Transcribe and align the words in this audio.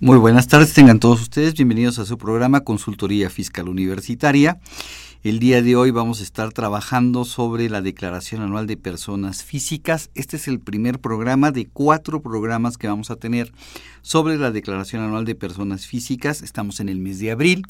Muy 0.00 0.16
buenas 0.16 0.46
tardes, 0.46 0.74
tengan 0.74 1.00
todos 1.00 1.20
ustedes 1.20 1.54
bienvenidos 1.54 1.98
a 1.98 2.04
su 2.04 2.18
programa 2.18 2.60
Consultoría 2.60 3.30
Fiscal 3.30 3.68
Universitaria. 3.68 4.60
El 5.24 5.40
día 5.40 5.60
de 5.60 5.74
hoy 5.74 5.90
vamos 5.90 6.20
a 6.20 6.22
estar 6.22 6.52
trabajando 6.52 7.24
sobre 7.24 7.68
la 7.68 7.82
Declaración 7.82 8.42
Anual 8.42 8.68
de 8.68 8.76
Personas 8.76 9.42
Físicas. 9.42 10.10
Este 10.14 10.36
es 10.36 10.46
el 10.46 10.60
primer 10.60 11.00
programa 11.00 11.50
de 11.50 11.66
cuatro 11.66 12.22
programas 12.22 12.78
que 12.78 12.86
vamos 12.86 13.10
a 13.10 13.16
tener 13.16 13.52
sobre 14.00 14.36
la 14.36 14.52
Declaración 14.52 15.02
Anual 15.02 15.24
de 15.24 15.34
Personas 15.34 15.84
Físicas. 15.88 16.42
Estamos 16.42 16.78
en 16.78 16.88
el 16.88 17.00
mes 17.00 17.18
de 17.18 17.32
abril. 17.32 17.66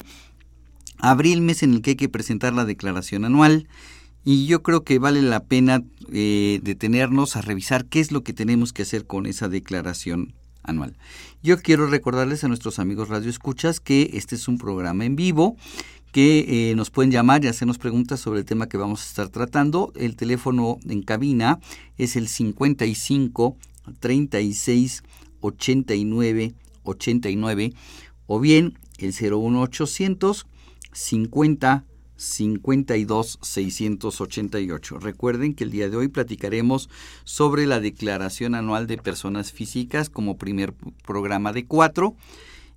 Abril, 0.99 1.41
mes 1.41 1.63
en 1.63 1.73
el 1.73 1.81
que 1.81 1.91
hay 1.91 1.95
que 1.95 2.09
presentar 2.09 2.53
la 2.53 2.65
declaración 2.65 3.25
anual. 3.25 3.67
Y 4.23 4.45
yo 4.45 4.61
creo 4.61 4.83
que 4.83 4.99
vale 4.99 5.23
la 5.23 5.45
pena 5.45 5.81
eh, 6.11 6.59
detenernos 6.61 7.35
a 7.35 7.41
revisar 7.41 7.85
qué 7.85 7.99
es 7.99 8.11
lo 8.11 8.21
que 8.21 8.33
tenemos 8.33 8.71
que 8.71 8.83
hacer 8.83 9.07
con 9.07 9.25
esa 9.25 9.49
declaración 9.49 10.35
Yo 11.41 11.57
quiero 11.57 11.87
recordarles 11.87 12.43
a 12.43 12.47
nuestros 12.47 12.79
amigos 12.79 13.09
Radio 13.09 13.29
Escuchas 13.29 13.79
que 13.79 14.11
este 14.13 14.35
es 14.35 14.47
un 14.47 14.57
programa 14.57 15.05
en 15.05 15.15
vivo 15.15 15.55
que 16.11 16.71
eh, 16.71 16.75
nos 16.75 16.89
pueden 16.89 17.11
llamar 17.11 17.43
y 17.43 17.47
hacernos 17.47 17.77
preguntas 17.77 18.19
sobre 18.19 18.39
el 18.39 18.45
tema 18.45 18.67
que 18.67 18.77
vamos 18.77 19.01
a 19.01 19.05
estar 19.05 19.29
tratando. 19.29 19.91
El 19.95 20.15
teléfono 20.15 20.77
en 20.87 21.03
cabina 21.03 21.59
es 21.97 22.15
el 22.15 22.27
55 22.27 23.57
36 23.99 25.03
89 25.41 26.53
89 26.83 27.73
o 28.27 28.39
bien 28.39 28.77
el 28.97 29.13
01800 29.13 30.47
50 30.91 31.85
52 32.19 33.39
688. 33.41 34.99
Recuerden 34.99 35.53
que 35.53 35.63
el 35.63 35.71
día 35.71 35.89
de 35.89 35.97
hoy 35.97 36.09
platicaremos 36.09 36.89
sobre 37.23 37.65
la 37.65 37.79
declaración 37.79 38.55
anual 38.55 38.87
de 38.87 38.97
personas 38.97 39.51
físicas 39.51 40.09
como 40.09 40.37
primer 40.37 40.73
programa 41.05 41.53
de 41.53 41.65
cuatro. 41.65 42.15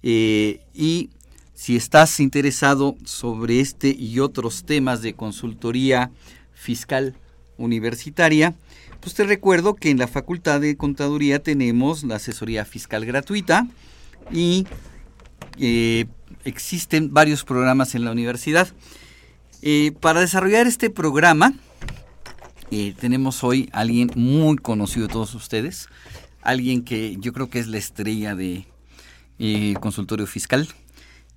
Eh, 0.02 0.60
y 0.74 1.10
si 1.54 1.76
estás 1.76 2.20
interesado 2.20 2.96
sobre 3.04 3.60
este 3.60 3.94
y 3.96 4.20
otros 4.20 4.64
temas 4.64 5.02
de 5.02 5.14
consultoría 5.14 6.10
fiscal 6.54 7.14
universitaria, 7.58 8.54
pues 9.00 9.14
te 9.14 9.24
recuerdo 9.24 9.74
que 9.74 9.90
en 9.90 9.98
la 9.98 10.06
Facultad 10.06 10.60
de 10.60 10.76
Contaduría 10.76 11.42
tenemos 11.42 12.04
la 12.04 12.16
asesoría 12.16 12.64
fiscal 12.64 13.04
gratuita 13.04 13.66
y 14.30 14.66
eh, 15.58 16.06
existen 16.44 17.12
varios 17.12 17.44
programas 17.44 17.94
en 17.94 18.04
la 18.04 18.12
universidad. 18.12 18.68
Eh, 19.62 19.92
para 20.00 20.20
desarrollar 20.20 20.66
este 20.66 20.90
programa, 20.90 21.54
eh, 22.70 22.94
tenemos 22.98 23.44
hoy 23.44 23.70
a 23.72 23.80
alguien 23.80 24.10
muy 24.16 24.56
conocido 24.56 25.06
de 25.06 25.12
todos 25.12 25.34
ustedes, 25.34 25.88
alguien 26.42 26.82
que 26.82 27.16
yo 27.18 27.32
creo 27.32 27.48
que 27.48 27.60
es 27.60 27.68
la 27.68 27.78
estrella 27.78 28.34
de 28.34 28.66
eh, 29.38 29.74
consultorio 29.80 30.26
fiscal, 30.26 30.68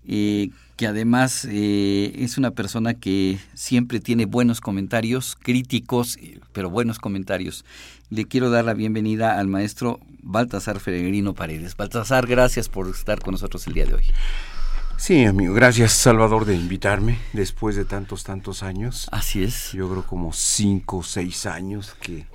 eh, 0.08 0.50
que 0.76 0.88
además 0.88 1.48
eh, 1.50 2.14
es 2.18 2.38
una 2.38 2.52
persona 2.52 2.94
que 2.94 3.40
siempre 3.54 4.00
tiene 4.00 4.26
buenos 4.26 4.62
comentarios, 4.62 5.36
críticos, 5.42 6.18
pero 6.52 6.70
buenos 6.70 7.00
comentarios. 7.00 7.66
Le 8.10 8.26
quiero 8.26 8.50
dar 8.50 8.66
la 8.66 8.74
bienvenida 8.74 9.40
al 9.40 9.48
maestro 9.48 10.00
Baltasar 10.22 10.80
Feregrino 10.80 11.34
Paredes. 11.34 11.76
Baltasar, 11.76 12.28
gracias 12.28 12.70
por 12.70 12.90
estar 12.90 13.20
con 13.20 13.32
nosotros 13.32 13.66
el 13.68 13.74
día 13.74 13.86
de 13.86 13.96
hoy. 13.96 14.04
Sí, 14.98 15.26
amigo, 15.26 15.54
gracias 15.54 15.92
Salvador 15.92 16.46
de 16.46 16.56
invitarme 16.56 17.20
después 17.34 17.76
de 17.76 17.86
tantos, 17.86 18.24
tantos 18.24 18.64
años. 18.64 19.08
Así 19.12 19.44
es. 19.44 19.74
Yo 19.74 19.90
creo 19.90 20.04
como 20.04 20.34
cinco 20.34 20.98
o 20.98 21.04
seis 21.04 21.46
años 21.46 21.96
que 22.02 22.26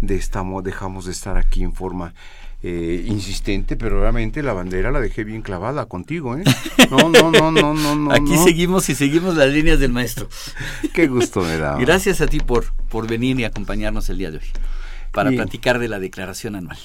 de 0.00 0.16
estamos, 0.16 0.62
dejamos 0.62 1.06
de 1.06 1.12
estar 1.12 1.38
aquí 1.38 1.62
en 1.62 1.72
forma 1.72 2.14
eh, 2.62 3.04
insistente, 3.06 3.76
pero 3.76 4.00
realmente 4.00 4.42
la 4.42 4.52
bandera 4.52 4.90
la 4.90 5.00
dejé 5.00 5.24
bien 5.24 5.40
clavada 5.40 5.86
contigo, 5.86 6.36
¿eh? 6.36 6.44
No, 6.90 7.08
no, 7.08 7.30
no, 7.30 7.50
no, 7.50 7.74
no, 7.74 7.96
no. 7.96 8.12
Aquí 8.12 8.34
no. 8.34 8.44
seguimos 8.44 8.88
y 8.90 8.94
seguimos 8.94 9.34
las 9.34 9.48
líneas 9.48 9.80
del 9.80 9.92
maestro. 9.92 10.28
Qué 10.92 11.08
gusto 11.08 11.40
me 11.40 11.56
da. 11.56 11.78
Gracias 11.78 12.20
a 12.20 12.26
ti 12.26 12.38
por, 12.38 12.72
por 12.90 13.08
venir 13.08 13.40
y 13.40 13.44
acompañarnos 13.44 14.08
el 14.10 14.18
día 14.18 14.30
de 14.30 14.38
hoy 14.38 14.52
para 15.12 15.30
Bien. 15.30 15.42
platicar 15.42 15.78
de 15.78 15.88
la 15.88 15.98
declaración 15.98 16.56
anual. 16.56 16.78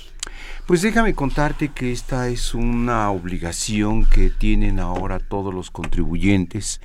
Pues 0.66 0.81
déjame 0.81 1.13
contarte 1.13 1.69
que 1.69 1.91
esta 1.91 2.28
es 2.30 2.56
una 2.56 3.12
obligación 3.12 4.06
que 4.06 4.31
tienen 4.31 4.80
ahora 4.80 5.19
todos 5.19 5.53
los 5.53 5.69
contribuyentes 5.69 6.81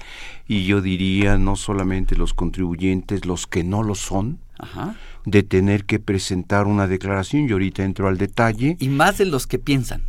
y 0.47 0.67
yo 0.67 0.83
diría 0.83 1.39
no 1.39 1.56
solamente 1.56 2.15
los 2.15 2.34
contribuyentes, 2.34 3.25
los 3.25 3.47
que 3.47 3.65
no 3.65 3.83
lo 3.83 3.95
son, 3.95 4.39
Ajá. 4.59 4.97
de 5.25 5.43
tener 5.43 5.87
que 5.87 5.99
presentar 5.99 6.67
una 6.67 6.87
declaración 6.87 7.49
y 7.49 7.53
ahorita 7.53 7.83
entro 7.84 8.07
al 8.09 8.19
detalle 8.19 8.77
Y 8.78 8.89
más 8.91 9.17
de 9.17 9.25
los 9.25 9.47
que 9.47 9.59
piensan. 9.59 10.03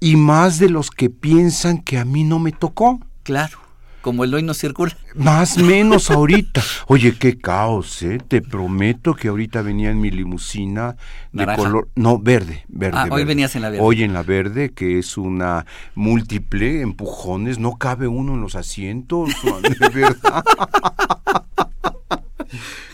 y 0.00 0.16
más 0.16 0.58
de 0.58 0.70
los 0.70 0.90
que 0.90 1.10
piensan 1.10 1.82
que 1.82 1.98
a 1.98 2.06
mí 2.06 2.24
no 2.24 2.38
me 2.38 2.52
tocó. 2.52 3.00
Claro. 3.22 3.58
Como 4.04 4.22
el 4.24 4.34
hoy 4.34 4.42
no 4.42 4.52
circula. 4.52 4.94
Más 5.14 5.56
menos 5.56 6.10
ahorita. 6.10 6.62
Oye, 6.88 7.16
qué 7.16 7.38
caos, 7.38 8.02
¿eh? 8.02 8.18
Te 8.28 8.42
prometo 8.42 9.14
que 9.14 9.28
ahorita 9.28 9.62
venía 9.62 9.90
en 9.90 9.98
mi 9.98 10.10
limusina 10.10 10.96
de 11.32 11.46
Naranja. 11.46 11.62
color... 11.62 11.88
No, 11.96 12.18
verde, 12.18 12.66
verde. 12.68 12.98
Ah, 12.98 13.04
hoy 13.04 13.08
verde. 13.08 13.24
venías 13.24 13.56
en 13.56 13.62
la 13.62 13.70
verde. 13.70 13.82
Hoy 13.82 14.02
en 14.02 14.12
la 14.12 14.22
verde, 14.22 14.74
que 14.74 14.98
es 14.98 15.16
una 15.16 15.64
múltiple, 15.94 16.82
empujones, 16.82 17.58
no 17.58 17.78
cabe 17.78 18.06
uno 18.06 18.34
en 18.34 18.42
los 18.42 18.56
asientos, 18.56 19.30
de 19.62 19.88
verdad. 19.94 20.44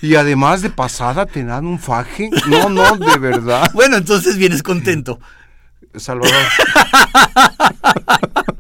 Y 0.01 0.15
además 0.15 0.63
de 0.63 0.71
pasada 0.71 1.27
te 1.27 1.43
dan 1.43 1.67
un 1.67 1.81
faje. 1.81 2.31
No, 2.47 2.69
no, 2.69 2.97
de 2.97 3.19
verdad. 3.19 3.69
Bueno, 3.75 3.97
entonces 3.97 4.37
vienes 4.37 4.63
contento. 4.63 5.19
Salvador. 5.97 6.37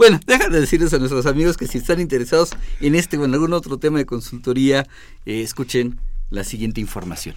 Bueno, 0.00 0.18
déjame 0.26 0.58
decirles 0.60 0.94
a 0.94 0.98
nuestros 0.98 1.26
amigos 1.26 1.58
que 1.58 1.66
si 1.66 1.76
están 1.76 2.00
interesados 2.00 2.52
en 2.80 2.94
este 2.94 3.18
o 3.18 3.24
en 3.26 3.34
algún 3.34 3.52
otro 3.52 3.76
tema 3.76 3.98
de 3.98 4.06
consultoría, 4.06 4.86
eh, 5.26 5.42
escuchen 5.42 6.00
la 6.30 6.42
siguiente 6.42 6.80
información. 6.80 7.36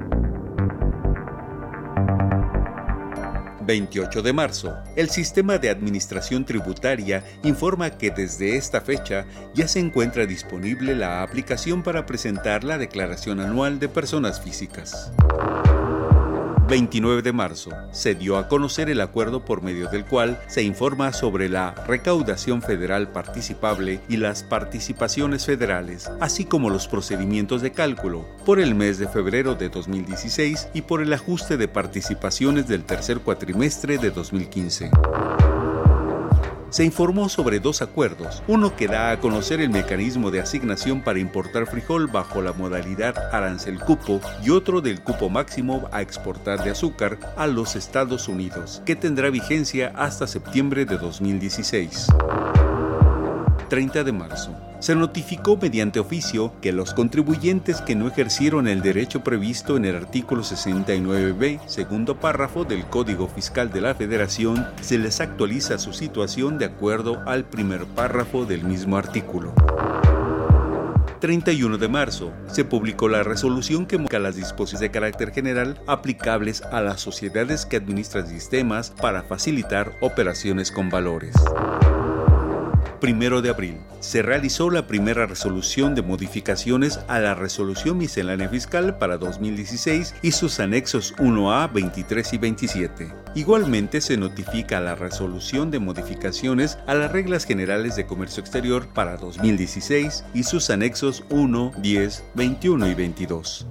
28 3.71 4.21
de 4.21 4.33
marzo, 4.33 4.77
el 4.97 5.09
Sistema 5.09 5.57
de 5.57 5.69
Administración 5.69 6.43
Tributaria 6.43 7.23
informa 7.41 7.91
que 7.91 8.11
desde 8.11 8.57
esta 8.57 8.81
fecha 8.81 9.25
ya 9.53 9.65
se 9.69 9.79
encuentra 9.79 10.25
disponible 10.25 10.93
la 10.93 11.23
aplicación 11.23 11.81
para 11.81 12.05
presentar 12.05 12.65
la 12.65 12.77
Declaración 12.77 13.39
Anual 13.39 13.79
de 13.79 13.87
Personas 13.87 14.41
Físicas. 14.41 15.13
29 16.71 17.21
de 17.21 17.33
marzo, 17.33 17.71
se 17.91 18.15
dio 18.15 18.37
a 18.37 18.47
conocer 18.47 18.89
el 18.89 19.01
acuerdo 19.01 19.43
por 19.43 19.61
medio 19.61 19.89
del 19.89 20.05
cual 20.05 20.39
se 20.47 20.63
informa 20.63 21.11
sobre 21.11 21.49
la 21.49 21.75
recaudación 21.85 22.61
federal 22.61 23.11
participable 23.11 23.99
y 24.07 24.15
las 24.15 24.43
participaciones 24.43 25.45
federales, 25.45 26.09
así 26.21 26.45
como 26.45 26.69
los 26.69 26.87
procedimientos 26.87 27.61
de 27.61 27.73
cálculo 27.73 28.25
por 28.45 28.61
el 28.61 28.73
mes 28.73 28.99
de 28.99 29.09
febrero 29.09 29.55
de 29.55 29.67
2016 29.67 30.69
y 30.73 30.83
por 30.83 31.01
el 31.01 31.11
ajuste 31.11 31.57
de 31.57 31.67
participaciones 31.67 32.69
del 32.69 32.85
tercer 32.85 33.19
cuatrimestre 33.19 33.97
de 33.97 34.09
2015 34.11 34.91
se 36.71 36.83
informó 36.83 37.29
sobre 37.29 37.59
dos 37.59 37.81
acuerdos, 37.81 38.41
uno 38.47 38.75
que 38.75 38.87
da 38.87 39.11
a 39.11 39.19
conocer 39.19 39.61
el 39.61 39.69
mecanismo 39.69 40.31
de 40.31 40.39
asignación 40.39 41.01
para 41.01 41.19
importar 41.19 41.67
frijol 41.67 42.07
bajo 42.07 42.41
la 42.41 42.53
modalidad 42.53 43.13
arancel 43.31 43.79
cupo 43.79 44.19
y 44.43 44.49
otro 44.49 44.81
del 44.81 45.01
cupo 45.01 45.29
máximo 45.29 45.87
a 45.91 46.01
exportar 46.01 46.63
de 46.63 46.71
azúcar 46.71 47.19
a 47.37 47.45
los 47.45 47.75
Estados 47.75 48.27
Unidos, 48.27 48.81
que 48.85 48.95
tendrá 48.95 49.29
vigencia 49.29 49.91
hasta 49.95 50.25
septiembre 50.25 50.85
de 50.85 50.97
2016. 50.97 52.07
30 53.69 54.03
de 54.03 54.11
marzo 54.11 54.70
se 54.81 54.95
notificó 54.95 55.57
mediante 55.57 55.99
oficio 55.99 56.53
que 56.59 56.73
los 56.73 56.95
contribuyentes 56.95 57.81
que 57.81 57.95
no 57.95 58.07
ejercieron 58.07 58.67
el 58.67 58.81
derecho 58.81 59.23
previsto 59.23 59.77
en 59.77 59.85
el 59.85 59.95
artículo 59.95 60.41
69b, 60.41 61.61
segundo 61.67 62.19
párrafo 62.19 62.65
del 62.65 62.85
Código 62.85 63.27
Fiscal 63.27 63.71
de 63.71 63.79
la 63.79 63.93
Federación, 63.93 64.67
se 64.81 64.97
les 64.97 65.21
actualiza 65.21 65.77
su 65.77 65.93
situación 65.93 66.57
de 66.57 66.65
acuerdo 66.65 67.21
al 67.27 67.45
primer 67.45 67.85
párrafo 67.85 68.45
del 68.45 68.63
mismo 68.63 68.97
artículo. 68.97 69.53
31 71.19 71.77
de 71.77 71.87
marzo, 71.87 72.31
se 72.47 72.65
publicó 72.65 73.07
la 73.07 73.21
resolución 73.21 73.85
que 73.85 73.99
marca 73.99 74.17
las 74.17 74.35
disposiciones 74.35 74.81
de 74.81 74.89
carácter 74.89 75.31
general 75.31 75.79
aplicables 75.85 76.63
a 76.63 76.81
las 76.81 76.99
sociedades 76.99 77.67
que 77.67 77.77
administran 77.77 78.27
sistemas 78.27 78.89
para 78.89 79.21
facilitar 79.21 79.93
operaciones 80.01 80.71
con 80.71 80.89
valores. 80.89 81.35
Primero 83.01 83.41
de 83.41 83.49
abril, 83.49 83.77
se 83.99 84.21
realizó 84.21 84.69
la 84.69 84.85
primera 84.85 85.25
resolución 85.25 85.95
de 85.95 86.03
modificaciones 86.03 86.99
a 87.07 87.17
la 87.17 87.33
Resolución 87.33 87.97
Miscelánea 87.97 88.47
Fiscal 88.47 88.99
para 88.99 89.17
2016 89.17 90.13
y 90.21 90.31
sus 90.33 90.59
anexos 90.59 91.15
1A, 91.17 91.73
23 91.73 92.33
y 92.33 92.37
27. 92.37 93.13
Igualmente 93.33 94.01
se 94.01 94.17
notifica 94.17 94.79
la 94.79 94.93
resolución 94.93 95.71
de 95.71 95.79
modificaciones 95.79 96.77
a 96.85 96.93
las 96.93 97.11
reglas 97.11 97.45
generales 97.45 97.95
de 97.95 98.05
comercio 98.05 98.41
exterior 98.41 98.87
para 98.87 99.17
2016 99.17 100.23
y 100.35 100.43
sus 100.43 100.69
anexos 100.69 101.23
1, 101.31 101.71
10, 101.81 102.23
21 102.35 102.87
y 102.87 102.93
22 102.93 103.65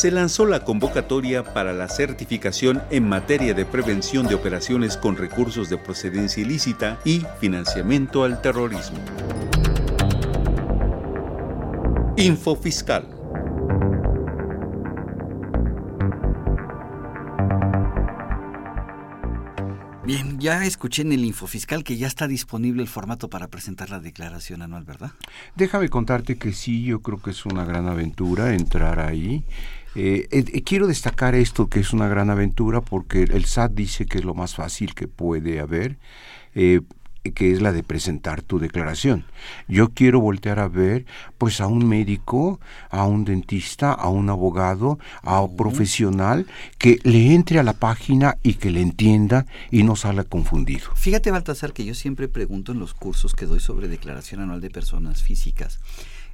se 0.00 0.10
lanzó 0.10 0.46
la 0.46 0.64
convocatoria 0.64 1.44
para 1.44 1.74
la 1.74 1.86
certificación 1.86 2.82
en 2.88 3.06
materia 3.06 3.52
de 3.52 3.66
prevención 3.66 4.26
de 4.26 4.34
operaciones 4.34 4.96
con 4.96 5.14
recursos 5.14 5.68
de 5.68 5.76
procedencia 5.76 6.42
ilícita 6.42 6.98
y 7.04 7.20
financiamiento 7.38 8.24
al 8.24 8.40
terrorismo. 8.40 8.96
Info 12.16 12.56
Fiscal. 12.56 13.19
Bien, 20.10 20.40
ya 20.40 20.64
escuché 20.64 21.02
en 21.02 21.12
el 21.12 21.24
Infofiscal 21.24 21.84
que 21.84 21.96
ya 21.96 22.08
está 22.08 22.26
disponible 22.26 22.82
el 22.82 22.88
formato 22.88 23.30
para 23.30 23.46
presentar 23.46 23.90
la 23.90 24.00
declaración 24.00 24.60
anual, 24.60 24.82
¿verdad? 24.82 25.12
Déjame 25.54 25.88
contarte 25.88 26.36
que 26.36 26.52
sí, 26.52 26.82
yo 26.82 27.00
creo 27.00 27.22
que 27.22 27.30
es 27.30 27.46
una 27.46 27.64
gran 27.64 27.86
aventura 27.86 28.52
entrar 28.52 28.98
ahí 28.98 29.44
eh, 29.94 30.28
eh, 30.30 30.62
quiero 30.62 30.86
destacar 30.86 31.34
esto 31.34 31.68
que 31.68 31.80
es 31.80 31.92
una 31.92 32.06
gran 32.06 32.30
aventura 32.30 32.80
porque 32.80 33.22
el 33.22 33.44
SAT 33.44 33.72
dice 33.72 34.06
que 34.06 34.18
es 34.18 34.24
lo 34.24 34.34
más 34.34 34.54
fácil 34.54 34.94
que 34.94 35.08
puede 35.08 35.58
haber, 35.58 35.98
eh, 36.54 36.80
que 37.22 37.52
es 37.52 37.60
la 37.60 37.72
de 37.72 37.82
presentar 37.82 38.42
tu 38.42 38.58
declaración. 38.58 39.24
Yo 39.68 39.90
quiero 39.90 40.20
voltear 40.20 40.58
a 40.58 40.68
ver 40.68 41.06
pues 41.38 41.60
a 41.60 41.66
un 41.66 41.86
médico, 41.86 42.60
a 42.90 43.04
un 43.04 43.24
dentista, 43.24 43.92
a 43.92 44.08
un 44.08 44.30
abogado, 44.30 44.98
a 45.22 45.40
un 45.40 45.56
profesional 45.56 46.46
que 46.78 46.98
le 47.02 47.34
entre 47.34 47.58
a 47.58 47.62
la 47.62 47.74
página 47.74 48.36
y 48.42 48.54
que 48.54 48.70
le 48.70 48.80
entienda 48.80 49.46
y 49.70 49.82
no 49.82 49.96
salga 49.96 50.24
confundido. 50.24 50.90
Fíjate 50.94 51.30
Baltasar 51.30 51.72
que 51.72 51.84
yo 51.84 51.94
siempre 51.94 52.28
pregunto 52.28 52.72
en 52.72 52.78
los 52.78 52.94
cursos 52.94 53.34
que 53.34 53.46
doy 53.46 53.60
sobre 53.60 53.88
declaración 53.88 54.40
anual 54.40 54.60
de 54.60 54.70
personas 54.70 55.22
físicas 55.22 55.78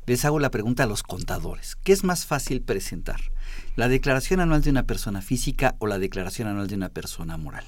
les 0.06 0.24
hago 0.24 0.38
la 0.38 0.50
pregunta 0.52 0.84
a 0.84 0.86
los 0.86 1.02
contadores. 1.02 1.76
¿Qué 1.82 1.92
es 1.92 2.04
más 2.04 2.26
fácil 2.26 2.62
presentar? 2.62 3.20
¿La 3.74 3.88
declaración 3.88 4.40
anual 4.40 4.62
de 4.62 4.70
una 4.70 4.84
persona 4.84 5.20
física 5.20 5.74
o 5.80 5.88
la 5.88 5.98
declaración 5.98 6.48
anual 6.48 6.68
de 6.68 6.76
una 6.76 6.90
persona 6.90 7.36
moral? 7.36 7.64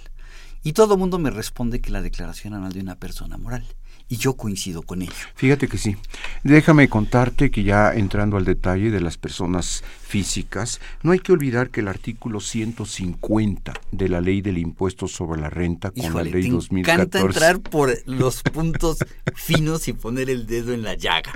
Y 0.69 0.75
todo 0.75 0.93
el 0.93 1.01
mundo 1.01 1.19
me 1.19 1.31
responde 1.31 1.81
que 1.81 1.91
la 1.91 2.03
declaración 2.03 2.53
anual 2.53 2.75
de 2.75 2.81
una 2.81 2.97
persona 2.97 3.39
moral 3.39 3.65
y 4.09 4.17
yo 4.17 4.35
coincido 4.35 4.83
con 4.83 5.03
ello. 5.03 5.13
Fíjate 5.35 5.69
que 5.69 5.79
sí. 5.79 5.97
Déjame 6.43 6.89
contarte 6.89 7.51
que 7.51 7.63
ya 7.63 7.93
entrando 7.93 8.37
al 8.37 8.45
detalle 8.45 8.91
de 8.91 9.01
las 9.01 9.19
personas 9.19 9.85
físicas, 10.09 10.81
no 11.03 11.13
hay 11.13 11.19
que 11.19 11.33
olvidar 11.33 11.69
que 11.69 11.81
el 11.81 11.89
artículo 11.89 12.41
150 12.41 13.75
de 13.93 14.09
la 14.09 14.23
ley 14.23 14.41
del 14.41 14.57
impuesto 14.57 15.07
sobre 15.07 15.41
la 15.41 15.51
renta 15.51 15.91
con 15.91 16.15
la 16.15 16.23
ley 16.23 16.45
te 16.45 16.51
2014. 16.51 16.73
Me 16.73 16.81
encanta 16.81 17.21
entrar 17.21 17.61
por 17.61 17.95
los 18.07 18.43
puntos 18.43 18.99
finos 19.35 19.87
y 19.89 19.93
poner 19.93 20.31
el 20.31 20.47
dedo 20.47 20.73
en 20.73 20.83
la 20.83 20.95
llaga. 20.95 21.33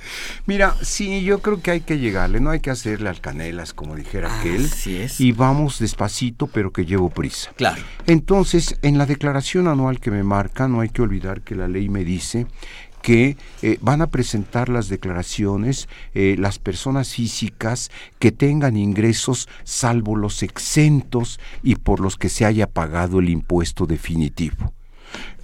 Mira, 0.47 0.75
sí, 0.83 1.23
yo 1.23 1.41
creo 1.41 1.61
que 1.61 1.71
hay 1.71 1.81
que 1.83 1.99
llegarle, 1.99 2.41
no 2.41 2.51
hay 2.51 2.61
que 2.61 2.71
hacerle 2.71 3.11
al 3.11 3.21
canelas, 3.21 3.75
como 3.75 3.95
dijera 3.95 4.41
aquel. 4.41 4.65
Así 4.65 4.97
es. 4.97 5.21
Y 5.21 5.33
vamos 5.33 5.79
despacito, 5.79 6.47
pero 6.47 6.73
que 6.73 6.87
llevo 6.87 7.11
prisa. 7.11 7.51
Claro. 7.57 7.83
Entonces, 8.07 8.79
en 8.81 8.97
la 8.97 9.05
declaración 9.05 9.69
anual 9.69 10.01
que 10.01 10.11
me 10.11 10.23
marca, 10.23 10.69
no 10.69 10.81
hay 10.81 10.89
que 10.89 11.03
olvidar 11.03 11.43
que 11.43 11.55
la 11.55 11.69
ley 11.69 11.91
me 11.91 12.05
dice 12.05 12.47
que 13.03 13.37
eh, 13.61 13.79
van 13.81 14.01
a 14.01 14.07
presentar 14.07 14.69
las 14.69 14.89
declaraciones 14.89 15.89
eh, 16.15 16.37
las 16.39 16.59
personas 16.59 17.15
físicas 17.15 17.91
que 18.19 18.33
tengan 18.33 18.77
ingresos 18.77 19.49
salvo 19.65 20.17
los 20.17 20.43
exentos 20.43 21.41
y 21.63 21.75
por 21.75 22.01
los 22.01 22.17
que 22.17 22.29
se 22.29 22.45
haya 22.45 22.67
pagado 22.67 23.19
el 23.19 23.29
impuesto 23.29 23.87
definitivo. 23.87 24.73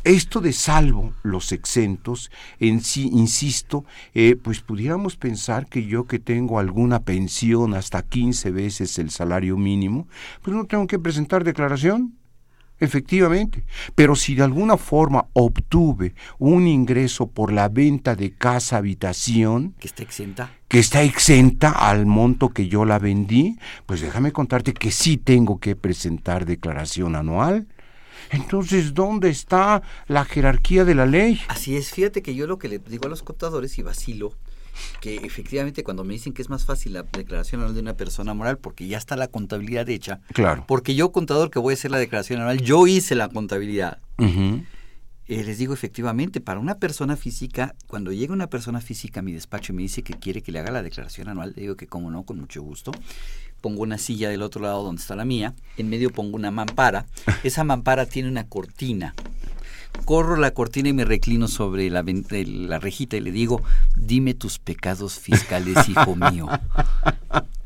Esto 0.04 0.40
de 0.40 0.52
salvo 0.52 1.12
los 1.22 1.52
exentos, 1.52 2.30
en 2.60 2.80
sí, 2.80 3.10
insisto, 3.12 3.84
eh, 4.14 4.36
pues 4.42 4.60
pudiéramos 4.60 5.16
pensar 5.16 5.66
que 5.66 5.84
yo 5.84 6.06
que 6.06 6.18
tengo 6.18 6.58
alguna 6.58 7.00
pensión 7.00 7.74
hasta 7.74 8.02
15 8.02 8.50
veces 8.52 8.98
el 8.98 9.10
salario 9.10 9.56
mínimo, 9.56 10.08
pues 10.42 10.56
no 10.56 10.64
tengo 10.64 10.86
que 10.86 10.98
presentar 10.98 11.44
declaración. 11.44 12.17
Efectivamente, 12.80 13.64
pero 13.94 14.14
si 14.14 14.36
de 14.36 14.44
alguna 14.44 14.76
forma 14.76 15.26
obtuve 15.32 16.14
un 16.38 16.68
ingreso 16.68 17.26
por 17.28 17.52
la 17.52 17.68
venta 17.68 18.14
de 18.14 18.32
casa 18.32 18.76
habitación, 18.76 19.74
que 19.80 19.88
está 19.88 20.02
exenta, 20.04 20.52
que 20.68 20.78
está 20.78 21.02
exenta 21.02 21.70
al 21.70 22.06
monto 22.06 22.50
que 22.50 22.68
yo 22.68 22.84
la 22.84 23.00
vendí, 23.00 23.58
pues 23.86 24.00
déjame 24.00 24.30
contarte 24.30 24.74
que 24.74 24.92
sí 24.92 25.16
tengo 25.16 25.58
que 25.58 25.74
presentar 25.74 26.46
declaración 26.46 27.16
anual. 27.16 27.66
Entonces, 28.30 28.94
¿dónde 28.94 29.30
está 29.30 29.82
la 30.06 30.24
jerarquía 30.24 30.84
de 30.84 30.94
la 30.94 31.06
ley? 31.06 31.40
Así 31.48 31.76
es, 31.76 31.92
fíjate 31.92 32.22
que 32.22 32.34
yo 32.34 32.46
lo 32.46 32.58
que 32.58 32.68
le 32.68 32.78
digo 32.78 33.06
a 33.06 33.08
los 33.08 33.22
contadores 33.22 33.78
y 33.78 33.82
vacilo 33.82 34.34
que 35.00 35.16
efectivamente 35.16 35.82
cuando 35.84 36.04
me 36.04 36.14
dicen 36.14 36.32
que 36.32 36.42
es 36.42 36.50
más 36.50 36.64
fácil 36.64 36.92
la 36.94 37.02
declaración 37.02 37.60
anual 37.60 37.74
de 37.74 37.80
una 37.80 37.94
persona 37.94 38.34
moral 38.34 38.58
porque 38.58 38.86
ya 38.86 38.98
está 38.98 39.16
la 39.16 39.28
contabilidad 39.28 39.88
hecha. 39.88 40.20
Claro. 40.32 40.64
Porque 40.66 40.94
yo, 40.94 41.12
contador, 41.12 41.50
que 41.50 41.58
voy 41.58 41.72
a 41.72 41.74
hacer 41.74 41.90
la 41.90 41.98
declaración 41.98 42.40
anual, 42.40 42.60
yo 42.60 42.86
hice 42.86 43.14
la 43.14 43.28
contabilidad. 43.28 43.98
Eh, 45.28 45.44
les 45.44 45.58
digo 45.58 45.74
efectivamente, 45.74 46.40
para 46.40 46.58
una 46.58 46.78
persona 46.78 47.14
física, 47.14 47.74
cuando 47.86 48.12
llega 48.12 48.32
una 48.32 48.48
persona 48.48 48.80
física 48.80 49.20
a 49.20 49.22
mi 49.22 49.32
despacho 49.32 49.72
y 49.72 49.76
me 49.76 49.82
dice 49.82 50.02
que 50.02 50.14
quiere 50.14 50.42
que 50.42 50.52
le 50.52 50.58
haga 50.58 50.70
la 50.70 50.82
declaración 50.82 51.28
anual, 51.28 51.52
le 51.54 51.62
digo 51.62 51.76
que 51.76 51.86
como 51.86 52.10
no, 52.10 52.22
con 52.22 52.40
mucho 52.40 52.62
gusto. 52.62 52.92
Pongo 53.60 53.82
una 53.82 53.98
silla 53.98 54.30
del 54.30 54.40
otro 54.40 54.62
lado 54.62 54.82
donde 54.82 55.02
está 55.02 55.16
la 55.16 55.26
mía, 55.26 55.54
en 55.76 55.90
medio 55.90 56.10
pongo 56.10 56.36
una 56.36 56.50
mampara. 56.50 57.04
Esa 57.44 57.62
mampara 57.62 58.06
tiene 58.06 58.30
una 58.30 58.48
cortina 58.48 59.14
corro 60.04 60.36
la 60.36 60.52
cortina 60.52 60.88
y 60.88 60.92
me 60.92 61.04
reclino 61.04 61.48
sobre 61.48 61.90
la, 61.90 62.02
la 62.02 62.78
rejita 62.78 63.16
y 63.16 63.20
le 63.20 63.30
digo, 63.30 63.62
dime 63.96 64.34
tus 64.34 64.58
pecados 64.58 65.18
fiscales, 65.18 65.88
hijo 65.88 66.16
mío. 66.30 66.48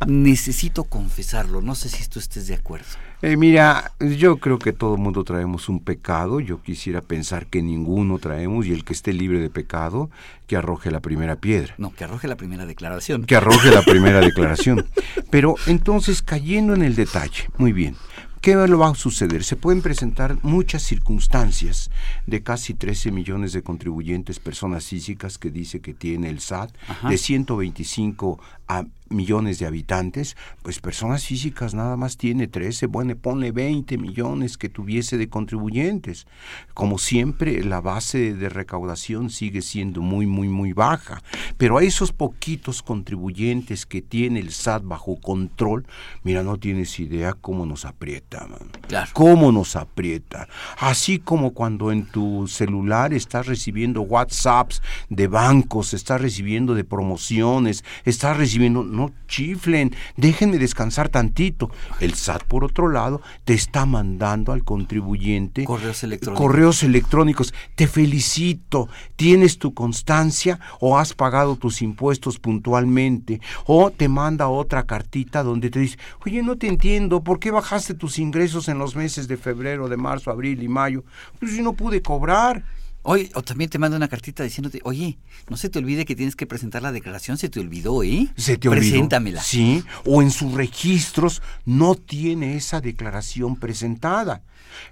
Necesito 0.07 0.85
confesarlo, 0.85 1.63
no 1.63 1.75
sé 1.75 1.89
si 1.89 2.09
tú 2.09 2.19
estés 2.19 2.49
de 2.49 2.55
acuerdo. 2.55 2.87
Eh, 3.23 3.37
mira, 3.37 3.93
yo 4.01 4.39
creo 4.39 4.59
que 4.59 4.73
todo 4.73 4.97
el 4.97 5.01
mundo 5.01 5.23
traemos 5.23 5.69
un 5.69 5.79
pecado, 5.79 6.41
yo 6.41 6.61
quisiera 6.61 7.01
pensar 7.01 7.47
que 7.47 7.63
ninguno 7.63 8.19
traemos 8.19 8.67
y 8.67 8.73
el 8.73 8.85
que 8.85 8.93
esté 8.93 9.13
libre 9.13 9.39
de 9.39 9.49
pecado, 9.49 10.11
que 10.49 10.57
arroje 10.57 10.91
la 10.91 10.99
primera 10.99 11.37
piedra. 11.37 11.75
No, 11.79 11.95
que 11.95 12.03
arroje 12.03 12.27
la 12.27 12.37
primera 12.37 12.67
declaración. 12.67 13.25
Que 13.25 13.37
arroje 13.37 13.71
la 13.71 13.83
primera 13.83 14.21
declaración. 14.21 14.87
Pero 15.31 15.55
entonces, 15.69 16.21
cayendo 16.21 16.75
en 16.75 16.83
el 16.83 16.97
detalle, 16.97 17.49
muy 17.59 17.73
bien, 17.73 17.95
¿Qué 18.43 18.57
lo 18.57 18.77
va 18.77 18.89
a 18.89 18.95
suceder? 18.97 19.45
Se 19.45 19.55
pueden 19.55 19.83
presentar 19.83 20.37
muchas 20.43 20.83
circunstancias 20.83 21.93
de 22.27 22.43
casi 22.43 22.75
13 22.75 23.13
millones 23.13 23.53
de 23.53 23.63
contribuyentes, 23.63 24.41
personas 24.41 24.85
físicas 24.85 25.39
que 25.39 25.53
dice 25.53 25.81
que 25.81 25.95
tiene 25.95 26.29
el 26.29 26.41
SAT, 26.41 26.73
de 27.09 27.19
125 27.19 28.41
a 28.67 28.85
millones 29.13 29.59
de 29.59 29.67
habitantes, 29.67 30.37
pues 30.63 30.81
personas 30.81 31.25
físicas 31.25 31.75
nada 31.75 31.97
más 31.97 32.17
tiene 32.17 32.49
13, 32.49 32.87
bueno, 32.87 33.15
ponle 33.17 33.53
20 33.53 33.99
millones 33.99 34.59
que 34.59 34.69
tuviese 34.69 35.17
de 35.19 35.29
contribuyentes. 35.29 36.27
Como 36.75 36.99
siempre, 36.99 37.63
la 37.65 37.81
base 37.81 38.35
de 38.35 38.49
recaudación 38.49 39.31
sigue 39.31 39.63
siendo 39.63 40.01
muy, 40.01 40.27
muy, 40.27 40.49
muy 40.49 40.73
baja. 40.73 41.23
Pero 41.57 41.79
a 41.79 41.83
esos 41.83 42.13
poquitos 42.13 42.83
contribuyentes 42.83 43.87
que 43.87 44.03
tiene 44.03 44.41
el 44.41 44.53
SAT 44.53 44.85
bajo 44.85 45.21
control, 45.21 45.87
mira, 46.23 46.43
no 46.43 46.59
tienes 46.59 46.99
idea 47.01 47.35
cómo 47.35 47.67
nos 47.67 47.85
aprieta, 47.85 48.49
Claro. 48.89 49.11
Cómo 49.13 49.53
nos 49.53 49.77
aprieta. 49.77 50.49
Así 50.79 51.19
como 51.19 51.53
cuando 51.53 51.93
en 51.93 52.07
tu 52.07 52.47
celular 52.49 53.15
estás 53.15 53.47
recibiendo 53.47 54.03
WhatsApps 54.03 54.83
de 55.09 55.27
bancos, 55.27 55.95
estás 55.95 56.21
recibiendo 56.21 56.75
de 56.75 56.85
promociones, 56.85 57.85
estás 58.05 58.37
recibiendo 58.37 58.83
no 58.83 59.02
chiflen, 59.27 59.95
déjenme 60.17 60.59
descansar 60.59 61.09
tantito. 61.09 61.71
El 62.01 62.15
SAT, 62.15 62.45
por 62.45 62.65
otro 62.65 62.89
lado, 62.89 63.21
te 63.45 63.55
está 63.55 63.87
mandando 63.87 64.53
al 64.53 64.65
contribuyente 64.65 65.65
correos 65.65 66.03
electrónicos. 66.03 66.47
Correos 66.47 66.83
electrónicos. 66.83 67.55
Te 67.75 67.87
felicito, 67.87 68.89
tienes 69.17 69.59
tu 69.59 69.75
constancia 69.75 70.61
o 70.81 70.99
has 70.99 71.15
pagado 71.15 71.57
tus 71.57 71.83
impuestos 71.83 72.39
puntualmente 72.39 73.41
o 73.67 73.91
te 73.91 74.09
manda 74.09 74.49
otra 74.49 74.85
cartita 74.85 75.43
donde 75.43 75.71
te 75.71 75.81
dice, 75.81 75.99
oye, 76.25 76.43
no 76.43 76.57
te 76.57 76.69
entiendo, 76.69 77.23
¿por 77.23 77.39
qué 77.39 77.51
bajaste 77.51 77.95
tus 77.95 78.19
ingresos 78.19 78.69
en 78.69 78.79
los 78.79 78.97
meses 78.97 79.29
de 79.29 79.37
febrero, 79.37 79.89
de 79.89 79.97
marzo, 79.97 80.31
abril 80.31 80.63
y 80.63 80.69
mayo? 80.69 81.05
Pues 81.39 81.53
si 81.53 81.63
no 81.63 81.73
pude 81.73 82.03
cobrar. 82.03 82.63
Oye, 83.05 83.31
o 83.35 83.43
también 83.43 83.69
te 83.69 83.79
manda 83.79 83.97
una 83.97 84.07
cartita 84.07 84.45
diciéndote, 84.45 84.81
oye, 84.85 85.19
no 85.49 85.57
se 85.57 85.69
te 85.69 85.81
olvide 85.81 86.05
que 86.05 86.15
tienes 86.15 86.37
que 86.37 86.47
presentar 86.47 86.83
la 86.83 86.93
declaración, 86.93 87.37
se 87.37 87.49
te 87.49 87.59
olvidó, 87.59 88.05
¿eh? 88.05 88.29
Se 88.37 88.57
te 88.57 88.69
olvidó. 88.69 88.83
Preséntamela. 88.83 89.43
Sí, 89.43 89.83
o 90.05 90.23
en 90.23 90.31
sus 90.31 90.53
registros 90.55 91.43
no 91.65 91.97
tiene 91.97 92.57
esa 92.57 92.81
declaración 92.81 93.57
presentada. 93.57 94.43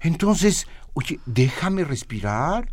Entonces, 0.00 0.66
oye, 0.94 1.20
déjame 1.24 1.84
respirar. 1.84 2.68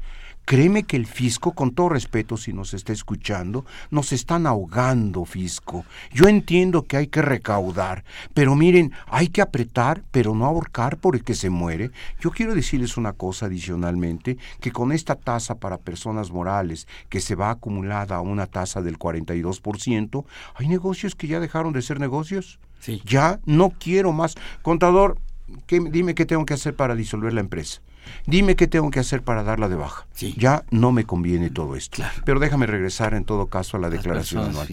Créeme 0.48 0.84
que 0.84 0.96
el 0.96 1.08
fisco, 1.08 1.52
con 1.52 1.72
todo 1.72 1.90
respeto 1.90 2.38
si 2.38 2.54
nos 2.54 2.74
está 2.74 2.94
escuchando, 2.94 3.66
nos 3.92 4.14
están 4.14 4.48
ahogando, 4.48 5.26
fisco. 5.26 5.84
Yo 6.14 6.30
entiendo 6.30 6.84
que 6.84 6.96
hay 6.96 7.08
que 7.08 7.22
recaudar, 7.22 8.06
pero 8.34 8.56
miren, 8.56 8.94
hay 9.08 9.28
que 9.28 9.42
apretar, 9.42 10.04
pero 10.10 10.34
no 10.34 10.46
ahorcar 10.46 11.00
por 11.00 11.18
el 11.18 11.26
que 11.26 11.36
se 11.36 11.50
muere. 11.50 11.92
Yo 12.22 12.32
quiero 12.32 12.56
decirles 12.56 12.96
una 12.96 13.12
cosa 13.12 13.48
adicionalmente, 13.48 14.38
que 14.62 14.72
con 14.72 14.94
esta 14.94 15.16
tasa 15.16 15.56
para 15.56 15.80
personas 15.80 16.32
morales, 16.32 16.88
que 17.10 17.20
se 17.20 17.36
va 17.36 17.50
acumulada 17.50 18.16
a 18.16 18.22
una 18.22 18.46
tasa 18.46 18.82
del 18.82 18.98
42%, 18.98 20.24
hay 20.56 20.68
negocios 20.70 21.14
que 21.16 21.28
ya 21.28 21.42
dejaron 21.42 21.74
de 21.74 21.82
ser 21.82 22.00
negocios. 22.00 22.58
Sí. 22.80 23.02
Ya 23.04 23.42
no 23.46 23.72
quiero 23.72 24.14
más. 24.14 24.36
Contador, 24.62 25.20
¿qué, 25.66 25.82
dime 25.92 26.16
qué 26.16 26.26
tengo 26.26 26.46
que 26.46 26.54
hacer 26.54 26.74
para 26.74 26.96
disolver 26.96 27.34
la 27.34 27.42
empresa. 27.42 27.82
Dime 28.26 28.56
qué 28.56 28.68
tengo 28.68 28.90
que 28.92 29.00
hacer 29.00 29.22
para 29.22 29.44
darla 29.44 29.70
de 29.70 29.76
baja. 29.76 30.08
Ya 30.36 30.66
no 30.72 30.92
me 30.92 31.06
conviene 31.06 31.50
todo 31.50 31.76
esto. 31.76 32.04
Pero 32.26 32.40
déjame 32.40 32.66
regresar 32.66 33.14
en 33.14 33.24
todo 33.24 33.48
caso 33.48 33.78
a 33.78 33.80
la 33.80 33.90
declaración 33.90 34.46
anual. 34.46 34.68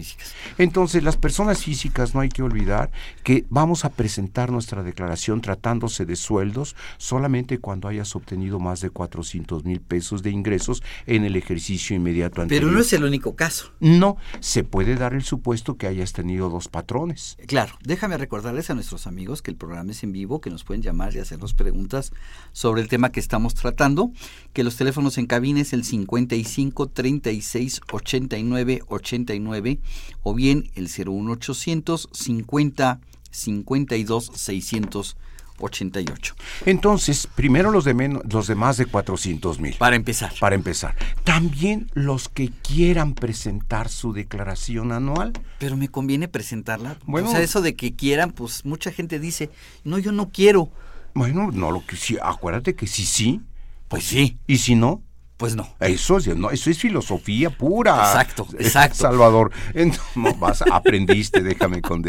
Entonces, 0.57 1.03
las 1.03 1.17
personas 1.17 1.63
físicas 1.63 2.15
no 2.15 2.21
hay 2.21 2.29
que 2.29 2.41
olvidar 2.41 2.91
que 3.23 3.45
vamos 3.49 3.85
a 3.85 3.89
presentar 3.89 4.51
nuestra 4.51 4.83
declaración 4.83 5.41
tratándose 5.41 6.05
de 6.05 6.15
sueldos 6.15 6.75
solamente 6.97 7.59
cuando 7.59 7.87
hayas 7.87 8.15
obtenido 8.15 8.59
más 8.59 8.81
de 8.81 8.89
400 8.89 9.63
mil 9.65 9.81
pesos 9.81 10.23
de 10.23 10.31
ingresos 10.31 10.83
en 11.05 11.23
el 11.23 11.35
ejercicio 11.35 11.95
inmediato 11.95 12.41
anterior. 12.41 12.63
Pero 12.63 12.75
no 12.75 12.81
es 12.81 12.93
el 12.93 13.03
único 13.03 13.35
caso. 13.35 13.71
No, 13.79 14.17
se 14.39 14.63
puede 14.63 14.95
dar 14.95 15.13
el 15.13 15.23
supuesto 15.23 15.77
que 15.77 15.87
hayas 15.87 16.13
tenido 16.13 16.49
dos 16.49 16.67
patrones. 16.67 17.37
Claro, 17.47 17.73
déjame 17.83 18.17
recordarles 18.17 18.69
a 18.69 18.73
nuestros 18.73 19.07
amigos 19.07 19.41
que 19.41 19.51
el 19.51 19.57
programa 19.57 19.91
es 19.91 20.03
en 20.03 20.11
vivo, 20.11 20.41
que 20.41 20.49
nos 20.49 20.63
pueden 20.63 20.81
llamar 20.81 21.15
y 21.15 21.19
hacernos 21.19 21.53
preguntas 21.53 22.11
sobre 22.51 22.81
el 22.81 22.87
tema 22.87 23.11
que 23.11 23.19
estamos 23.25 23.55
tratando, 23.55 24.11
que 24.53 24.63
los 24.63 24.77
teléfonos 24.77 25.17
en 25.17 25.25
cabina 25.25 25.61
es 25.61 25.73
el 25.73 25.83
55 25.83 26.87
36 26.87 27.81
89 27.91 28.83
89 28.87 29.79
o 30.23 30.33
bien 30.33 30.69
el 30.75 30.85
01800 30.85 32.09
50 32.11 32.99
52 33.31 34.31
688. 34.33 36.35
Entonces, 36.65 37.27
primero 37.35 37.71
los 37.71 37.83
de, 37.83 37.93
menos, 37.93 38.23
los 38.31 38.47
de 38.47 38.55
más 38.55 38.77
de 38.77 38.85
400 38.85 39.59
mil. 39.59 39.75
Para 39.75 39.95
empezar. 39.95 40.31
Para 40.39 40.55
empezar. 40.55 40.95
También 41.23 41.89
los 41.93 42.29
que 42.29 42.49
quieran 42.49 43.15
presentar 43.15 43.89
su 43.89 44.13
declaración 44.13 44.91
anual. 44.91 45.33
Pero 45.59 45.77
me 45.77 45.89
conviene 45.89 46.27
presentarla. 46.27 46.97
Bueno, 47.05 47.29
o 47.29 47.31
sea, 47.31 47.41
eso 47.41 47.61
de 47.61 47.75
que 47.75 47.95
quieran, 47.95 48.31
pues 48.31 48.65
mucha 48.65 48.91
gente 48.91 49.19
dice, 49.19 49.49
no, 49.83 49.97
yo 49.97 50.11
no 50.11 50.29
quiero. 50.29 50.69
Bueno, 51.15 51.49
no 51.51 51.71
lo 51.71 51.85
que 51.85 51.95
sí, 51.95 52.17
acuérdate 52.21 52.75
que 52.75 52.87
sí, 52.87 53.05
sí. 53.05 53.41
Pues 53.87 54.03
sí. 54.03 54.37
¿Y 54.47 54.57
si 54.57 54.75
no? 54.75 55.01
Pues 55.37 55.55
no. 55.55 55.67
Eso 55.79 56.17
es, 56.17 56.27
no, 56.27 56.49
eso 56.51 56.69
es 56.69 56.77
filosofía 56.77 57.49
pura. 57.49 57.95
Exacto, 57.95 58.47
exacto. 58.59 58.97
Salvador. 58.97 59.51
Entonces, 59.73 60.39
vas, 60.39 60.63
aprendiste, 60.69 61.41
déjame 61.41 61.81
con 61.81 62.03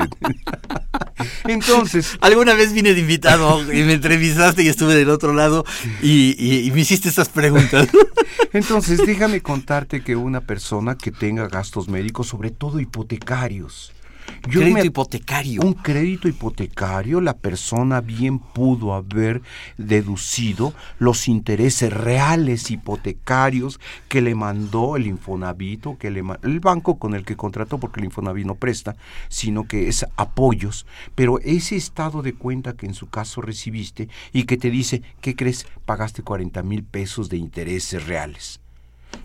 Entonces. 1.44 2.18
Alguna 2.20 2.54
vez 2.54 2.72
vine 2.72 2.94
de 2.94 3.00
invitado 3.00 3.62
y 3.72 3.82
me 3.84 3.94
entrevistaste 3.94 4.64
y 4.64 4.68
estuve 4.68 4.94
del 4.94 5.10
otro 5.10 5.32
lado 5.32 5.64
y, 6.02 6.70
me 6.72 6.80
hiciste 6.80 7.08
esas 7.08 7.28
preguntas. 7.28 7.88
Entonces, 8.52 9.00
déjame 9.06 9.40
contarte 9.40 10.02
que 10.02 10.16
una 10.16 10.40
persona 10.40 10.96
que 10.96 11.12
tenga 11.12 11.48
gastos 11.48 11.88
médicos, 11.88 12.26
sobre 12.26 12.50
todo 12.50 12.80
hipotecarios, 12.80 13.92
crédito 14.42 14.84
hipotecario. 14.84 15.62
Un 15.62 15.74
crédito 15.74 16.28
hipotecario, 16.28 17.20
la 17.20 17.36
persona 17.36 18.00
bien 18.00 18.38
pudo 18.38 18.94
haber 18.94 19.42
deducido 19.76 20.72
los 20.98 21.28
intereses 21.28 21.92
reales 21.92 22.70
hipotecarios 22.70 23.80
que 24.08 24.20
le 24.20 24.34
mandó 24.34 24.96
el 24.96 25.06
Infonavit 25.06 25.66
que 25.98 26.10
le 26.10 26.22
el 26.42 26.60
banco 26.60 26.98
con 26.98 27.14
el 27.14 27.24
que 27.24 27.36
contrató, 27.36 27.78
porque 27.78 28.00
el 28.00 28.06
Infonavit 28.06 28.46
no 28.46 28.54
presta, 28.54 28.96
sino 29.28 29.66
que 29.66 29.88
es 29.88 30.06
apoyos. 30.16 30.86
Pero 31.14 31.38
ese 31.40 31.76
estado 31.76 32.22
de 32.22 32.34
cuenta 32.34 32.74
que 32.74 32.86
en 32.86 32.94
su 32.94 33.08
caso 33.08 33.40
recibiste 33.40 34.08
y 34.32 34.44
que 34.44 34.56
te 34.56 34.70
dice, 34.70 35.02
¿qué 35.20 35.36
crees? 35.36 35.66
Pagaste 35.84 36.22
40 36.22 36.62
mil 36.62 36.82
pesos 36.84 37.28
de 37.28 37.36
intereses 37.36 38.06
reales. 38.06 38.60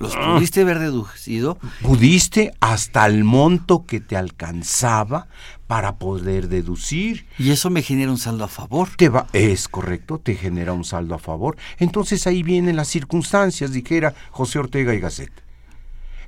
¿Los 0.01 0.15
pudiste 0.15 0.62
haber 0.62 0.79
deducido? 0.79 1.60
Pudiste 1.81 2.53
hasta 2.60 3.05
el 3.05 3.24
monto 3.24 3.86
que 3.86 4.00
te 4.00 4.17
alcanzaba 4.17 5.27
para 5.67 5.98
poder 5.98 6.48
deducir. 6.48 7.27
Y 7.38 7.51
eso 7.51 7.70
me 7.70 7.84
genera 7.84 8.12
un 8.12 8.17
saldo 8.17 8.43
a 8.43 8.48
favor. 8.48 8.89
Te 8.98 9.10
va, 9.10 9.27
es 9.31 9.67
correcto, 9.67 10.17
te 10.17 10.36
genera 10.36 10.74
un 10.74 10.84
saldo 10.84 11.13
a 11.13 11.20
favor. 11.20 11.55
Entonces 11.77 12.25
ahí 12.25 12.41
vienen 12.41 12.75
las 12.75 12.88
circunstancias, 12.88 13.72
dijera 13.72 14.15
José 14.31 14.60
Ortega 14.60 14.93
y 14.93 15.00
Gasset. 15.00 15.31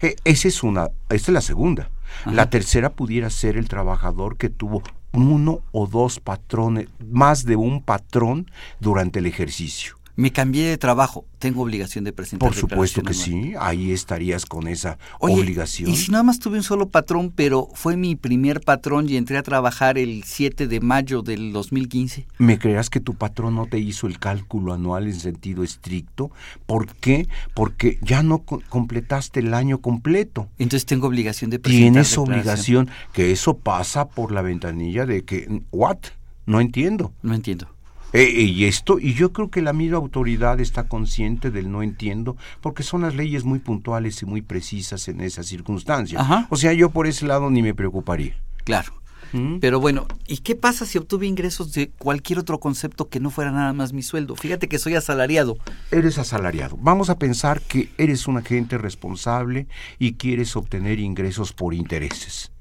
E, 0.02 0.16
esa 0.24 0.48
es 0.48 0.62
una, 0.62 0.90
esta 1.10 1.32
es 1.32 1.34
la 1.34 1.42
segunda. 1.42 1.90
La 2.26 2.50
tercera 2.50 2.92
pudiera 2.92 3.30
ser 3.32 3.58
el 3.58 3.68
trabajador 3.68 4.38
que 4.38 4.50
tuvo 4.50 4.84
uno 5.14 5.62
o 5.72 5.88
dos 5.88 6.20
patrones, 6.20 6.88
más 7.00 7.44
de 7.46 7.56
un 7.56 7.82
patrón 7.82 8.52
durante 8.80 9.20
el 9.20 9.26
ejercicio. 9.26 9.98
Me 10.16 10.32
cambié 10.32 10.68
de 10.68 10.78
trabajo, 10.78 11.26
tengo 11.40 11.64
obligación 11.64 12.04
de 12.04 12.14
presentar. 12.14 12.48
Por 12.48 12.56
supuesto 12.56 13.02
que 13.02 13.16
sí, 13.16 13.54
ahí 13.60 13.92
estarías 13.92 14.46
con 14.46 14.68
esa 14.68 15.00
Oye, 15.20 15.34
obligación. 15.42 15.90
Y 15.90 15.96
si 15.96 16.12
nada 16.12 16.24
más 16.24 16.38
tuve 16.38 16.58
un 16.58 16.64
solo 16.64 16.88
patrón, 16.90 17.32
pero 17.36 17.68
fue 17.74 17.98
mi 17.98 18.16
primer 18.16 18.62
patrón 18.62 19.10
y 19.10 19.18
entré 19.18 19.38
a 19.38 19.44
trabajar 19.44 19.98
el 19.98 20.24
7 20.24 20.68
de 20.68 20.80
mayo 20.82 21.24
del 21.24 21.52
2015. 21.52 22.28
¿Me 22.38 22.60
creas 22.60 22.92
que 22.92 23.00
tu 23.00 23.16
patrón 23.16 23.56
no 23.56 23.66
te 23.66 23.80
hizo 23.80 24.06
el 24.06 24.20
cálculo 24.20 24.74
anual 24.74 25.08
en 25.08 25.16
sentido 25.20 25.64
estricto? 25.64 26.30
¿Por 26.68 26.88
qué? 26.96 27.28
Porque 27.56 27.98
ya 28.04 28.22
no 28.22 28.40
co- 28.40 28.62
completaste 28.70 29.40
el 29.40 29.54
año 29.56 29.80
completo. 29.80 30.48
Entonces 30.60 30.86
tengo 30.86 31.08
obligación 31.08 31.50
de 31.50 31.58
presentar. 31.58 31.92
Tienes 31.92 32.18
obligación 32.20 32.90
que 33.14 33.32
eso 33.32 33.58
pasa 33.58 34.08
por 34.10 34.32
la 34.32 34.44
ventanilla 34.44 35.08
de 35.08 35.24
que, 35.24 35.62
¿what? 35.72 35.98
No 36.46 36.62
entiendo. 36.62 37.14
No 37.24 37.34
entiendo. 37.34 37.68
Eh, 38.14 38.30
y 38.30 38.66
esto, 38.66 39.00
y 39.00 39.14
yo 39.14 39.34
creo 39.34 39.50
que 39.50 39.62
la 39.62 39.74
misma 39.74 39.98
autoridad 39.98 40.60
está 40.60 40.88
consciente 40.88 41.52
del 41.52 41.72
no 41.72 41.82
entiendo, 41.84 42.38
porque 42.62 42.84
son 42.84 43.02
las 43.02 43.16
leyes 43.16 43.44
muy 43.44 43.60
puntuales 43.60 44.22
y 44.22 44.26
muy 44.26 44.42
precisas 44.42 45.08
en 45.08 45.22
esa 45.22 45.44
circunstancia. 45.44 46.20
Ajá. 46.20 46.48
O 46.50 46.56
sea, 46.56 46.74
yo 46.74 46.92
por 46.92 47.08
ese 47.08 47.26
lado 47.26 47.50
ni 47.50 47.62
me 47.62 47.74
preocuparía. 47.74 48.36
Claro. 48.64 48.94
¿Mm? 49.34 49.58
Pero 49.60 49.80
bueno, 49.80 50.06
¿y 50.28 50.38
qué 50.38 50.56
pasa 50.56 50.86
si 50.86 50.98
obtuve 50.98 51.26
ingresos 51.26 51.74
de 51.74 51.90
cualquier 51.90 52.40
otro 52.40 52.60
concepto 52.60 53.10
que 53.10 53.20
no 53.20 53.32
fuera 53.32 53.52
nada 53.52 53.74
más 53.74 53.92
mi 53.92 54.04
sueldo? 54.04 54.36
Fíjate 54.36 54.68
que 54.68 54.78
soy 54.78 54.96
asalariado. 54.96 55.58
Eres 55.92 56.20
asalariado. 56.20 56.78
Vamos 56.80 57.10
a 57.10 57.18
pensar 57.18 57.62
que 57.62 57.90
eres 57.98 58.28
un 58.28 58.38
agente 58.38 58.78
responsable 58.78 59.68
y 59.98 60.14
quieres 60.14 60.56
obtener 60.56 61.00
ingresos 61.00 61.52
por 61.52 61.74
intereses. 61.74 62.53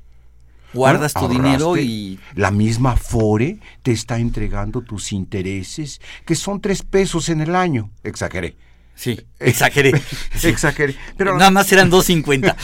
Guardas 0.72 1.14
Bueno, 1.14 1.28
tu 1.28 1.34
dinero 1.34 1.76
y... 1.76 2.18
La 2.34 2.50
misma 2.50 2.96
FORE 2.96 3.58
te 3.82 3.92
está 3.92 4.18
entregando 4.18 4.82
tus 4.82 5.12
intereses, 5.12 6.00
que 6.24 6.34
son 6.34 6.60
tres 6.60 6.82
pesos 6.82 7.28
en 7.28 7.40
el 7.40 7.54
año. 7.54 7.90
Exageré. 8.02 8.56
Sí, 8.94 9.20
exageré. 9.38 9.92
Sí. 10.36 10.48
Exageré. 10.48 10.96
Pero 11.16 11.36
Nada 11.36 11.50
más 11.50 11.70
eran 11.72 11.90
2.50. 11.90 12.54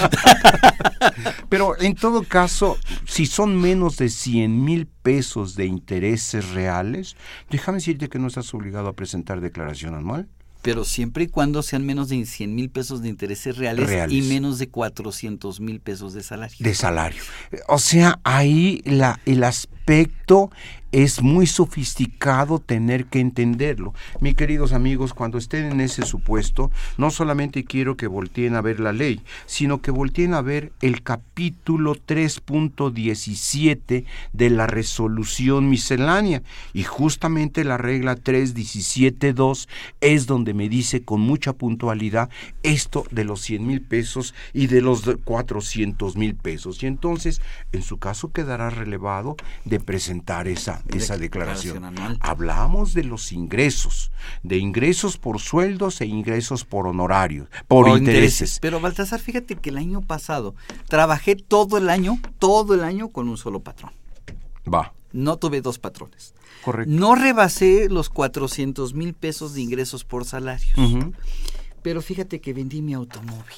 Pero 1.48 1.80
en 1.80 1.94
todo 1.94 2.22
caso, 2.22 2.78
si 3.06 3.26
son 3.26 3.60
menos 3.60 3.96
de 3.96 4.08
100 4.08 4.64
mil 4.64 4.86
pesos 4.86 5.54
de 5.54 5.66
intereses 5.66 6.50
reales, 6.50 7.16
déjame 7.50 7.78
decirte 7.78 8.08
que 8.08 8.18
no 8.18 8.28
estás 8.28 8.52
obligado 8.54 8.88
a 8.88 8.94
presentar 8.94 9.40
declaración 9.40 9.94
anual. 9.94 10.28
Pero 10.68 10.84
siempre 10.84 11.24
y 11.24 11.28
cuando 11.28 11.62
sean 11.62 11.86
menos 11.86 12.10
de 12.10 12.26
100 12.26 12.54
mil 12.54 12.68
pesos 12.68 13.00
de 13.00 13.08
intereses 13.08 13.56
reales, 13.56 13.86
Reales. 13.88 14.14
y 14.14 14.20
menos 14.20 14.58
de 14.58 14.68
400 14.68 15.60
mil 15.60 15.80
pesos 15.80 16.12
de 16.12 16.22
salario. 16.22 16.58
de 16.60 16.74
salario. 16.74 17.22
O 17.68 17.78
sea, 17.78 18.20
ahí 18.22 18.82
la, 18.84 19.18
el 19.24 19.44
aspecto 19.44 20.50
es 20.92 21.22
muy 21.22 21.46
sofisticado 21.46 22.58
tener 22.58 23.06
que 23.06 23.20
entenderlo. 23.20 23.94
Mis 24.20 24.34
queridos 24.34 24.72
amigos, 24.72 25.14
cuando 25.14 25.38
estén 25.38 25.72
en 25.72 25.80
ese 25.80 26.02
supuesto, 26.02 26.70
no 26.96 27.10
solamente 27.10 27.64
quiero 27.64 27.96
que 27.96 28.06
volteen 28.06 28.54
a 28.54 28.62
ver 28.62 28.80
la 28.80 28.92
ley, 28.92 29.20
sino 29.46 29.82
que 29.82 29.90
volteen 29.90 30.34
a 30.34 30.42
ver 30.42 30.72
el 30.80 31.02
capítulo 31.02 31.94
3.17 31.94 34.04
de 34.32 34.50
la 34.50 34.66
resolución 34.66 35.68
miscelánea. 35.68 36.42
Y 36.72 36.84
justamente 36.84 37.64
la 37.64 37.76
regla 37.76 38.16
3.17.2 38.16 39.68
es 40.00 40.26
donde 40.26 40.54
me 40.54 40.68
dice 40.68 41.04
con 41.04 41.20
mucha 41.20 41.52
puntualidad 41.52 42.30
esto 42.62 43.04
de 43.10 43.24
los 43.24 43.40
100 43.42 43.66
mil 43.66 43.82
pesos 43.82 44.34
y 44.52 44.68
de 44.68 44.80
los 44.80 45.02
400 45.24 46.16
mil 46.16 46.34
pesos. 46.34 46.82
Y 46.82 46.86
entonces, 46.86 47.40
en 47.72 47.82
su 47.82 47.98
caso, 47.98 48.32
quedará 48.32 48.70
relevado 48.70 49.36
de 49.64 49.80
presentar 49.80 50.48
esa, 50.48 50.77
esa 50.88 51.16
declaración. 51.16 51.94
Hablamos 52.20 52.94
de 52.94 53.04
los 53.04 53.32
ingresos, 53.32 54.10
de 54.42 54.58
ingresos 54.58 55.16
por 55.18 55.40
sueldos 55.40 56.00
e 56.00 56.06
ingresos 56.06 56.64
por 56.64 56.86
honorarios, 56.86 57.48
por 57.66 57.88
intereses. 57.88 58.58
Pero 58.60 58.80
Baltasar, 58.80 59.20
fíjate 59.20 59.56
que 59.56 59.70
el 59.70 59.78
año 59.78 60.00
pasado 60.00 60.54
trabajé 60.88 61.36
todo 61.36 61.78
el 61.78 61.88
año, 61.90 62.18
todo 62.38 62.74
el 62.74 62.84
año 62.84 63.08
con 63.08 63.28
un 63.28 63.36
solo 63.36 63.60
patrón. 63.60 63.92
Va, 64.72 64.92
No 65.12 65.36
tuve 65.36 65.60
dos 65.60 65.78
patrones. 65.78 66.34
correcto. 66.64 66.92
No 66.92 67.14
rebasé 67.14 67.88
los 67.88 68.10
400 68.10 68.92
mil 68.94 69.14
pesos 69.14 69.54
de 69.54 69.62
ingresos 69.62 70.04
por 70.04 70.24
salarios. 70.24 70.76
Pero 71.82 72.02
fíjate 72.02 72.40
que 72.40 72.52
vendí 72.52 72.82
mi 72.82 72.92
automóvil. 72.94 73.54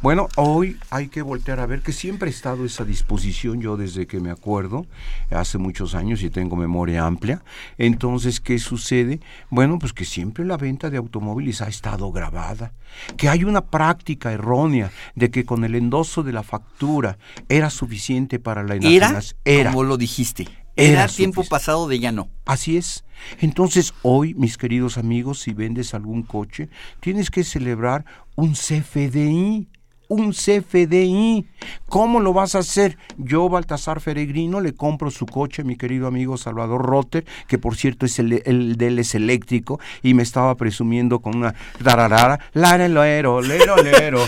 Bueno, 0.00 0.28
hoy 0.36 0.76
hay 0.90 1.08
que 1.08 1.22
voltear 1.22 1.58
a 1.58 1.66
ver 1.66 1.82
que 1.82 1.92
siempre 1.92 2.30
he 2.30 2.32
estado 2.32 2.64
esa 2.64 2.84
disposición 2.84 3.60
yo 3.60 3.76
desde 3.76 4.06
que 4.06 4.20
me 4.20 4.30
acuerdo, 4.30 4.86
hace 5.30 5.58
muchos 5.58 5.96
años 5.96 6.22
y 6.22 6.30
tengo 6.30 6.54
memoria 6.54 7.04
amplia. 7.04 7.42
Entonces, 7.78 8.38
¿qué 8.38 8.60
sucede? 8.60 9.18
Bueno, 9.50 9.78
pues 9.80 9.92
que 9.92 10.04
siempre 10.04 10.44
la 10.44 10.56
venta 10.56 10.88
de 10.88 10.98
automóviles 10.98 11.62
ha 11.62 11.68
estado 11.68 12.12
grabada, 12.12 12.74
que 13.16 13.28
hay 13.28 13.42
una 13.42 13.66
práctica 13.66 14.32
errónea 14.32 14.92
de 15.16 15.32
que 15.32 15.44
con 15.44 15.64
el 15.64 15.74
endoso 15.74 16.22
de 16.22 16.32
la 16.32 16.44
factura 16.44 17.18
era 17.48 17.68
suficiente 17.68 18.38
para 18.38 18.62
la 18.62 18.76
enajenación. 18.76 19.36
Era, 19.44 19.72
como 19.72 19.82
lo 19.82 19.96
dijiste. 19.96 20.46
Era 20.76 21.02
Era, 21.02 21.08
tiempo 21.08 21.42
pasado 21.42 21.88
de 21.88 21.98
ya 21.98 22.12
no. 22.12 22.28
Así 22.46 22.76
es. 22.76 23.04
Entonces 23.40 23.94
hoy, 24.02 24.34
mis 24.34 24.56
queridos 24.56 24.96
amigos, 24.96 25.40
si 25.40 25.52
vendes 25.52 25.92
algún 25.92 26.22
coche, 26.22 26.68
tienes 27.00 27.32
que 27.32 27.42
celebrar 27.42 28.04
un 28.36 28.52
CFDI. 28.52 29.68
Un 30.08 30.32
CFDI. 30.32 31.46
¿Cómo 31.86 32.20
lo 32.20 32.32
vas 32.32 32.54
a 32.54 32.60
hacer? 32.60 32.96
Yo, 33.18 33.48
Baltasar 33.48 34.00
Feregrino, 34.00 34.60
le 34.60 34.74
compro 34.74 35.10
su 35.10 35.26
coche 35.26 35.62
a 35.62 35.64
mi 35.66 35.76
querido 35.76 36.06
amigo 36.06 36.36
Salvador 36.38 36.84
Rotter, 36.84 37.26
que 37.46 37.58
por 37.58 37.76
cierto 37.76 38.06
es 38.06 38.18
el, 38.18 38.42
el 38.46 38.76
de 38.76 38.86
él 38.88 38.98
es 38.98 39.14
eléctrico, 39.14 39.78
y 40.02 40.14
me 40.14 40.22
estaba 40.22 40.54
presumiendo 40.54 41.20
con 41.20 41.36
una 41.36 41.54
tararara, 41.82 42.40
lara, 42.54 42.88
lero, 42.88 43.42
lero, 43.42 43.76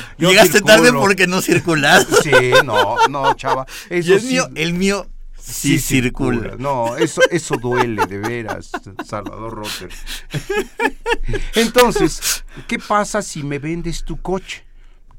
Llegaste 0.19 0.61
tarde 0.61 0.93
porque 0.93 1.27
no 1.27 1.41
circulas. 1.41 2.07
Sí, 2.23 2.31
no, 2.65 2.97
no, 3.09 3.33
chava. 3.35 3.67
Eso 3.89 4.15
el 4.15 4.21
sí- 4.21 4.27
mío, 4.29 4.49
el 4.55 4.75
mío 4.75 5.07
sí, 5.39 5.79
circula. 5.79 6.57
No, 6.59 6.97
eso, 6.99 7.23
eso 7.31 7.57
duele 7.57 8.05
de 8.07 8.19
veras, 8.19 8.71
Salvador 9.07 9.55
Rotter. 9.55 9.89
Entonces, 11.55 12.45
¿qué 12.69 12.79
pasa 12.79 13.23
si 13.23 13.43
me 13.43 13.59
vendes 13.59 14.05
tu 14.05 14.21
coche? 14.21 14.65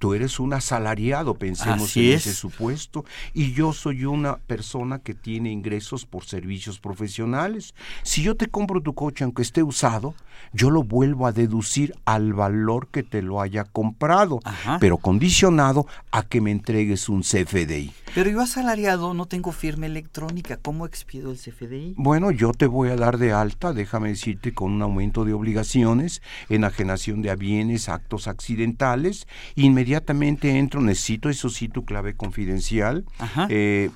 Tú 0.02 0.16
eres 0.16 0.40
un 0.40 0.52
asalariado, 0.52 1.36
pensemos 1.36 1.92
Así 1.92 2.10
en 2.10 2.16
es. 2.16 2.26
ese 2.26 2.34
supuesto, 2.36 3.06
y 3.36 3.54
yo 3.54 3.72
soy 3.72 4.06
una 4.06 4.38
persona 4.38 4.98
que 4.98 5.14
tiene 5.14 5.52
ingresos 5.52 6.08
por 6.08 6.26
servicios 6.26 6.80
profesionales. 6.80 7.76
Si 8.02 8.24
yo 8.24 8.36
te 8.36 8.48
compro 8.48 8.82
tu 8.82 8.96
coche, 8.96 9.24
aunque 9.24 9.44
esté 9.44 9.62
usado, 9.62 10.16
yo 10.54 10.72
lo 10.72 10.82
vuelvo 10.82 11.28
a 11.28 11.32
deducir 11.34 11.94
al 12.06 12.34
valor 12.34 12.88
que 12.88 13.04
te 13.04 13.22
lo 13.22 13.42
haya 13.42 13.64
comprado, 13.64 14.40
Ajá. 14.44 14.80
pero 14.80 14.98
condicionado 14.98 15.86
a 16.10 16.24
que 16.24 16.42
me 16.42 16.50
entregues 16.50 17.08
un 17.08 17.22
CFDI. 17.22 17.94
Pero 18.14 18.30
yo 18.30 18.42
asalariado 18.42 19.14
no 19.14 19.26
tengo 19.26 19.52
firma 19.52 19.86
electrónica. 19.86 20.58
¿Cómo 20.58 20.86
expido 20.86 21.32
el 21.32 21.38
CFDI? 21.38 21.96
Bueno, 21.98 22.32
yo 22.32 22.52
te 22.52 22.68
voy 22.68 22.90
a 22.90 22.96
dar 22.96 23.18
de 23.18 23.32
alta, 23.32 23.74
déjame 23.74 24.10
decirte, 24.10 24.54
con 24.54 24.72
un 24.74 24.82
aumento 24.82 25.24
de 25.26 25.34
obligaciones, 25.34 26.22
enajenación 26.50 27.22
de 27.22 27.36
bienes, 27.36 27.90
actos 27.90 28.28
accidentales. 28.28 29.28
Inmediatamente 29.56 30.58
entro, 30.58 30.82
necesito, 30.82 31.30
eso 31.30 31.50
sí, 31.50 31.70
tu 31.70 31.86
clave 31.86 32.16
confidencial. 32.16 33.06
Ajá. 33.18 33.48
eh, 33.50 33.90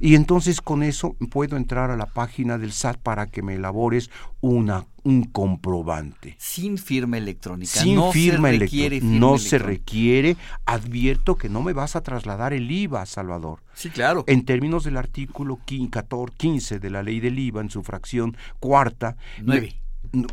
y 0.00 0.14
entonces 0.14 0.60
con 0.60 0.82
eso 0.82 1.16
puedo 1.30 1.56
entrar 1.56 1.90
a 1.90 1.96
la 1.96 2.06
página 2.06 2.58
del 2.58 2.72
SAT 2.72 2.98
para 2.98 3.26
que 3.26 3.42
me 3.42 3.54
elabores 3.54 4.10
una, 4.40 4.86
un 5.02 5.24
comprobante. 5.24 6.36
Sin 6.38 6.78
firma 6.78 7.18
electrónica. 7.18 7.80
Sin 7.80 7.96
no 7.96 8.12
firma 8.12 8.50
se 8.50 8.58
requiere 8.58 9.00
firma 9.00 9.18
No 9.18 9.38
se 9.38 9.58
requiere. 9.58 10.36
Advierto 10.64 11.36
que 11.36 11.48
no 11.48 11.62
me 11.62 11.72
vas 11.72 11.96
a 11.96 12.02
trasladar 12.02 12.52
el 12.52 12.70
IVA, 12.70 13.06
Salvador. 13.06 13.60
Sí, 13.74 13.90
claro. 13.90 14.24
En 14.26 14.44
términos 14.44 14.84
del 14.84 14.96
artículo 14.96 15.58
14, 15.90 16.36
15 16.36 16.78
de 16.78 16.90
la 16.90 17.02
ley 17.02 17.20
del 17.20 17.38
IVA, 17.38 17.60
en 17.60 17.70
su 17.70 17.82
fracción 17.82 18.36
cuarta. 18.60 19.16
Nueve. 19.42 19.74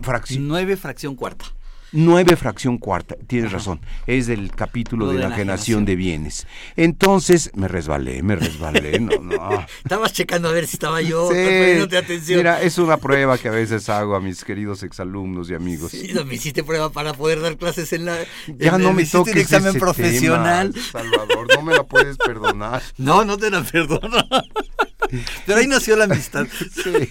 fracción, 0.02 0.48
9 0.48 0.78
fracción 0.78 1.16
cuarta. 1.16 1.46
Nueve 1.94 2.36
fracción 2.36 2.78
cuarta, 2.78 3.16
tienes 3.28 3.52
razón, 3.52 3.82
es 4.08 4.28
del 4.28 4.52
capítulo 4.56 5.06
Lo 5.08 5.12
de 5.12 5.18
enajenación 5.18 5.42
enajenación. 5.82 5.86
de 5.86 5.96
bienes. 5.96 6.48
Entonces, 6.76 7.52
me 7.56 7.68
resbalé, 7.68 8.24
me 8.24 8.36
resbalé, 8.36 9.00
no, 9.00 9.18
no. 9.22 9.66
Estabas 9.84 10.14
checando 10.14 10.50
a 10.50 10.52
ver 10.54 10.68
si 10.68 10.76
estaba 10.78 11.02
yo 11.02 11.28
Sí, 11.30 11.36
poniéndote 11.36 11.98
atención. 11.98 12.38
Mira, 12.38 12.62
es 12.62 12.78
una 12.78 12.98
prueba 12.98 13.38
que 13.38 13.48
a 13.50 13.52
veces 13.52 13.90
hago 13.90 14.16
a 14.16 14.22
mis 14.22 14.44
queridos 14.44 14.84
exalumnos 14.84 15.50
y 15.50 15.54
amigos. 15.54 15.92
Sí, 15.92 16.12
no, 16.14 16.24
me 16.26 16.36
hiciste 16.36 16.64
prueba 16.64 16.90
para 16.92 17.14
poder 17.14 17.42
dar 17.42 17.58
clases 17.58 17.92
en 17.94 18.06
la. 18.06 18.18
Ya 18.48 18.76
en- 18.76 18.82
no 18.84 18.94
me 18.94 19.06
toques 19.06 19.34
un 19.34 19.40
examen 19.40 19.70
ese 19.72 19.80
profesional. 19.80 20.74
tema, 20.74 20.86
Salvador, 20.92 21.48
no 21.56 21.62
me 21.62 21.74
la 21.76 21.84
puedes 21.84 22.18
perdonar. 22.18 22.82
No, 22.98 23.26
no 23.26 23.38
te 23.38 23.50
la 23.50 23.64
perdono. 23.64 24.18
Pero 25.46 25.58
ahí 25.60 25.68
nació 25.68 25.96
la 25.98 26.06
amistad. 26.06 26.46
Sí. 26.84 27.10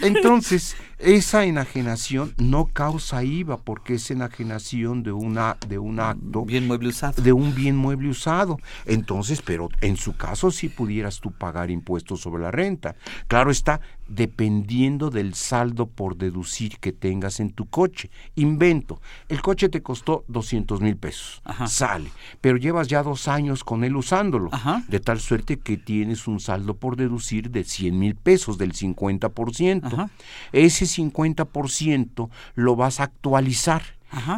Entonces, 0.00 0.76
esa 1.02 1.44
enajenación 1.44 2.32
no 2.38 2.66
causa 2.66 3.24
IVA 3.24 3.58
porque 3.58 3.94
es 3.94 4.10
enajenación 4.10 5.02
de 5.02 5.12
una 5.12 5.56
de 5.66 5.78
un 5.78 5.98
acto 5.98 6.44
bien 6.44 6.66
mueble 6.66 6.88
usado. 6.88 7.20
de 7.20 7.32
un 7.32 7.54
bien 7.54 7.76
mueble 7.76 8.08
usado. 8.08 8.58
Entonces, 8.86 9.42
pero 9.42 9.68
en 9.80 9.96
su 9.96 10.16
caso 10.16 10.50
sí 10.50 10.68
pudieras 10.68 11.20
tú 11.20 11.32
pagar 11.32 11.70
impuestos 11.70 12.20
sobre 12.20 12.42
la 12.42 12.50
renta. 12.50 12.94
Claro 13.26 13.50
está, 13.50 13.80
dependiendo 14.14 15.10
del 15.10 15.34
saldo 15.34 15.86
por 15.86 16.16
deducir 16.16 16.78
que 16.78 16.92
tengas 16.92 17.40
en 17.40 17.50
tu 17.50 17.66
coche. 17.66 18.10
Invento, 18.34 19.00
el 19.28 19.40
coche 19.40 19.68
te 19.68 19.82
costó 19.82 20.24
200 20.28 20.80
mil 20.80 20.96
pesos, 20.96 21.42
sale, 21.66 22.10
pero 22.40 22.58
llevas 22.58 22.88
ya 22.88 23.02
dos 23.02 23.28
años 23.28 23.64
con 23.64 23.84
él 23.84 23.96
usándolo, 23.96 24.50
de 24.88 25.00
tal 25.00 25.20
suerte 25.20 25.58
que 25.58 25.78
tienes 25.78 26.26
un 26.26 26.40
saldo 26.40 26.74
por 26.74 26.96
deducir 26.96 27.50
de 27.50 27.64
100 27.64 27.98
mil 27.98 28.14
pesos, 28.14 28.58
del 28.58 28.72
50%. 28.72 30.10
Ese 30.52 30.86
50% 30.96 32.28
lo 32.54 32.76
vas 32.76 33.00
a 33.00 33.04
actualizar 33.04 33.82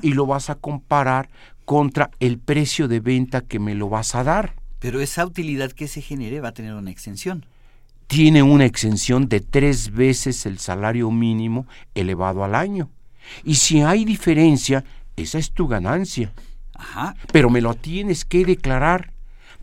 y 0.03 0.13
lo 0.13 0.27
vas 0.27 0.51
a 0.51 0.55
comparar 0.55 1.29
contra 1.65 2.11
el 2.21 2.39
precio 2.39 2.87
de 2.89 3.01
venta 3.01 3.41
que 3.41 3.59
me 3.59 3.75
lo 3.75 3.89
vas 3.89 4.15
a 4.15 4.23
dar. 4.23 4.55
Pero 4.79 5.01
esa 5.01 5.27
utilidad 5.27 5.73
que 5.73 5.89
se 5.89 6.01
genere 6.01 6.41
va 6.41 6.49
a 6.49 6.53
tener 6.53 6.75
una 6.75 6.91
exención 6.91 7.47
tiene 8.07 8.43
una 8.43 8.65
exención 8.65 9.29
de 9.29 9.41
tres 9.41 9.93
veces 9.93 10.47
el 10.47 10.59
salario 10.59 11.11
mínimo 11.11 11.67
elevado 11.95 12.45
al 12.45 12.55
año. 12.55 12.91
Y 13.45 13.57
si 13.57 13.81
hay 13.81 14.05
diferencia, 14.05 14.85
esa 15.17 15.39
es 15.39 15.53
tu 15.53 15.67
ganancia. 15.67 16.33
Ajá. 16.75 17.15
Pero 17.33 17.51
me 17.51 17.61
lo 17.61 17.75
tienes 17.75 18.25
que 18.25 18.45
declarar. 18.45 19.13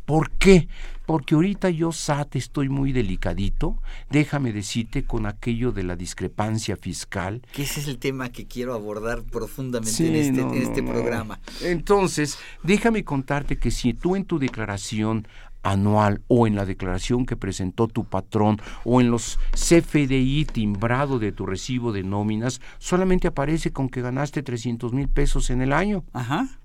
¿Por 0.05 0.31
qué? 0.31 0.67
Porque 1.11 1.35
ahorita 1.35 1.69
yo, 1.69 1.91
SAT, 1.91 2.37
estoy 2.37 2.69
muy 2.69 2.93
delicadito. 2.93 3.81
Déjame 4.09 4.53
decirte 4.53 5.03
con 5.03 5.25
aquello 5.25 5.73
de 5.73 5.83
la 5.83 5.97
discrepancia 5.97 6.77
fiscal. 6.77 7.41
Que 7.51 7.63
ese 7.63 7.81
es 7.81 7.89
el 7.89 7.97
tema 7.97 8.29
que 8.29 8.47
quiero 8.47 8.73
abordar 8.73 9.23
profundamente 9.23 10.07
en 10.07 10.15
este, 10.15 10.39
en 10.39 10.53
este 10.53 10.81
programa. 10.81 11.41
Entonces, 11.63 12.39
déjame 12.63 13.03
contarte 13.03 13.57
que 13.57 13.71
si 13.71 13.93
tú 13.93 14.15
en 14.15 14.23
tu 14.23 14.39
declaración 14.39 15.27
anual 15.63 16.21
o 16.29 16.47
en 16.47 16.55
la 16.55 16.65
declaración 16.65 17.25
que 17.25 17.35
presentó 17.35 17.89
tu 17.89 18.05
patrón 18.05 18.61
o 18.85 19.01
en 19.01 19.11
los 19.11 19.37
CFDI 19.51 20.45
timbrado 20.45 21.19
de 21.19 21.33
tu 21.33 21.45
recibo 21.45 21.91
de 21.91 22.03
nóminas, 22.03 22.61
solamente 22.79 23.27
aparece 23.27 23.73
con 23.73 23.89
que 23.89 24.01
ganaste 24.01 24.43
300 24.43 24.93
mil 24.93 25.09
pesos 25.09 25.49
en 25.49 25.61
el 25.61 25.73
año. 25.73 26.05
Ajá. 26.13 26.60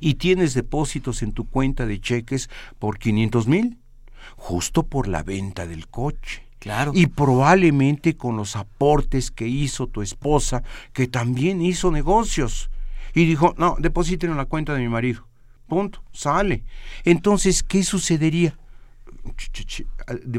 Y 0.00 0.14
tienes 0.14 0.54
depósitos 0.54 1.22
en 1.22 1.32
tu 1.32 1.48
cuenta 1.48 1.86
de 1.86 2.00
cheques 2.00 2.48
por 2.78 2.98
500 2.98 3.46
mil, 3.46 3.78
justo 4.36 4.84
por 4.84 5.08
la 5.08 5.22
venta 5.22 5.66
del 5.66 5.88
coche. 5.88 6.44
Claro. 6.58 6.92
Y 6.94 7.06
probablemente 7.06 8.16
con 8.16 8.36
los 8.36 8.56
aportes 8.56 9.30
que 9.30 9.46
hizo 9.46 9.86
tu 9.86 10.02
esposa, 10.02 10.62
que 10.92 11.06
también 11.06 11.62
hizo 11.62 11.90
negocios. 11.90 12.70
Y 13.14 13.24
dijo, 13.24 13.54
no, 13.56 13.76
depositen 13.78 14.30
en 14.30 14.36
la 14.36 14.46
cuenta 14.46 14.74
de 14.74 14.80
mi 14.80 14.88
marido. 14.88 15.26
Punto, 15.68 16.02
sale. 16.12 16.64
Entonces, 17.04 17.62
¿qué 17.62 17.82
sucedería? 17.82 18.56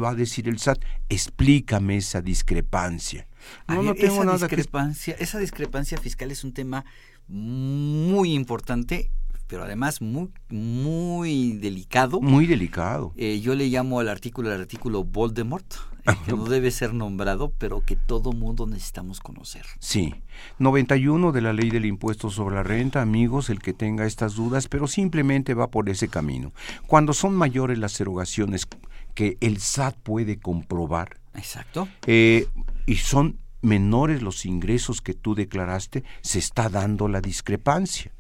Va 0.02 0.10
a 0.10 0.16
decir 0.16 0.48
el 0.48 0.60
SAT, 0.60 0.80
explícame 1.10 1.98
esa 1.98 2.22
discrepancia. 2.22 3.28
No, 3.68 3.84
no 3.84 3.94
tengo 3.94 4.16
esa 4.16 4.26
nada 4.26 4.38
discrepancia, 4.38 5.16
Esa 5.20 5.40
discrepancia 5.40 5.98
fiscal 5.98 6.32
es 6.32 6.44
un 6.44 6.54
tema 6.54 6.86
muy 7.28 8.34
importante 8.34 9.12
pero 9.48 9.64
además 9.64 10.02
muy, 10.02 10.30
muy 10.50 11.54
delicado. 11.54 12.22
Muy 12.22 12.46
delicado. 12.46 13.14
Eh, 13.16 13.40
yo 13.40 13.56
le 13.56 13.68
llamo 13.68 14.00
al 14.00 14.10
artículo 14.10 14.54
el 14.54 14.62
artículo 14.62 15.04
Voldemort, 15.04 15.66
eh, 16.06 16.12
que 16.26 16.34
no 16.34 16.46
debe 16.46 16.72
ser 16.72 16.94
nombrado, 16.94 17.52
pero 17.58 17.82
que 17.82 17.96
todo 17.96 18.34
mundo 18.34 18.68
necesitamos 18.68 19.20
conocer. 19.20 19.66
Sí. 19.80 20.16
91 20.60 21.32
de 21.32 21.42
la 21.42 21.54
ley 21.54 21.70
del 21.70 21.86
impuesto 21.86 22.30
sobre 22.30 22.56
la 22.56 22.64
renta, 22.64 23.02
amigos, 23.02 23.50
el 23.50 23.60
que 23.60 23.74
tenga 23.74 24.06
estas 24.06 24.36
dudas, 24.36 24.68
pero 24.68 24.88
simplemente 24.88 25.54
va 25.54 25.72
por 25.72 25.90
ese 25.90 26.08
camino. 26.08 26.54
Cuando 26.86 27.14
son 27.14 27.36
mayores 27.36 27.78
las 27.78 28.00
erogaciones 28.00 28.68
que 29.14 29.38
el 29.42 29.60
SAT 29.60 29.96
puede 29.98 30.40
comprobar. 30.40 31.20
Exacto. 31.34 31.88
Eh, 32.06 32.48
y 32.86 32.96
son 32.98 33.40
menores 33.62 34.22
los 34.22 34.46
ingresos 34.46 35.02
que 35.02 35.14
tú 35.14 35.36
declaraste, 35.36 36.04
se 36.22 36.40
está 36.40 36.70
dando 36.70 37.08
la 37.08 37.22
discrepancia. 37.22 38.12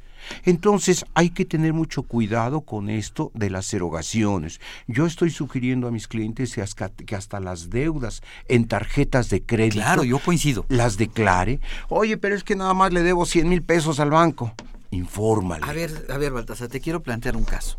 Entonces 0.43 1.05
hay 1.13 1.29
que 1.29 1.45
tener 1.45 1.73
mucho 1.73 2.03
cuidado 2.03 2.61
con 2.61 2.89
esto 2.89 3.31
de 3.33 3.49
las 3.49 3.73
erogaciones. 3.73 4.59
Yo 4.87 5.05
estoy 5.05 5.29
sugiriendo 5.29 5.87
a 5.87 5.91
mis 5.91 6.07
clientes 6.07 6.55
que 6.55 7.15
hasta, 7.15 7.39
las 7.39 7.69
deudas 7.69 8.21
en 8.47 8.67
tarjetas 8.67 9.29
de 9.29 9.43
crédito. 9.43 9.77
Claro, 9.77 10.03
yo 10.03 10.19
coincido. 10.19 10.65
Las 10.69 10.97
declare. 10.97 11.59
Oye, 11.89 12.17
pero 12.17 12.35
es 12.35 12.43
que 12.43 12.55
nada 12.55 12.73
más 12.73 12.93
le 12.93 13.03
debo 13.03 13.25
100 13.25 13.49
mil 13.49 13.61
pesos 13.61 13.99
al 13.99 14.11
banco. 14.11 14.53
Infórmale. 14.91 15.65
A 15.65 15.73
ver, 15.73 16.07
a 16.09 16.17
ver, 16.17 16.31
Baltasar, 16.31 16.69
te 16.69 16.79
quiero 16.79 17.01
plantear 17.03 17.35
un 17.35 17.43
caso. 17.43 17.77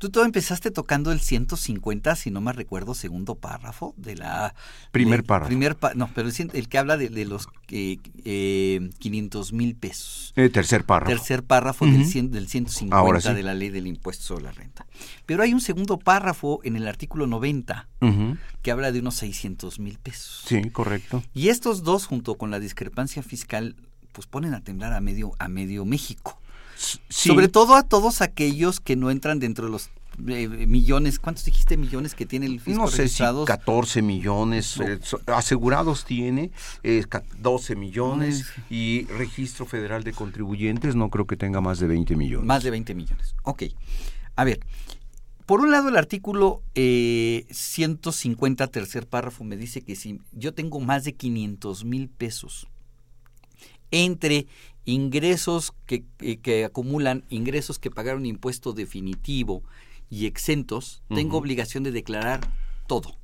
Tú 0.00 0.08
todo 0.08 0.24
empezaste 0.24 0.70
tocando 0.70 1.12
el 1.12 1.20
150, 1.20 2.16
si 2.16 2.30
no 2.30 2.40
me 2.40 2.54
recuerdo, 2.54 2.94
segundo 2.94 3.34
párrafo 3.34 3.92
de 3.98 4.16
la... 4.16 4.54
Primer 4.92 5.24
párrafo. 5.24 5.48
Primer 5.48 5.76
no, 5.94 6.08
pero 6.14 6.30
el, 6.30 6.68
que 6.70 6.78
habla 6.78 6.96
de, 6.96 7.10
los 7.26 7.48
eh, 7.68 8.90
500 8.98 9.52
mil 9.52 9.76
pesos. 9.76 10.32
El 10.36 10.50
tercer 10.52 10.84
párrafo. 10.84 11.10
Tercer 11.14 11.42
párrafo 11.42 11.84
del, 11.84 12.06
150 12.06 13.34
de 13.34 13.42
la 13.42 13.52
ley 13.52 13.68
del 13.68 13.86
impuesto 13.86 14.24
sobre 14.24 14.44
la 14.44 14.52
renta. 14.52 14.86
Pero 15.26 15.42
hay 15.42 15.52
un 15.52 15.60
segundo 15.60 15.98
párrafo 15.98 16.60
en 16.64 16.76
el 16.76 16.88
artículo 16.88 17.26
90 17.26 17.86
que 18.62 18.70
habla 18.70 18.92
de 18.92 19.00
unos 19.00 19.16
600 19.16 19.80
mil 19.80 19.98
pesos. 19.98 20.44
Sí, 20.46 20.62
correcto. 20.70 21.22
Y 21.34 21.50
estos 21.50 21.82
dos, 21.82 22.06
junto 22.06 22.36
con 22.36 22.50
la 22.50 22.58
discrepancia 22.58 23.22
fiscal, 23.22 23.76
pues 24.12 24.26
ponen 24.26 24.54
a 24.54 24.64
temblar 24.64 24.94
a 24.94 25.02
medio, 25.02 25.32
a 25.38 25.48
medio 25.48 25.84
México. 25.84 26.39
Sobre 27.08 27.48
todo 27.48 27.74
a 27.74 27.82
todos 27.82 28.20
aquellos 28.22 28.80
que 28.80 28.96
no 28.96 29.10
entran 29.10 29.38
dentro 29.38 29.66
de 29.66 29.72
los 29.72 29.90
eh, 30.28 30.48
millones, 30.48 31.18
¿cuántos 31.18 31.44
dijiste 31.44 31.76
millones 31.76 32.14
que 32.14 32.26
tiene 32.26 32.46
el 32.46 32.60
fisco 32.60 32.82
No 32.82 32.88
sé 32.88 33.08
si 33.08 33.22
14 33.22 34.02
millones, 34.02 34.78
eh, 34.78 34.98
asegurados 35.26 36.04
tiene, 36.04 36.50
12 37.38 37.76
millones 37.76 38.46
y 38.68 39.06
registro 39.06 39.66
federal 39.66 40.04
de 40.04 40.12
contribuyentes 40.12 40.94
no 40.94 41.10
creo 41.10 41.26
que 41.26 41.36
tenga 41.36 41.60
más 41.60 41.78
de 41.78 41.86
20 41.86 42.16
millones. 42.16 42.46
Más 42.46 42.62
de 42.62 42.70
20 42.70 42.94
millones, 42.94 43.34
ok. 43.44 43.64
A 44.36 44.44
ver, 44.44 44.60
por 45.46 45.60
un 45.60 45.70
lado 45.70 45.88
el 45.88 45.96
artículo 45.96 46.62
150 46.74 48.64
eh, 48.64 48.68
tercer 48.68 49.06
párrafo 49.06 49.44
me 49.44 49.56
dice 49.56 49.82
que 49.82 49.96
si 49.96 50.20
yo 50.32 50.54
tengo 50.54 50.80
más 50.80 51.04
de 51.04 51.14
500 51.14 51.84
mil 51.84 52.08
pesos 52.08 52.68
entre 53.90 54.46
ingresos 54.84 55.72
que, 55.86 56.04
eh, 56.20 56.38
que, 56.38 56.64
acumulan, 56.64 57.24
ingresos 57.28 57.78
que 57.78 57.90
pagaron 57.90 58.26
impuesto 58.26 58.72
definitivo 58.72 59.62
y 60.08 60.26
exentos, 60.26 61.02
tengo 61.08 61.36
obligación 61.36 61.84
de 61.84 61.92
declarar 61.92 62.40
todo. 62.86 63.16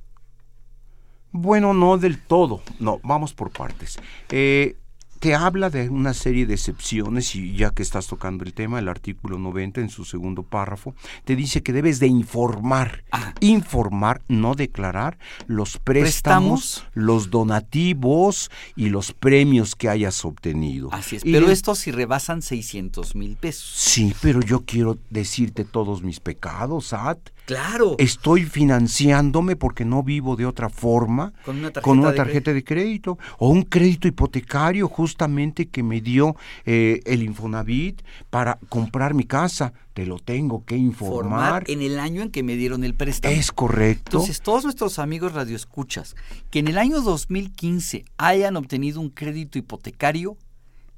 Bueno, 1.31 1.73
no 1.73 1.97
del 1.97 2.19
todo. 2.19 2.61
No, 2.79 2.99
vamos 3.03 3.33
por 3.33 3.51
partes. 3.51 3.99
Eh, 4.29 4.77
te 5.19 5.35
habla 5.35 5.69
de 5.69 5.89
una 5.89 6.13
serie 6.13 6.45
de 6.45 6.53
excepciones 6.53 7.35
y 7.35 7.53
ya 7.53 7.71
que 7.71 7.83
estás 7.83 8.07
tocando 8.07 8.43
el 8.43 8.53
tema, 8.53 8.79
el 8.79 8.87
artículo 8.87 9.37
90 9.39 9.81
en 9.81 9.89
su 9.89 10.05
segundo 10.05 10.43
párrafo, 10.43 10.93
te 11.25 11.35
dice 11.35 11.63
que 11.63 11.73
debes 11.73 11.99
de 11.99 12.07
informar, 12.07 13.03
ah. 13.11 13.33
informar, 13.39 14.21
no 14.27 14.55
declarar 14.55 15.17
los 15.47 15.77
préstamos, 15.77 16.85
los 16.93 17.29
donativos 17.29 18.51
y 18.75 18.89
los 18.89 19.13
premios 19.13 19.75
que 19.75 19.89
hayas 19.89 20.23
obtenido. 20.25 20.89
Así 20.91 21.17
es, 21.17 21.23
pero 21.23 21.49
estos 21.49 21.79
si 21.79 21.91
rebasan 21.91 22.41
600 22.41 23.15
mil 23.15 23.35
pesos. 23.35 23.71
Sí, 23.75 24.13
pero 24.21 24.41
yo 24.41 24.63
quiero 24.65 24.97
decirte 25.09 25.65
todos 25.65 26.03
mis 26.03 26.19
pecados, 26.19 26.93
At. 26.93 27.19
Claro. 27.47 27.95
Estoy 27.97 28.43
financiándome 28.43 29.55
porque 29.55 29.85
no 29.85 30.03
vivo 30.03 30.35
de 30.35 30.45
otra 30.45 30.67
forma 30.67 31.31
con 31.45 31.59
una 31.99 32.13
tarjeta, 32.13 32.51
de, 32.51 32.61
crédito 32.61 33.17
o 33.39 33.47
un 33.47 33.63
crédito 33.63 34.05
hipotecario 34.09 34.89
justamente 34.89 35.67
que 35.67 35.81
me 35.81 36.01
dio 36.01 36.35
eh, 36.65 36.99
el 37.05 37.23
Infonavit 37.23 38.01
para 38.29 38.59
comprar 38.67 39.13
mi 39.13 39.23
casa. 39.23 39.71
Te 39.93 40.05
lo 40.05 40.19
tengo 40.19 40.65
que 40.65 40.75
informar. 40.75 41.63
en 41.67 41.81
el 41.81 41.99
año 41.99 42.21
en 42.21 42.31
que 42.31 42.43
me 42.43 42.57
dieron 42.57 42.83
el 42.83 42.93
préstamo. 42.93 43.33
Es 43.33 43.53
correcto. 43.53 44.17
Entonces, 44.17 44.41
todos 44.41 44.65
nuestros 44.65 44.99
amigos 44.99 45.31
radioescuchas 45.31 46.17
que 46.51 46.59
en 46.59 46.67
el 46.67 46.77
año 46.77 46.99
2015 46.99 48.03
hayan 48.17 48.57
obtenido 48.57 48.99
un 48.99 49.09
crédito 49.09 49.57
hipotecario, 49.57 50.35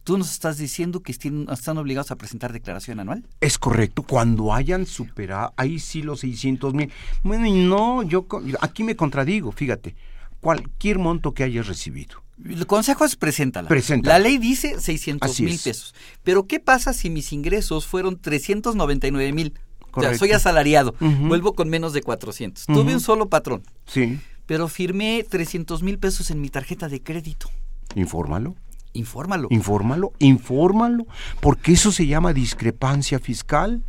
¿Tú 0.09 0.17
nos 0.17 0.31
estás 0.31 0.57
diciendo 0.57 1.03
que 1.03 1.11
están 1.11 1.77
obligados 1.77 2.09
a 2.09 2.15
presentar 2.15 2.51
declaración 2.51 2.99
anual? 2.99 3.27
Es 3.41 3.59
correcto. 3.59 4.01
Cuando 4.01 4.55
hayan 4.55 4.87
superado, 4.87 5.53
ahí 5.55 5.77
sí 5.77 6.01
los 6.01 6.21
600 6.21 6.73
mil. 6.73 6.91
Bueno, 7.21 7.45
y 7.45 7.51
no, 7.51 8.01
yo 8.01 8.25
aquí 8.59 8.83
me 8.83 8.95
contradigo, 8.95 9.51
fíjate. 9.51 9.95
Cualquier 10.41 10.97
monto 10.97 11.35
que 11.35 11.43
hayas 11.43 11.67
recibido. 11.67 12.23
El 12.43 12.65
consejo 12.65 13.05
es 13.05 13.17
preséntala. 13.17 13.69
Preséntala. 13.69 14.17
La 14.17 14.23
ley 14.23 14.39
dice 14.39 14.81
600 14.81 15.41
mil 15.41 15.59
pesos. 15.59 15.93
Pero 16.23 16.47
¿qué 16.47 16.59
pasa 16.59 16.93
si 16.93 17.11
mis 17.11 17.31
ingresos 17.31 17.85
fueron 17.85 18.19
399 18.19 19.31
mil? 19.31 19.53
O 19.91 20.01
sea, 20.01 20.17
soy 20.17 20.31
asalariado, 20.31 20.95
vuelvo 20.99 21.53
con 21.53 21.69
menos 21.69 21.93
de 21.93 22.01
400. 22.01 22.65
Tuve 22.65 22.95
un 22.95 22.99
solo 22.99 23.29
patrón. 23.29 23.61
Sí. 23.85 24.19
Pero 24.47 24.69
firmé 24.69 25.23
300 25.29 25.83
mil 25.83 25.99
pesos 25.99 26.31
en 26.31 26.41
mi 26.41 26.49
tarjeta 26.49 26.89
de 26.89 26.99
crédito. 27.03 27.51
Infórmalo. 27.93 28.55
Infórmalo. 28.93 29.47
Infórmalo, 29.51 30.13
infórmalo, 30.19 31.05
porque 31.39 31.73
eso 31.73 31.91
se 31.91 32.07
llama 32.07 32.33
discrepancia 32.33 33.19
fiscal. 33.19 33.83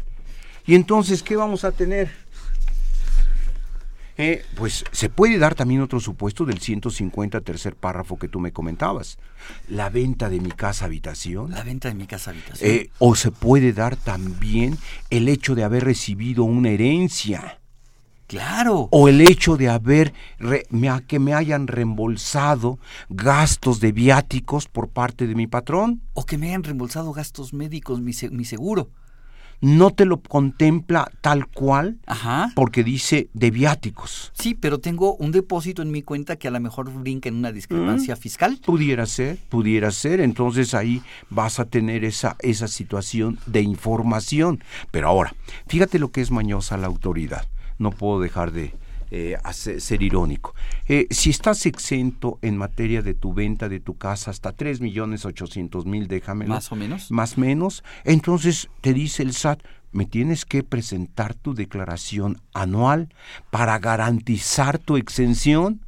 Y 0.67 0.75
entonces, 0.75 1.23
¿qué 1.23 1.37
vamos 1.37 1.65
a 1.65 1.73
tener? 1.73 2.11
Eh, 4.23 4.45
pues 4.55 4.85
se 4.93 5.09
puede 5.09 5.39
dar 5.39 5.55
también 5.55 5.81
otro 5.81 5.99
supuesto 5.99 6.45
del 6.45 6.61
150 6.61 7.41
tercer 7.41 7.75
párrafo 7.75 8.19
que 8.19 8.29
tú 8.29 8.39
me 8.39 8.53
comentabas. 8.53 9.17
La 9.67 9.89
venta 9.89 10.29
de 10.29 10.41
mi 10.41 10.51
casa 10.51 10.85
habitación. 10.85 11.53
La 11.53 11.63
venta 11.63 11.89
de 11.89 11.95
mi 11.95 12.07
casa 12.07 12.31
habitación. 12.31 12.71
Eh, 12.71 12.91
o 12.99 13.15
se 13.15 13.31
puede 13.31 13.73
dar 13.73 13.97
también 13.97 14.77
el 15.09 15.27
hecho 15.29 15.55
de 15.55 15.65
haber 15.65 15.85
recibido 15.85 16.45
una 16.45 16.69
herencia. 16.69 17.60
Claro. 18.31 18.88
O 18.93 19.09
el 19.09 19.23
hecho 19.23 19.57
de 19.57 19.69
haber, 19.69 20.14
que 21.09 21.19
me 21.19 21.35
hayan 21.35 21.66
reembolsado 21.66 22.79
gastos 23.09 23.81
de 23.81 23.90
viáticos 23.90 24.69
por 24.69 24.88
parte 24.88 25.27
de 25.27 25.35
mi 25.35 25.49
patrón. 25.49 26.01
O 26.14 26.25
que 26.25 26.38
me 26.38 26.47
hayan 26.47 26.62
reembolsado 26.62 27.12
gastos 27.12 27.53
médicos, 27.53 28.01
mi, 28.01 28.12
mi 28.31 28.45
seguro 28.45 28.88
no 29.62 29.90
te 29.90 30.05
lo 30.05 30.21
contempla 30.21 31.11
tal 31.21 31.47
cual 31.47 31.99
porque 32.55 32.83
dice 32.83 33.29
de 33.35 33.51
viáticos. 33.51 34.33
Sí, 34.33 34.55
pero 34.55 34.79
tengo 34.79 35.16
un 35.16 35.33
depósito 35.33 35.83
en 35.83 35.90
mi 35.90 36.03
cuenta 36.03 36.37
que 36.37 36.49
a 36.49 36.51
lo 36.51 36.61
mejor 36.61 36.90
brinca 36.90 37.29
en 37.29 37.35
una 37.35 37.53
discrepancia 37.53 38.14
mm. 38.14 38.19
fiscal. 38.19 38.59
Pudiera 38.64 39.05
ser, 39.07 39.37
pudiera 39.49 39.90
ser. 39.90 40.21
Entonces 40.21 40.73
ahí 40.73 41.03
vas 41.29 41.61
a 41.61 41.66
tener 41.66 42.05
esa, 42.05 42.37
esa 42.38 42.69
situación 42.69 43.38
de 43.45 43.61
información. 43.61 44.64
Pero 44.90 45.09
ahora, 45.09 45.35
fíjate 45.66 45.99
lo 45.99 46.11
que 46.11 46.23
es 46.23 46.31
mañosa 46.31 46.79
la 46.79 46.87
autoridad. 46.87 47.47
No 47.81 47.90
puedo 47.90 48.21
dejar 48.21 48.53
de, 48.53 48.75
eh, 49.11 49.37
ser 49.53 50.03
irónico. 50.03 50.55
Eh, 50.87 51.09
si 51.11 51.31
estás 51.31 51.66
exento 51.66 52.38
en 52.43 52.57
materia 52.57 53.03
de 53.03 53.14
tu 53.14 53.35
venta 53.35 53.69
de 53.69 53.81
tu 53.81 53.97
casa 53.97 54.31
hasta 54.31 54.53
3 54.53 54.81
millones 54.81 55.25
800 55.25 55.87
mil, 55.87 56.07
déjame. 56.07 56.47
Más 56.47 56.71
o 56.71 56.77
menos. 56.77 57.11
Más 57.11 57.37
o 57.37 57.40
menos. 57.40 57.83
Entonces 58.05 58.69
te 58.83 58.95
dice 58.95 59.25
el 59.25 59.33
SAT, 59.33 59.62
me 59.93 60.05
tienes 60.05 60.45
que 60.45 60.62
presentar 60.62 61.35
tu 61.35 61.55
declaración 61.55 62.40
anual 62.55 63.09
para 63.51 63.79
garantizar 63.79 64.79
tu 64.79 64.97
exención. 64.97 65.81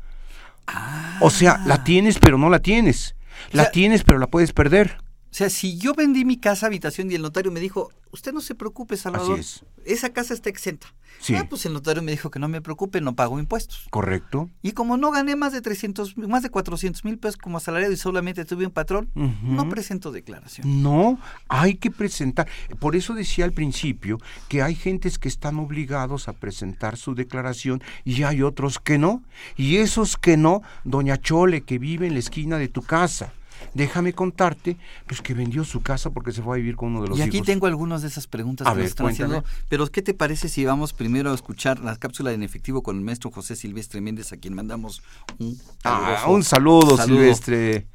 O 1.20 1.30
sea, 1.30 1.60
la 1.66 1.74
ah. 1.74 1.84
tienes 1.84 2.18
pero 2.18 2.38
no 2.38 2.50
la 2.50 2.58
tienes. 2.58 3.14
La 3.52 3.70
tienes 3.70 4.02
pero 4.02 4.18
la 4.18 4.26
puedes 4.26 4.52
perder. 4.52 4.98
O 5.32 5.34
sea, 5.34 5.48
si 5.48 5.78
yo 5.78 5.94
vendí 5.94 6.26
mi 6.26 6.36
casa 6.36 6.66
habitación 6.66 7.10
y 7.10 7.14
el 7.14 7.22
notario 7.22 7.50
me 7.50 7.58
dijo, 7.58 7.90
usted 8.10 8.34
no 8.34 8.42
se 8.42 8.54
preocupe, 8.54 8.98
Salvador, 8.98 9.40
esa 9.86 10.10
casa 10.10 10.34
está 10.34 10.50
exenta. 10.50 10.92
Sí. 11.20 11.34
Ah, 11.34 11.46
pues 11.48 11.64
el 11.64 11.72
notario 11.72 12.02
me 12.02 12.12
dijo 12.12 12.30
que 12.30 12.38
no 12.38 12.48
me 12.48 12.60
preocupe, 12.60 13.00
no 13.00 13.14
pago 13.14 13.38
impuestos. 13.38 13.86
Correcto. 13.88 14.50
Y 14.60 14.72
como 14.72 14.98
no 14.98 15.10
gané 15.10 15.34
más 15.34 15.54
de 15.54 15.62
300, 15.62 16.18
más 16.18 16.42
de 16.42 16.50
400 16.50 17.02
mil 17.06 17.16
pesos 17.16 17.38
como 17.38 17.56
asalariado 17.56 17.94
y 17.94 17.96
solamente 17.96 18.44
tuve 18.44 18.66
un 18.66 18.72
patrón, 18.72 19.10
no 19.14 19.70
presento 19.70 20.12
declaración. 20.12 20.82
No, 20.82 21.18
hay 21.48 21.76
que 21.76 21.90
presentar. 21.90 22.46
Por 22.78 22.94
eso 22.94 23.14
decía 23.14 23.46
al 23.46 23.52
principio 23.52 24.18
que 24.48 24.60
hay 24.60 24.74
gentes 24.74 25.18
que 25.18 25.28
están 25.28 25.58
obligados 25.58 26.28
a 26.28 26.34
presentar 26.34 26.98
su 26.98 27.14
declaración 27.14 27.82
y 28.04 28.24
hay 28.24 28.42
otros 28.42 28.78
que 28.78 28.98
no. 28.98 29.22
Y 29.56 29.76
esos 29.76 30.18
que 30.18 30.36
no, 30.36 30.60
doña 30.84 31.16
Chole, 31.16 31.62
que 31.62 31.78
vive 31.78 32.06
en 32.06 32.12
la 32.12 32.20
esquina 32.20 32.58
de 32.58 32.68
tu 32.68 32.82
casa 32.82 33.32
déjame 33.74 34.12
contarte, 34.12 34.76
pues 35.06 35.20
que 35.20 35.34
vendió 35.34 35.64
su 35.64 35.82
casa 35.82 36.10
porque 36.10 36.32
se 36.32 36.42
fue 36.42 36.56
a 36.56 36.58
vivir 36.58 36.76
con 36.76 36.90
uno 36.90 37.02
de 37.02 37.08
los 37.08 37.18
hijos. 37.18 37.26
Y 37.26 37.38
aquí 37.38 37.42
tengo 37.42 37.66
algunas 37.66 38.02
de 38.02 38.08
esas 38.08 38.26
preguntas 38.26 38.68
que 38.68 38.74
ver, 38.74 38.86
están 38.86 39.08
haciendo. 39.08 39.44
Pero 39.68 39.86
¿qué 39.86 40.02
te 40.02 40.14
parece 40.14 40.48
si 40.48 40.64
vamos 40.64 40.92
primero 40.92 41.30
a 41.30 41.34
escuchar 41.34 41.80
la 41.80 41.96
cápsula 41.96 42.32
en 42.32 42.42
efectivo 42.42 42.82
con 42.82 42.96
el 42.96 43.02
maestro 43.02 43.30
José 43.30 43.56
Silvestre 43.56 44.00
Méndez, 44.00 44.32
a 44.32 44.36
quien 44.36 44.54
mandamos 44.54 45.02
un, 45.38 45.60
ah, 45.84 46.26
un 46.28 46.44
saludo, 46.44 46.96
Silvestre. 46.96 47.86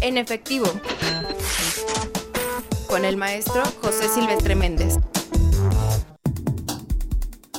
En 0.00 0.16
efectivo, 0.16 0.66
con 2.86 3.04
el 3.04 3.16
maestro 3.16 3.62
José 3.82 4.08
Silvestre 4.08 4.54
Méndez. 4.54 4.94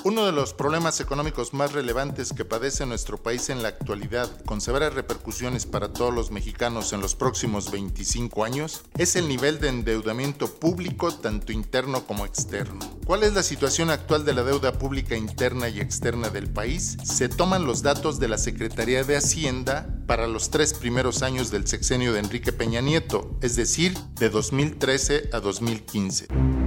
Uno 0.08 0.26
de 0.26 0.32
los 0.32 0.54
problemas 0.54 1.02
económicos 1.02 1.54
más 1.54 1.74
relevantes 1.74 2.32
que 2.32 2.46
padece 2.46 2.86
nuestro 2.86 3.18
país 3.18 3.50
en 3.50 3.62
la 3.62 3.68
actualidad, 3.68 4.42
con 4.46 4.62
severas 4.62 4.94
repercusiones 4.94 5.66
para 5.66 5.92
todos 5.92 6.14
los 6.14 6.32
mexicanos 6.32 6.94
en 6.94 7.02
los 7.02 7.14
próximos 7.14 7.72
25 7.72 8.46
años, 8.46 8.84
es 8.98 9.18
el 9.18 9.28
nivel 9.28 9.60
de 9.60 9.68
endeudamiento 9.68 10.48
público 10.48 11.14
tanto 11.14 11.52
interno 11.52 12.06
como 12.06 12.26
externo. 12.26 12.80
¿Cuál 13.06 13.24
es 13.24 13.34
la 13.34 13.44
situación 13.44 13.90
actual 13.90 14.24
de 14.24 14.34
la 14.34 14.44
deuda 14.44 14.80
pública 14.80 15.18
interna 15.18 15.68
y 15.68 15.82
externa 15.82 16.30
del 16.30 16.50
país? 16.50 16.96
Se 17.04 17.28
toman 17.28 17.66
los 17.66 17.84
datos 17.84 18.18
de 18.18 18.30
la 18.30 18.38
Secretaría 18.38 19.04
de 19.04 19.18
Hacienda 19.18 19.90
para 20.08 20.26
los 20.26 20.52
tres 20.52 20.74
primeros 20.74 21.22
años 21.22 21.52
del 21.52 21.68
sexenio 21.68 22.14
de 22.14 22.20
Enrique 22.20 22.54
Peña 22.54 22.80
Nieto, 22.80 23.38
es 23.42 23.58
decir, 23.58 23.98
de 24.16 24.30
2013 24.30 25.32
a 25.34 25.42
2015. 25.42 26.67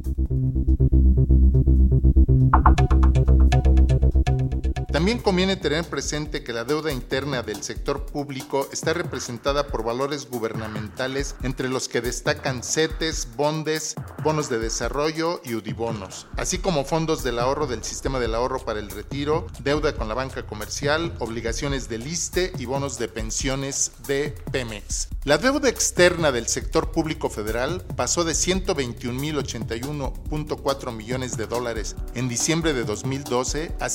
También 5.03 5.19
conviene 5.19 5.57
tener 5.57 5.85
presente 5.85 6.45
que 6.45 6.53
la 6.53 6.63
deuda 6.63 6.93
interna 6.93 7.43
del 7.43 7.65
sector 7.65 8.07
público 8.07 8.69
está 8.73 8.93
representada 8.93 9.67
por 9.67 9.83
valores 9.83 10.31
gubernamentales 10.31 11.35
entre 11.43 11.69
los 11.69 11.89
que 11.89 12.01
destacan 12.01 12.63
CETES, 12.63 13.35
bondes, 13.35 13.97
bonos 14.23 14.49
de 14.49 14.61
desarrollo 14.61 15.41
y 15.45 15.57
UDIBONOS, 15.57 16.29
así 16.37 16.59
como 16.59 16.85
fondos 16.85 17.25
del 17.25 17.41
ahorro 17.41 17.67
del 17.67 17.83
sistema 17.83 18.21
del 18.21 18.37
ahorro 18.37 18.65
para 18.65 18.79
el 18.79 18.91
retiro, 18.91 19.49
deuda 19.65 19.97
con 19.97 20.07
la 20.07 20.15
banca 20.15 20.47
comercial, 20.47 21.17
obligaciones 21.19 21.89
del 21.89 22.07
ISTE 22.07 22.53
y 22.61 22.67
bonos 22.67 22.97
de 22.97 23.09
pensiones 23.09 23.91
de 24.07 24.37
Pemex. 24.53 25.09
La 25.25 25.39
deuda 25.39 25.69
externa 25.69 26.31
del 26.31 26.47
sector 26.47 26.93
público 26.93 27.29
federal 27.29 27.85
pasó 27.97 28.23
de 28.23 28.35
121.081.4 28.35 30.93
millones 30.93 31.37
de 31.37 31.47
dólares 31.47 31.97
en 32.15 32.29
diciembre 32.29 32.73
de 32.73 32.85
2012 32.85 33.75
a 33.81 33.89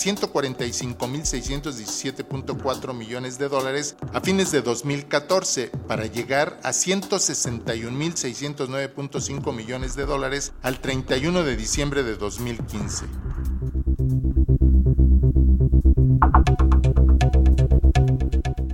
145.617.4 0.97 2.93
millones 2.93 3.37
de 3.37 3.49
dólares 3.49 3.97
a 4.13 4.21
fines 4.21 4.51
de 4.51 4.61
2014 4.61 5.71
para 5.87 6.05
llegar 6.05 6.59
a 6.63 6.69
161.609.5 6.71 9.53
millones 9.53 9.95
de 9.95 10.05
dólares 10.05 10.53
al 10.61 10.79
31 10.79 11.43
de 11.43 11.55
diciembre 11.55 12.03
de 12.03 12.15
2015. 12.15 13.05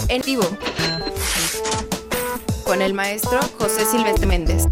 En 0.09 0.23
vivo. 0.23 0.45
Con 2.65 2.83
el 2.83 2.93
maestro 2.93 3.41
José 3.59 3.87
Silvestre 3.87 4.27
Méndez. 4.27 4.69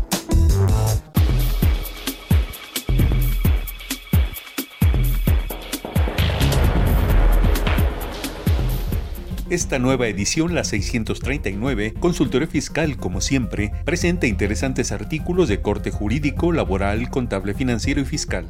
Esta 9.48 9.78
nueva 9.78 10.06
edición, 10.06 10.54
la 10.54 10.64
639, 10.64 11.94
Consultorio 12.00 12.48
Fiscal, 12.48 12.96
como 12.96 13.20
siempre, 13.20 13.72
presenta 13.84 14.26
interesantes 14.26 14.92
artículos 14.92 15.48
de 15.48 15.60
corte 15.60 15.90
jurídico, 15.90 16.52
laboral, 16.52 17.10
contable 17.10 17.52
financiero 17.52 18.00
y 18.00 18.04
fiscal. 18.06 18.48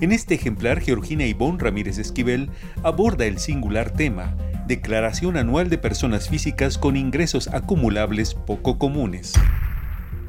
En 0.00 0.12
este 0.12 0.34
ejemplar, 0.34 0.80
Georgina 0.80 1.24
Ivonne 1.24 1.58
Ramírez 1.58 1.98
Esquivel 1.98 2.50
aborda 2.82 3.26
el 3.26 3.38
singular 3.38 3.90
tema, 3.90 4.36
Declaración 4.66 5.36
anual 5.36 5.68
de 5.68 5.78
personas 5.78 6.28
físicas 6.28 6.78
con 6.78 6.96
ingresos 6.96 7.48
acumulables 7.48 8.34
poco 8.34 8.78
comunes. 8.78 9.34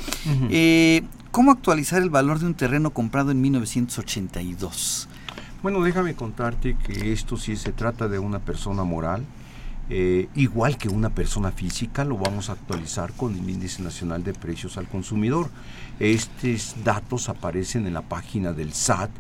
Eh, 0.51 1.03
¿Cómo 1.33 1.51
actualizar 1.51 2.01
el 2.01 2.11
valor 2.11 2.39
de 2.39 2.47
un 2.47 2.55
terreno 2.55 2.91
comprado 2.91 3.33
en 3.33 3.41
1982? 3.41 5.09
Bueno, 5.67 5.83
déjame 5.83 6.15
contarte 6.15 6.77
que 6.77 7.13
esto 7.13 7.37
sí 7.37 7.57
se 7.57 7.73
trata 7.73 8.07
de 8.07 8.21
una 8.21 8.39
persona 8.39 8.85
moral, 8.85 9.25
eh, 9.91 10.29
igual 10.37 10.79
que 10.79 10.89
una 10.89 11.11
persona 11.11 11.51
física, 11.51 12.05
lo 12.05 12.17
vamos 12.17 12.51
a 12.51 12.53
actualizar 12.53 13.13
con 13.15 13.35
el 13.37 13.51
Índice 13.51 13.83
Nacional 13.83 14.23
de 14.23 14.33
Precios 14.33 14.77
al 14.77 14.87
Consumidor. 14.87 15.51
Estos 15.99 16.77
datos 16.85 17.29
aparecen 17.29 17.85
en 17.89 17.95
la 17.95 18.03
página 18.03 18.53
del 18.53 18.75
SAT 18.75 19.11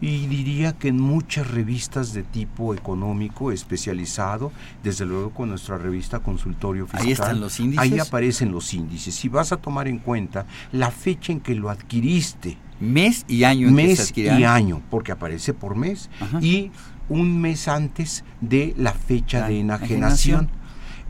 y 0.00 0.28
diría 0.28 0.72
que 0.78 0.86
en 0.86 1.00
muchas 1.00 1.50
revistas 1.50 2.12
de 2.12 2.22
tipo 2.22 2.74
económico 2.74 3.50
especializado, 3.50 4.52
desde 4.84 5.04
luego 5.04 5.30
con 5.30 5.48
nuestra 5.48 5.78
revista 5.78 6.20
Consultorio 6.20 6.86
Fiscal. 6.86 7.06
Ahí 7.06 7.10
están 7.10 7.40
los 7.40 7.58
índices. 7.58 7.82
Ahí 7.82 7.98
aparecen 7.98 8.52
los 8.52 8.72
índices. 8.72 9.16
Si 9.16 9.28
vas 9.28 9.50
a 9.50 9.56
tomar 9.56 9.88
en 9.88 9.98
cuenta 9.98 10.46
la 10.70 10.92
fecha 10.92 11.32
en 11.32 11.40
que 11.40 11.56
lo 11.56 11.70
adquiriste, 11.70 12.56
Mes 12.80 13.24
y 13.28 13.44
año. 13.44 13.70
mes 13.70 14.12
y 14.16 14.28
año, 14.44 14.82
porque 14.90 15.12
aparece 15.12 15.54
por 15.54 15.76
mes. 15.76 16.10
Y 16.40 16.70
un 17.08 17.40
mes 17.40 17.68
antes 17.68 18.24
de 18.40 18.74
la 18.76 18.92
fecha 18.92 19.48
de 19.48 19.60
enajenación. 19.60 20.50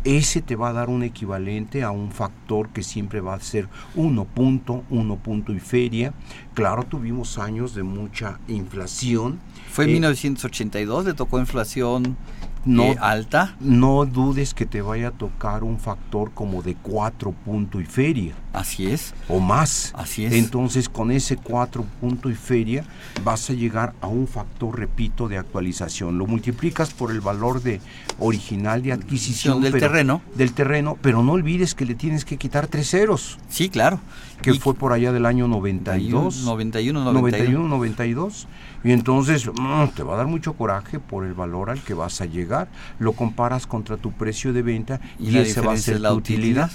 ese 0.05 0.41
te 0.41 0.57
va 0.57 0.69
a 0.69 0.73
dar 0.73 0.89
un 0.89 1.03
equivalente 1.03 1.83
a 1.83 1.91
un 1.91 2.13
factor 2.13 2.69
que 2.69 2.83
siempre 2.83 3.21
va 3.21 3.35
a 3.35 3.41
ser 3.41 3.69
1 3.97 4.25
punto, 4.27 4.85
1 4.91 5.17
punto 5.17 5.53
y 5.53 5.59
feria. 5.61 6.15
Claro, 6.55 6.85
tuvimos 6.85 7.37
años 7.39 7.75
de 7.75 7.83
mucha 7.83 8.39
inflación. 8.49 9.41
Fue 9.71 9.85
en 9.85 9.93
1982, 9.93 11.05
le 11.05 11.15
tocó 11.15 11.39
inflación 11.39 12.17
no, 12.65 12.85
eh, 12.85 12.97
alta. 13.01 13.57
No 13.61 14.05
dudes 14.05 14.55
que 14.55 14.67
te 14.67 14.83
vaya 14.83 15.09
a 15.09 15.11
tocar 15.11 15.65
un 15.65 15.79
factor 15.79 16.33
como 16.33 16.63
de 16.63 16.75
4 16.75 17.33
punto 17.33 17.81
y 17.81 17.85
feria. 17.85 18.35
Así 18.53 18.87
es. 18.87 19.15
O 19.29 19.41
más. 19.41 19.93
Así 19.95 20.25
es. 20.25 20.33
Entonces 20.33 20.89
con 20.89 21.11
ese 21.11 21.37
4 21.37 21.85
punto 22.01 22.31
y 22.31 22.35
feria 22.35 22.85
vas 23.25 23.49
a 23.51 23.53
llegar 23.53 23.95
a 24.01 24.09
un 24.09 24.27
factor, 24.27 24.79
repito, 24.79 25.29
de 25.29 25.39
actualización. 25.39 26.19
Lo 26.19 26.27
multiplicas 26.27 26.93
por 26.93 27.11
el 27.11 27.21
valor 27.21 27.63
de 27.63 27.81
original 28.19 28.83
de 28.83 28.93
adquisición 28.93 29.61
del 29.61 29.79
terreno. 29.79 30.23
Del 30.35 30.53
terreno, 30.53 30.97
pero 31.01 31.23
no 31.23 31.33
olvides 31.33 31.75
que 31.75 31.85
le 31.85 31.95
tienes 31.95 32.25
que 32.25 32.37
quitar 32.37 32.67
tres 32.67 32.91
ceros. 32.91 33.39
Sí, 33.49 33.69
claro. 33.69 34.01
Que 34.43 34.55
fue 34.55 34.75
por 34.75 34.93
allá 34.93 35.13
del 35.13 35.27
año 35.27 35.49
92. 35.49 36.45
91, 36.45 37.05
91, 37.05 37.13
91 37.13 37.69
92. 37.69 38.47
Y 38.85 38.93
entonces 38.93 39.47
mm, 39.47 39.89
te 39.95 40.03
va 40.03 40.15
a 40.15 40.17
dar 40.19 40.27
mucho 40.27 40.53
coraje 40.53 41.01
por 41.01 41.25
el 41.25 41.35
valor 41.35 41.71
al 41.71 41.81
que 41.83 41.95
vas 41.95 42.21
a 42.21 42.27
llegar. 42.27 42.69
Lo 42.99 43.13
comparas 43.13 43.67
contra 43.67 43.97
tu 43.97 44.13
precio 44.13 44.53
de 44.53 44.63
venta 44.63 45.01
y, 45.19 45.37
ese 45.37 45.61
va 45.61 45.73
a 45.73 45.77
ser 45.77 46.01
la 46.01 46.13
utilidad. 46.13 46.71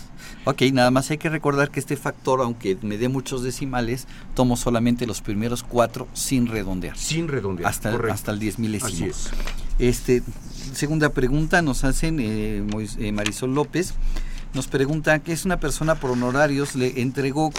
Ok, 0.46 0.64
nada 0.74 0.92
más 0.92 1.10
hay 1.12 1.18
que 1.18 1.30
recordar 1.30 1.72
que 1.72 1.80
este 1.80 1.96
factor, 1.96 2.42
aunque 2.42 2.78
me 2.82 2.98
dé 2.98 3.08
muchos 3.08 3.44
decimales, 3.44 4.08
tomo 4.34 4.58
solamente 4.58 5.06
los 5.06 5.22
primeros 5.22 5.64
cuatro 5.64 6.08
sin 6.14 6.48
redondear. 6.48 6.98
Sin 6.98 7.28
redondear. 7.28 7.70
Hasta, 7.70 7.92
el, 7.92 8.10
hasta 8.10 8.32
el 8.32 8.40
diez 8.40 8.60
milésimo. 8.60 8.92
Así 8.92 9.06
es. 9.06 9.30
Este, 9.80 10.24
segunda 10.74 11.10
pregunta 11.10 11.62
nos 11.62 11.84
hacen 11.84 12.20
eh, 12.20 12.64
eh, 13.00 13.12
Marisol 13.12 13.56
López. 13.56 13.94
Nos 14.54 14.68
pregunta 14.68 15.18
que 15.20 15.32
es 15.32 15.46
una 15.46 15.60
persona 15.60 15.96
por 15.96 16.12
honorarios, 16.12 16.76
le 16.76 17.02
entregó 17.02 17.52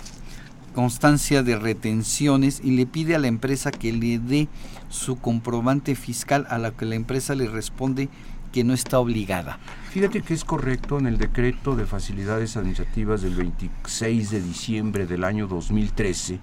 constancia 0.75 1.43
de 1.43 1.57
retenciones 1.57 2.61
y 2.63 2.73
le 2.73 2.85
pide 2.85 3.15
a 3.15 3.19
la 3.19 3.29
empresa 3.29 3.71
que 3.71 3.93
le 3.93 4.19
dé 4.19 4.49
su 4.91 5.17
comprobante 5.17 5.95
fiscal 5.95 6.47
a 6.51 6.59
la 6.59 6.73
que 6.73 6.85
la 6.85 6.97
empresa 6.97 7.35
le 7.35 7.49
responde 7.49 8.09
que 8.55 8.63
no 8.63 8.73
está 8.73 9.01
obligada. 9.01 9.59
Fíjate 9.91 10.23
que 10.23 10.33
es 10.33 10.45
correcto 10.45 10.97
en 10.99 11.07
el 11.07 11.19
decreto 11.19 11.75
de 11.75 11.87
facilidades 11.87 12.57
administrativas 12.57 13.21
del 13.23 13.35
26 13.35 14.31
de 14.31 14.41
diciembre 14.41 15.07
del 15.07 15.25
año 15.25 15.49
2013, 15.49 16.39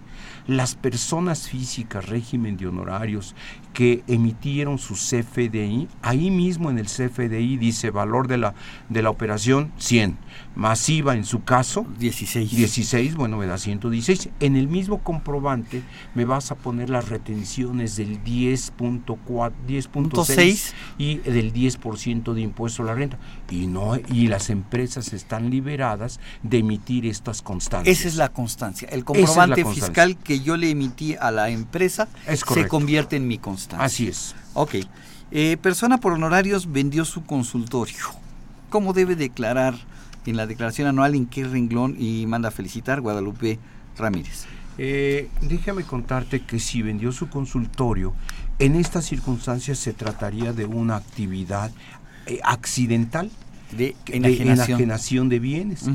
las 0.45 0.75
personas 0.75 1.47
físicas 1.47 2.07
régimen 2.07 2.57
de 2.57 2.67
honorarios 2.67 3.33
que 3.73 4.03
emitieron 4.07 4.77
su 4.77 4.95
CFDI, 4.95 5.87
ahí 6.01 6.31
mismo 6.31 6.69
en 6.69 6.79
el 6.79 6.87
CFDI 6.87 7.55
dice 7.55 7.91
valor 7.91 8.27
de 8.27 8.39
la, 8.39 8.55
de 8.89 9.01
la 9.01 9.09
operación 9.09 9.71
100, 9.77 10.17
masiva 10.55 11.15
en 11.15 11.23
su 11.23 11.43
caso 11.43 11.85
16. 11.99 12.51
16, 12.51 13.15
bueno, 13.15 13.37
me 13.37 13.45
da 13.45 13.57
116. 13.57 14.29
En 14.39 14.55
el 14.55 14.67
mismo 14.67 14.99
comprobante 14.99 15.81
me 16.13 16.25
vas 16.25 16.51
a 16.51 16.55
poner 16.55 16.89
las 16.89 17.09
retenciones 17.09 17.95
del 17.95 18.23
10.4, 18.23 19.51
10.6 19.67 20.73
y 20.97 21.17
del 21.17 21.53
10% 21.53 22.33
de 22.33 22.41
impuesto 22.41 22.83
a 22.83 22.87
la 22.87 22.95
renta 22.95 23.17
y 23.49 23.67
no 23.67 23.95
y 23.95 24.27
las 24.27 24.49
empresas 24.49 25.13
están 25.13 25.49
liberadas 25.49 26.19
de 26.43 26.59
emitir 26.59 27.05
estas 27.05 27.41
constancias. 27.41 27.99
Esa 27.99 28.07
es 28.07 28.15
la 28.15 28.29
constancia. 28.29 28.87
El 28.91 29.05
comprobante 29.05 29.65
fiscal 29.65 30.17
que 30.17 30.41
yo 30.41 30.57
le 30.57 30.69
emití 30.69 31.15
a 31.15 31.31
la 31.31 31.49
empresa 31.49 32.07
se 32.27 32.67
convierte 32.67 33.15
en 33.15 33.27
mi 33.27 33.37
constancia. 33.37 33.85
Así 33.85 34.07
es. 34.07 34.35
Ok. 34.53 34.75
Eh, 35.31 35.57
persona 35.61 35.97
por 35.97 36.11
honorarios 36.11 36.71
vendió 36.71 37.05
su 37.05 37.23
consultorio. 37.23 38.03
¿Cómo 38.69 38.93
debe 38.93 39.15
declarar 39.15 39.75
en 40.25 40.37
la 40.37 40.47
declaración 40.47 40.87
anual 40.87 41.15
en 41.15 41.25
qué 41.25 41.43
renglón 41.45 41.95
y 41.99 42.25
manda 42.27 42.51
felicitar 42.51 43.01
Guadalupe 43.01 43.59
Ramírez? 43.97 44.45
Eh, 44.77 45.29
déjame 45.41 45.83
contarte 45.83 46.41
que 46.41 46.59
si 46.59 46.81
vendió 46.81 47.11
su 47.11 47.29
consultorio, 47.29 48.13
en 48.59 48.75
estas 48.75 49.05
circunstancias 49.05 49.77
se 49.77 49.93
trataría 49.93 50.53
de 50.53 50.65
una 50.65 50.95
actividad 50.95 51.71
eh, 52.25 52.39
accidental 52.43 53.29
de 53.75 53.95
enajenación 54.07 55.29
de, 55.29 55.39
bienes, 55.39 55.85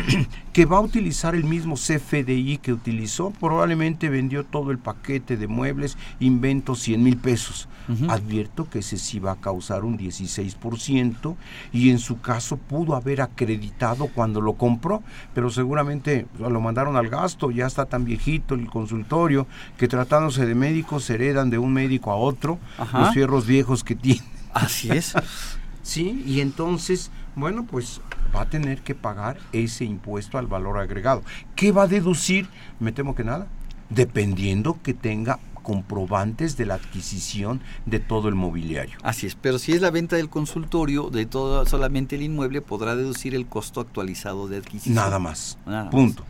que 0.52 0.64
va 0.64 0.78
a 0.78 0.80
utilizar 0.80 1.34
el 1.34 1.44
mismo 1.44 1.74
CFDI 1.74 2.58
que 2.58 2.72
utilizó, 2.72 3.30
probablemente 3.30 4.08
vendió 4.08 4.44
todo 4.44 4.70
el 4.70 4.78
paquete 4.78 5.36
de 5.36 5.46
muebles, 5.46 5.96
invento 6.20 6.74
100 6.74 7.02
mil 7.02 7.16
pesos. 7.16 7.68
Advierto 8.08 8.68
que 8.68 8.80
ese 8.80 8.98
sí 8.98 9.20
va 9.20 9.32
a 9.32 9.36
causar 9.36 9.84
un 9.84 9.96
16% 9.96 11.36
y 11.72 11.90
en 11.90 12.00
su 12.00 12.20
caso 12.20 12.56
pudo 12.56 12.96
haber 12.96 13.20
acreditado 13.20 14.08
cuando 14.08 14.40
lo 14.40 14.54
compró, 14.54 15.04
pero 15.34 15.50
seguramente 15.50 16.26
lo 16.40 16.60
mandaron 16.60 16.96
al 16.96 17.08
gasto, 17.08 17.52
ya 17.52 17.66
está 17.66 17.84
tan 17.84 18.04
viejito 18.04 18.56
el 18.56 18.66
consultorio 18.66 19.46
que 19.76 19.86
tratándose 19.86 20.46
de 20.46 20.56
médicos 20.56 21.08
heredan 21.10 21.48
de 21.48 21.58
un 21.58 21.72
médico 21.72 22.10
a 22.10 22.16
otro 22.16 22.58
los 22.92 23.14
fierros 23.14 23.46
viejos 23.46 23.84
que 23.84 23.94
tienen. 23.94 24.24
Así 24.52 24.90
es. 24.90 25.14
¿sí? 25.86 26.24
Y 26.26 26.40
entonces, 26.40 27.10
bueno, 27.36 27.66
pues 27.66 28.00
va 28.34 28.42
a 28.42 28.50
tener 28.50 28.80
que 28.80 28.94
pagar 28.94 29.38
ese 29.52 29.84
impuesto 29.84 30.38
al 30.38 30.46
valor 30.46 30.78
agregado. 30.78 31.22
¿Qué 31.54 31.70
va 31.70 31.84
a 31.84 31.86
deducir? 31.86 32.48
Me 32.80 32.92
temo 32.92 33.14
que 33.14 33.24
nada, 33.24 33.46
dependiendo 33.90 34.78
que 34.82 34.94
tenga 34.94 35.38
comprobantes 35.62 36.56
de 36.56 36.64
la 36.64 36.74
adquisición 36.74 37.60
de 37.86 37.98
todo 37.98 38.28
el 38.28 38.34
mobiliario. 38.34 38.96
Así 39.02 39.26
es, 39.26 39.34
pero 39.34 39.58
si 39.58 39.72
es 39.72 39.80
la 39.80 39.90
venta 39.90 40.16
del 40.16 40.28
consultorio 40.28 41.10
de 41.10 41.26
todo 41.26 41.66
solamente 41.66 42.16
el 42.16 42.22
inmueble 42.22 42.62
podrá 42.62 42.96
deducir 42.96 43.34
el 43.34 43.46
costo 43.46 43.80
actualizado 43.80 44.48
de 44.48 44.58
adquisición. 44.58 44.94
Nada 44.94 45.18
más. 45.18 45.58
Punto 45.90 46.24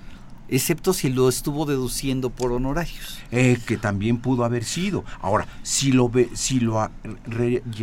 excepto 0.49 0.93
si 0.93 1.09
lo 1.09 1.29
estuvo 1.29 1.67
deduciendo 1.67 2.31
por 2.31 2.53
honorarios. 2.53 3.19
Eh, 3.31 3.59
que 3.67 3.77
también 3.77 4.19
pudo 4.19 4.45
haber 4.45 4.65
sido. 4.65 5.05
Ahora, 5.21 5.47
si 5.63 5.93
lo 5.93 6.09
ve, 6.09 6.31
si 6.35 6.61
lo 6.61 6.91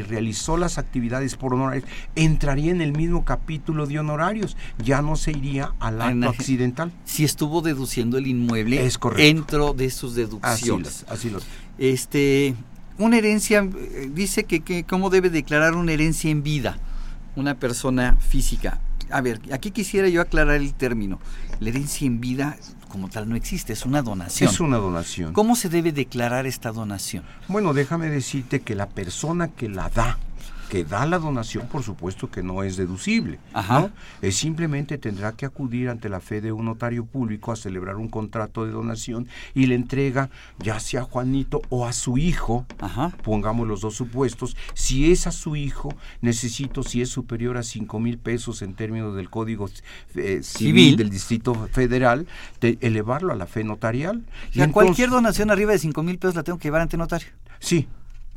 realizó 0.08 0.58
las 0.58 0.78
actividades 0.78 1.36
por 1.36 1.54
honorarios, 1.54 1.86
entraría 2.16 2.72
en 2.72 2.82
el 2.82 2.94
mismo 2.94 3.26
capítulo 3.26 3.86
de 3.86 4.00
honorarios, 4.00 4.58
ya 4.84 5.02
no 5.02 5.16
se 5.16 5.32
iría 5.32 5.74
al 5.80 6.02
acto 6.02 6.30
accidental. 6.30 6.92
Si 7.06 7.24
estuvo 7.24 7.62
deduciendo 7.62 8.18
el 8.18 8.28
inmueble, 8.28 8.86
es 8.86 8.98
correcto. 8.98 9.24
dentro 9.24 9.74
de 9.74 9.90
sus 9.90 10.16
deducciones. 10.16 11.06
Así, 11.10 11.30
lo, 11.30 11.40
Este, 11.78 12.56
una 12.98 13.18
herencia, 13.18 13.60
eh, 13.60 14.10
dice 14.14 14.46
que, 14.46 14.62
que 14.62 14.84
cómo 14.84 15.10
debe 15.10 15.30
declarar 15.30 15.76
una 15.76 15.92
herencia 15.92 16.30
en 16.30 16.44
vida 16.44 16.78
una 17.36 17.56
persona 17.56 18.18
física 18.20 18.80
a 19.14 19.22
ver, 19.22 19.40
aquí 19.52 19.72
quisiera 19.72 20.10
yo 20.10 20.22
aclarar 20.22 20.56
el 20.56 20.74
término. 20.74 21.20
La 21.60 21.70
herencia 21.70 22.08
en 22.08 22.20
vida 22.20 22.58
como 22.90 23.10
tal 23.10 23.28
no 23.28 23.36
existe, 23.36 23.74
es 23.74 23.86
una 23.88 24.04
donación. 24.04 24.50
Es 24.50 24.60
una 24.60 24.78
donación. 24.78 25.34
¿Cómo 25.34 25.56
se 25.56 25.68
debe 25.68 25.92
declarar 25.92 26.46
esta 26.46 26.72
donación? 26.72 27.24
Bueno, 27.48 27.74
déjame 27.74 28.08
decirte 28.10 28.62
que 28.62 28.76
la 28.76 28.88
persona 28.88 29.48
que 29.48 29.68
la 29.68 29.90
da 29.90 30.20
que 30.74 30.84
da 30.84 31.06
la 31.06 31.20
donación, 31.20 31.68
por 31.68 31.84
supuesto 31.84 32.32
que 32.32 32.42
no 32.42 32.64
es 32.64 32.78
deducible. 32.78 33.38
¿no? 33.54 33.92
Es 34.24 34.38
simplemente 34.38 34.98
tendrá 34.98 35.34
que 35.34 35.46
acudir 35.46 35.88
ante 35.88 36.10
la 36.10 36.20
fe 36.20 36.42
de 36.42 36.52
un 36.52 36.66
notario 36.66 37.06
público 37.06 37.52
a 37.52 37.56
celebrar 37.56 37.98
un 37.98 38.10
contrato 38.10 38.66
de 38.66 38.72
donación 38.72 39.28
y 39.54 39.68
le 39.68 39.76
entrega 39.76 40.32
ya 40.58 40.80
sea 40.80 41.02
a 41.02 41.04
Juanito 41.04 41.62
o 41.70 41.86
a 41.86 41.94
su 41.94 42.18
hijo, 42.18 42.66
pongamos 43.22 43.68
los 43.68 43.82
dos 43.82 43.94
supuestos, 43.94 44.58
si 44.74 45.12
es 45.12 45.28
a 45.28 45.32
su 45.32 45.56
hijo, 45.56 45.94
necesito, 46.22 46.82
si 46.82 47.04
es 47.04 47.10
superior 47.10 47.58
a 47.58 47.62
5 47.62 48.00
mil 48.00 48.18
pesos 48.18 48.64
en 48.64 48.74
términos 48.74 49.16
del 49.16 49.30
Código 49.30 49.70
eh, 50.16 50.40
civil, 50.42 50.98
del 50.98 51.12
Distrito 51.12 51.54
Federal, 51.72 52.26
elevarlo 52.62 53.32
a 53.32 53.36
la 53.36 53.46
fe 53.46 53.64
notarial. 53.64 54.24
Y, 54.52 54.62
a 54.62 54.72
cualquier 54.72 55.12
donación 55.12 55.52
arriba 55.52 55.72
de 55.72 55.78
5 55.78 56.02
mil 56.02 56.18
pesos 56.18 56.34
la 56.34 56.42
tengo 56.42 56.58
que 56.58 56.70
llevar 56.70 56.82
ante 56.82 56.98
notario. 56.98 57.28
Sí, 57.60 57.88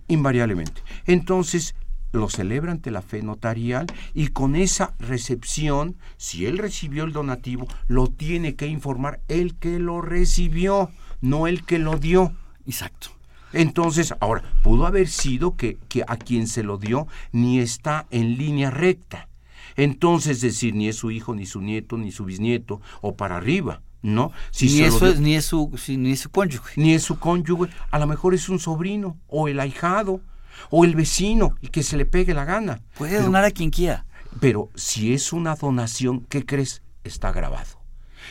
invariablemente. 0.08 0.82
Entonces, 1.06 1.74
lo 2.12 2.28
celebra 2.28 2.72
ante 2.72 2.90
la 2.90 3.02
fe 3.02 3.22
notarial 3.22 3.86
y 4.14 4.28
con 4.28 4.56
esa 4.56 4.94
recepción, 4.98 5.96
si 6.16 6.46
él 6.46 6.58
recibió 6.58 7.04
el 7.04 7.12
donativo, 7.12 7.66
lo 7.88 8.08
tiene 8.08 8.54
que 8.54 8.66
informar 8.66 9.20
el 9.28 9.54
que 9.54 9.78
lo 9.78 10.00
recibió, 10.00 10.90
no 11.20 11.46
el 11.46 11.64
que 11.64 11.78
lo 11.78 11.98
dio. 11.98 12.32
Exacto. 12.66 13.08
Entonces, 13.52 14.14
ahora, 14.20 14.42
pudo 14.62 14.86
haber 14.86 15.08
sido 15.08 15.56
que, 15.56 15.78
que 15.88 16.04
a 16.06 16.16
quien 16.16 16.46
se 16.46 16.62
lo 16.62 16.78
dio 16.78 17.06
ni 17.32 17.60
está 17.60 18.06
en 18.10 18.36
línea 18.36 18.70
recta. 18.70 19.28
Entonces, 19.76 20.40
decir, 20.40 20.74
ni 20.74 20.88
es 20.88 20.96
su 20.96 21.10
hijo, 21.10 21.34
ni 21.34 21.46
su 21.46 21.60
nieto, 21.60 21.96
ni 21.96 22.10
su 22.10 22.24
bisnieto, 22.24 22.80
o 23.00 23.16
para 23.16 23.36
arriba. 23.36 23.82
¿no? 24.02 24.32
Si 24.50 24.66
ni, 24.66 24.82
eso, 24.82 25.14
ni, 25.14 25.34
es 25.34 25.46
su, 25.46 25.70
ni 25.88 26.12
es 26.12 26.20
su 26.20 26.30
cónyuge. 26.30 26.80
Ni 26.80 26.94
es 26.94 27.02
su 27.02 27.18
cónyuge, 27.18 27.70
a 27.90 27.98
lo 27.98 28.06
mejor 28.06 28.34
es 28.34 28.48
un 28.48 28.58
sobrino 28.58 29.16
o 29.26 29.48
el 29.48 29.58
ahijado 29.60 30.20
o 30.70 30.84
el 30.84 30.94
vecino, 30.94 31.54
y 31.60 31.68
que 31.68 31.82
se 31.82 31.96
le 31.96 32.06
pegue 32.06 32.34
la 32.34 32.44
gana. 32.44 32.80
Puede 32.96 33.20
donar 33.20 33.44
a 33.44 33.50
quien 33.50 33.70
quiera. 33.70 34.06
Pero 34.40 34.70
si 34.74 35.14
es 35.14 35.32
una 35.32 35.54
donación, 35.54 36.26
¿qué 36.28 36.44
crees? 36.44 36.82
Está 37.04 37.32
grabado. 37.32 37.80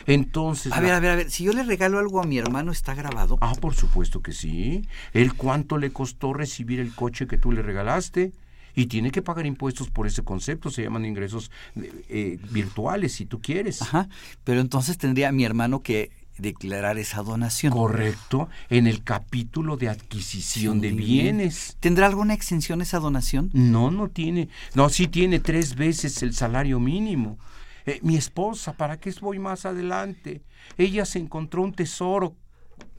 Entonces. 0.06 0.74
A 0.74 0.80
ver, 0.80 0.94
a 0.94 1.00
ver, 1.00 1.12
a 1.12 1.16
ver. 1.16 1.32
Si 1.32 1.44
yo 1.46 1.54
le 1.54 1.64
regalo 1.64 2.00
algo 2.00 2.22
a 2.22 2.26
mi 2.26 2.38
hermano, 2.38 2.72
¿está 2.72 2.94
grabado? 2.94 3.38
Ah, 3.42 3.54
por 3.60 3.76
supuesto 3.76 4.22
que 4.22 4.34
sí. 4.34 4.88
¿El 5.14 5.34
cuánto 5.34 5.78
le 5.78 5.92
costó 5.92 6.34
recibir 6.34 6.80
el 6.80 6.94
coche 6.94 7.28
que 7.28 7.38
tú 7.38 7.52
le 7.52 7.62
regalaste? 7.62 8.34
y 8.78 8.88
tiene 8.88 9.10
que 9.12 9.22
pagar 9.22 9.46
impuestos 9.46 9.90
por 9.90 10.06
ese 10.06 10.24
concepto, 10.24 10.70
se 10.70 10.84
llaman 10.84 11.06
ingresos 11.06 11.50
eh, 11.78 12.38
virtuales, 12.52 13.14
si 13.14 13.26
tú 13.26 13.42
quieres. 13.42 13.82
Ajá, 13.82 14.10
pero 14.44 14.60
entonces 14.60 14.98
tendría 14.98 15.32
mi 15.32 15.46
hermano 15.46 15.82
que 15.82 16.12
declarar 16.38 16.98
esa 16.98 17.22
donación. 17.22 17.74
Correcto, 17.74 18.50
en 18.70 18.88
el 18.88 19.04
capítulo 19.04 19.78
de 19.78 19.90
adquisición 19.90 20.82
de 20.82 20.92
bienes. 20.92 21.78
¿Tendrá 21.80 22.08
alguna 22.08 22.34
exención 22.34 22.82
esa 22.82 23.00
donación? 23.00 23.50
No, 23.54 23.92
no 23.92 24.10
tiene. 24.10 24.50
No, 24.74 24.90
sí 24.90 25.08
tiene 25.08 25.40
tres 25.40 25.76
veces 25.76 26.22
el 26.24 26.34
salario 26.34 26.80
mínimo. 26.80 27.38
Eh, 27.86 28.00
mi 28.02 28.18
esposa, 28.18 28.74
¿para 28.74 29.00
qué 29.00 29.14
voy 29.22 29.40
más 29.40 29.66
adelante? 29.66 30.42
Ella 30.78 31.06
se 31.06 31.20
encontró 31.20 31.62
un 31.62 31.74
tesoro 31.74 32.36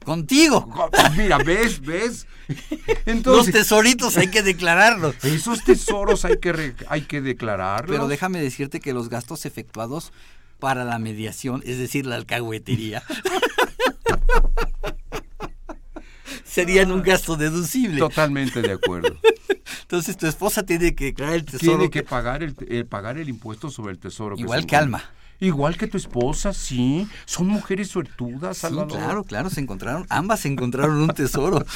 contigo. 0.05 0.69
Mira, 1.17 1.37
ves, 1.39 1.81
ves. 1.81 2.25
Entonces, 3.05 3.53
Los 3.53 3.61
tesoritos 3.61 4.17
hay 4.17 4.29
que 4.29 4.41
declararlos. 4.41 5.15
Esos 5.25 5.63
tesoros 5.63 6.23
hay 6.23 6.37
que, 6.37 6.73
hay 6.87 7.01
que 7.01 7.19
declararlos. 7.19 7.91
Pero 7.91 8.07
déjame 8.07 8.41
decirte 8.41 8.79
que 8.79 8.93
los 8.93 9.09
gastos 9.09 9.45
efectuados 9.45 10.13
para 10.59 10.85
la 10.85 10.99
mediación, 10.99 11.61
es 11.65 11.77
decir, 11.77 12.05
la 12.05 12.15
alcahuetería, 12.15 13.03
serían 16.43 16.91
un 16.91 17.03
gasto 17.03 17.35
deducible. 17.35 17.99
Totalmente 17.99 18.61
de 18.61 18.73
acuerdo. 18.73 19.17
Entonces 19.81 20.17
tu 20.17 20.27
esposa 20.27 20.63
tiene 20.63 20.95
que 20.95 21.05
declarar 21.05 21.35
el 21.35 21.45
tesoro. 21.45 21.77
Tiene 21.77 21.89
que 21.89 22.03
pagar 22.03 22.43
el, 22.43 22.85
pagar 22.85 23.17
el 23.17 23.29
impuesto 23.29 23.69
sobre 23.69 23.93
el 23.93 23.99
tesoro. 23.99 24.35
Igual 24.37 24.65
que, 24.65 24.75
Alma. 24.75 25.03
Igual 25.39 25.77
que 25.77 25.87
tu 25.87 25.97
esposa, 25.97 26.53
sí. 26.53 27.07
Son 27.25 27.47
mujeres 27.47 27.89
suertudas, 27.89 28.57
Salvador. 28.57 28.91
Sí, 28.91 28.97
claro, 28.97 29.23
claro, 29.23 29.49
se 29.49 29.61
encontraron, 29.61 30.05
ambas 30.09 30.41
se 30.41 30.49
encontraron 30.49 30.97
un 30.97 31.09
tesoro. 31.09 31.65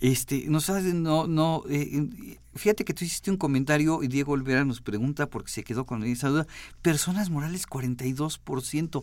Este, 0.00 0.44
no 0.48 0.60
sabes, 0.60 0.92
no, 0.92 1.26
no, 1.26 1.62
eh, 1.70 2.36
fíjate 2.54 2.84
que 2.84 2.94
tú 2.94 3.04
hiciste 3.04 3.30
un 3.30 3.36
comentario 3.36 4.02
y 4.02 4.08
Diego 4.08 4.32
Olvera 4.32 4.64
nos 4.64 4.80
pregunta, 4.80 5.26
porque 5.26 5.50
se 5.50 5.64
quedó 5.64 5.84
con 5.84 6.04
esa 6.04 6.28
duda, 6.28 6.46
personas 6.82 7.30
morales 7.30 7.66
42%. 7.66 9.02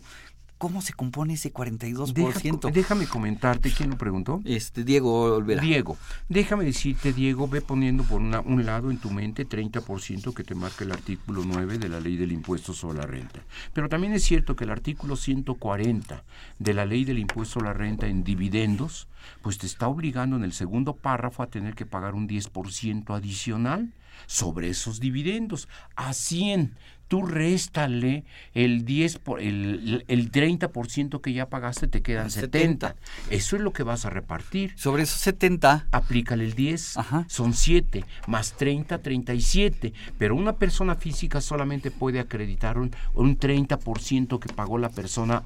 ¿Cómo 0.62 0.80
se 0.80 0.92
compone 0.92 1.34
ese 1.34 1.52
42%? 1.52 2.70
déjame 2.70 3.08
comentarte, 3.08 3.72
¿quién 3.72 3.90
lo 3.90 3.98
preguntó? 3.98 4.40
Este, 4.44 4.84
Diego 4.84 5.34
Olvera. 5.34 5.60
Diego, 5.60 5.98
déjame 6.28 6.64
decirte, 6.64 7.12
Diego, 7.12 7.48
ve 7.48 7.62
poniendo 7.62 8.04
por 8.04 8.20
una, 8.20 8.38
un 8.38 8.64
lado 8.64 8.92
en 8.92 8.98
tu 8.98 9.10
mente 9.10 9.44
30% 9.44 10.32
que 10.32 10.44
te 10.44 10.54
marca 10.54 10.84
el 10.84 10.92
artículo 10.92 11.42
9 11.44 11.78
de 11.78 11.88
la 11.88 11.98
ley 11.98 12.16
del 12.16 12.30
impuesto 12.30 12.74
sobre 12.74 12.98
la 13.00 13.06
renta. 13.06 13.40
Pero 13.72 13.88
también 13.88 14.12
es 14.12 14.22
cierto 14.22 14.54
que 14.54 14.62
el 14.62 14.70
artículo 14.70 15.16
140 15.16 16.22
de 16.60 16.74
la 16.74 16.86
ley 16.86 17.04
del 17.04 17.18
impuesto 17.18 17.54
sobre 17.54 17.66
la 17.66 17.72
renta 17.72 18.06
en 18.06 18.22
dividendos, 18.22 19.08
pues 19.42 19.58
te 19.58 19.66
está 19.66 19.88
obligando 19.88 20.36
en 20.36 20.44
el 20.44 20.52
segundo 20.52 20.94
párrafo 20.94 21.42
a 21.42 21.48
tener 21.48 21.74
que 21.74 21.86
pagar 21.86 22.14
un 22.14 22.28
10% 22.28 23.16
adicional 23.16 23.92
sobre 24.26 24.68
esos 24.68 25.00
dividendos 25.00 25.68
a 25.96 26.12
100 26.12 26.76
tú 27.12 27.20
réstale 27.20 28.24
el 28.54 28.86
10 28.86 29.18
por, 29.18 29.42
el, 29.42 30.02
el 30.08 30.32
30% 30.32 31.20
que 31.20 31.34
ya 31.34 31.50
pagaste 31.50 31.86
te 31.86 32.00
quedan 32.00 32.30
70. 32.30 32.96
Eso 33.28 33.56
es 33.56 33.60
lo 33.60 33.74
que 33.74 33.82
vas 33.82 34.06
a 34.06 34.08
repartir. 34.08 34.72
Sobre 34.76 35.02
esos 35.02 35.20
70 35.20 35.88
aplícale 35.90 36.42
el 36.42 36.54
10. 36.54 36.96
Son 37.26 37.52
7 37.52 38.06
más 38.28 38.56
30 38.56 38.96
37, 39.02 39.92
pero 40.16 40.34
una 40.34 40.54
persona 40.54 40.94
física 40.94 41.42
solamente 41.42 41.90
puede 41.90 42.18
acreditar 42.18 42.78
un, 42.78 42.92
un 43.12 43.38
30% 43.38 44.38
que 44.38 44.50
pagó 44.50 44.78
la 44.78 44.88
persona 44.88 45.42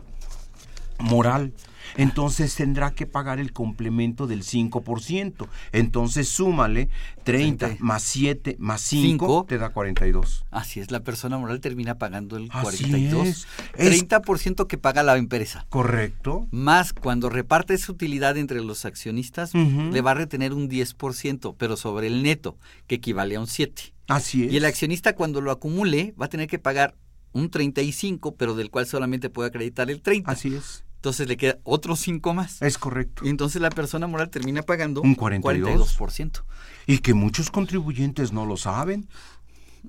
moral 0.98 1.52
entonces 1.96 2.54
tendrá 2.54 2.92
que 2.92 3.06
pagar 3.06 3.38
el 3.38 3.52
complemento 3.52 4.26
del 4.26 4.42
5%. 4.42 5.48
Entonces 5.72 6.28
súmale 6.28 6.88
30 7.24 7.76
más 7.78 8.02
7 8.02 8.56
más 8.58 8.80
5, 8.82 9.46
te 9.48 9.58
da 9.58 9.70
42. 9.70 10.44
Así 10.50 10.80
es, 10.80 10.90
la 10.90 11.00
persona 11.00 11.38
moral 11.38 11.60
termina 11.60 11.98
pagando 11.98 12.36
el 12.36 12.50
42. 12.50 13.46
30% 13.76 14.66
que 14.66 14.78
paga 14.78 15.02
la 15.02 15.16
empresa. 15.16 15.66
Correcto. 15.68 16.48
Más 16.50 16.92
cuando 16.92 17.28
reparte 17.28 17.78
su 17.78 17.92
utilidad 17.92 18.36
entre 18.36 18.62
los 18.62 18.84
accionistas, 18.84 19.54
le 19.54 20.00
va 20.00 20.12
a 20.12 20.14
retener 20.14 20.52
un 20.52 20.68
10%, 20.68 21.54
pero 21.56 21.76
sobre 21.76 22.06
el 22.08 22.22
neto, 22.22 22.58
que 22.86 22.96
equivale 22.96 23.36
a 23.36 23.40
un 23.40 23.46
7. 23.46 23.94
Así 24.08 24.44
es. 24.44 24.52
Y 24.52 24.56
el 24.56 24.64
accionista 24.64 25.14
cuando 25.14 25.40
lo 25.40 25.50
acumule 25.50 26.14
va 26.20 26.26
a 26.26 26.28
tener 26.28 26.48
que 26.48 26.58
pagar 26.58 26.94
un 27.32 27.50
35, 27.50 28.36
pero 28.36 28.54
del 28.54 28.70
cual 28.70 28.86
solamente 28.86 29.30
puede 29.30 29.48
acreditar 29.48 29.90
el 29.90 30.00
30. 30.00 30.30
Así 30.30 30.54
es 30.54 30.85
entonces 31.06 31.28
le 31.28 31.36
queda 31.36 31.58
otros 31.62 32.00
5 32.00 32.34
más. 32.34 32.60
Es 32.62 32.78
correcto. 32.78 33.24
Y 33.24 33.28
entonces 33.28 33.62
la 33.62 33.70
persona 33.70 34.08
moral 34.08 34.28
termina 34.28 34.62
pagando 34.62 35.02
un 35.02 35.16
42%. 35.16 36.42
Y 36.88 36.98
que 36.98 37.14
muchos 37.14 37.52
contribuyentes 37.52 38.32
no 38.32 38.44
lo 38.44 38.56
saben. 38.56 39.06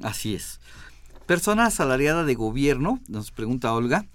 Así 0.04 0.36
es. 0.36 0.60
Persona 1.26 1.66
asalariada 1.66 2.24
de 2.24 2.36
gobierno, 2.36 3.02
nos 3.08 3.32
pregunta 3.32 3.74
Olga, 3.74 4.06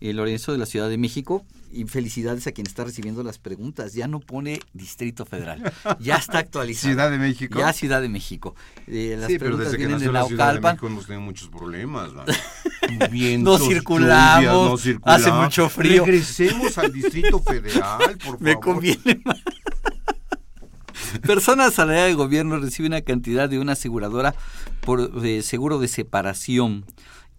el 0.00 0.16
Lorenzo 0.16 0.50
de 0.50 0.58
la 0.58 0.66
Ciudad 0.66 0.88
de 0.88 0.98
México, 0.98 1.44
y 1.70 1.84
felicidades 1.84 2.46
a 2.46 2.52
quien 2.52 2.66
está 2.66 2.84
recibiendo 2.84 3.22
las 3.22 3.38
preguntas. 3.38 3.94
Ya 3.94 4.08
no 4.08 4.20
pone 4.20 4.60
Distrito 4.72 5.24
Federal, 5.24 5.72
ya 6.00 6.16
está 6.16 6.38
actualizado. 6.38 6.92
Ciudad 6.92 7.10
de 7.10 7.18
México. 7.18 7.58
Ya 7.58 7.72
Ciudad 7.72 8.00
de 8.00 8.08
México. 8.08 8.54
Eh, 8.86 9.16
las 9.18 9.28
sí, 9.28 9.38
pero 9.38 9.56
desde 9.56 9.76
que 9.76 9.88
nació 9.88 10.12
la 10.12 10.24
Ciudad 10.24 10.54
de 10.54 10.60
México 10.60 10.86
hemos 10.86 11.06
tenido 11.06 11.22
muchos 11.22 11.48
problemas. 11.48 12.10
no, 13.38 13.58
circulamos, 13.58 14.82
hace 15.02 15.32
mucho 15.32 15.68
frío. 15.68 16.04
Regresemos 16.04 16.78
al 16.78 16.92
Distrito 16.92 17.38
Federal, 17.42 17.98
por 18.18 18.18
favor. 18.18 18.40
Me 18.40 18.56
conviene 18.56 19.20
más. 19.24 19.38
Personas 21.22 21.68
asalariadas 21.68 22.08
de 22.08 22.14
gobierno 22.14 22.58
reciben 22.58 22.92
una 22.92 23.00
cantidad 23.00 23.48
de 23.48 23.58
una 23.58 23.72
aseguradora 23.72 24.34
por 24.80 25.10
seguro 25.42 25.78
de 25.78 25.88
separación 25.88 26.84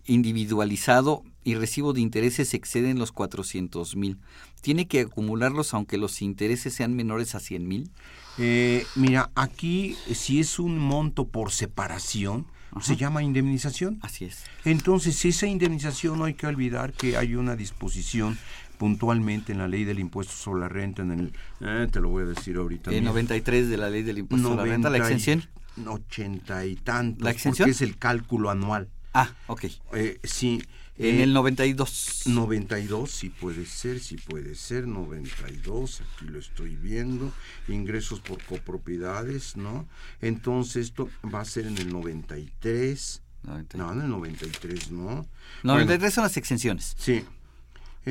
individualizado 0.06 1.24
y 1.50 1.56
recibo 1.56 1.94
de 1.94 2.02
intereses 2.02 2.54
exceden 2.54 3.00
los 3.00 3.12
400 3.12 3.96
mil. 3.96 4.20
¿Tiene 4.62 4.88
que 4.88 5.02
acumularlos 5.02 5.74
aunque 5.74 5.98
los 5.98 6.22
intereses 6.22 6.76
sean 6.76 6.96
menores 6.96 7.34
a 7.34 7.40
100 7.40 7.68
mil? 7.68 7.90
Eh, 8.38 8.86
mira, 8.96 9.32
aquí 9.34 9.98
si 10.14 10.40
es 10.40 10.60
un 10.60 10.78
monto 10.78 11.28
por 11.28 11.52
separación, 11.52 12.46
se 12.82 12.96
llama 12.98 13.24
indemnización. 13.24 13.98
Así 14.04 14.26
es. 14.26 14.44
Entonces, 14.64 15.26
esa 15.26 15.48
indemnización 15.48 16.20
no 16.20 16.26
hay 16.26 16.36
que 16.36 16.46
olvidar 16.46 16.94
que 16.94 17.18
hay 17.18 17.34
una 17.34 17.56
disposición 17.56 18.38
puntualmente 18.78 19.52
en 19.52 19.58
la 19.58 19.68
ley 19.68 19.86
del 19.86 19.98
impuesto 19.98 20.34
sobre 20.34 20.62
la 20.62 20.70
renta, 20.70 21.02
en 21.02 21.12
el, 21.12 21.34
eh, 21.62 21.88
te 21.92 22.00
lo 22.00 22.10
voy 22.10 22.24
a 22.24 22.28
decir 22.28 22.58
ahorita. 22.58 22.92
En 22.92 23.06
93 23.06 23.70
de 23.70 23.78
la 23.78 23.90
ley 23.90 24.04
del 24.04 24.20
impuesto 24.20 24.50
sobre 24.50 24.68
la 24.68 24.72
renta, 24.72 24.90
la 24.92 25.00
exención. 25.00 25.44
80 25.84 26.66
y 26.68 26.76
tantos. 26.76 27.24
¿La 27.24 27.32
exención? 27.32 27.66
Porque 27.66 27.72
es 27.72 27.82
el 27.82 27.98
cálculo 27.98 28.52
anual. 28.52 28.88
Ah, 29.14 29.34
ok. 29.48 29.66
Eh, 29.94 30.20
sí, 30.24 30.62
en 31.00 31.22
el 31.22 31.34
92. 31.34 32.24
92, 32.26 33.10
sí 33.10 33.30
puede 33.30 33.66
ser, 33.66 34.00
sí 34.00 34.18
puede 34.18 34.54
ser, 34.56 34.86
92, 34.88 36.02
aquí 36.02 36.26
lo 36.26 36.40
estoy 36.40 36.76
viendo, 36.76 37.32
ingresos 37.68 38.20
por 38.20 38.44
copropiedades, 38.44 39.56
¿no? 39.56 39.88
Entonces 40.22 40.88
esto 40.88 41.10
va 41.34 41.42
a 41.42 41.46
ser 41.46 41.66
en 41.68 41.78
el 41.78 41.90
93. 41.90 43.22
No, 43.44 43.58
en 43.94 44.02
el 44.02 44.10
93 44.10 44.92
no. 44.92 45.26
93 45.64 46.14
son 46.14 46.24
las 46.26 46.36
exenciones. 46.36 46.96
Sí. 47.00 47.24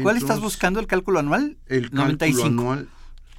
¿Cuál 0.03 0.17
estás 0.17 0.41
buscando? 0.41 0.81
¿El 0.81 0.87
cálculo 0.87 1.19
anual? 1.19 1.57
El 1.67 1.91
cálculo 1.91 2.45
anual 2.45 2.89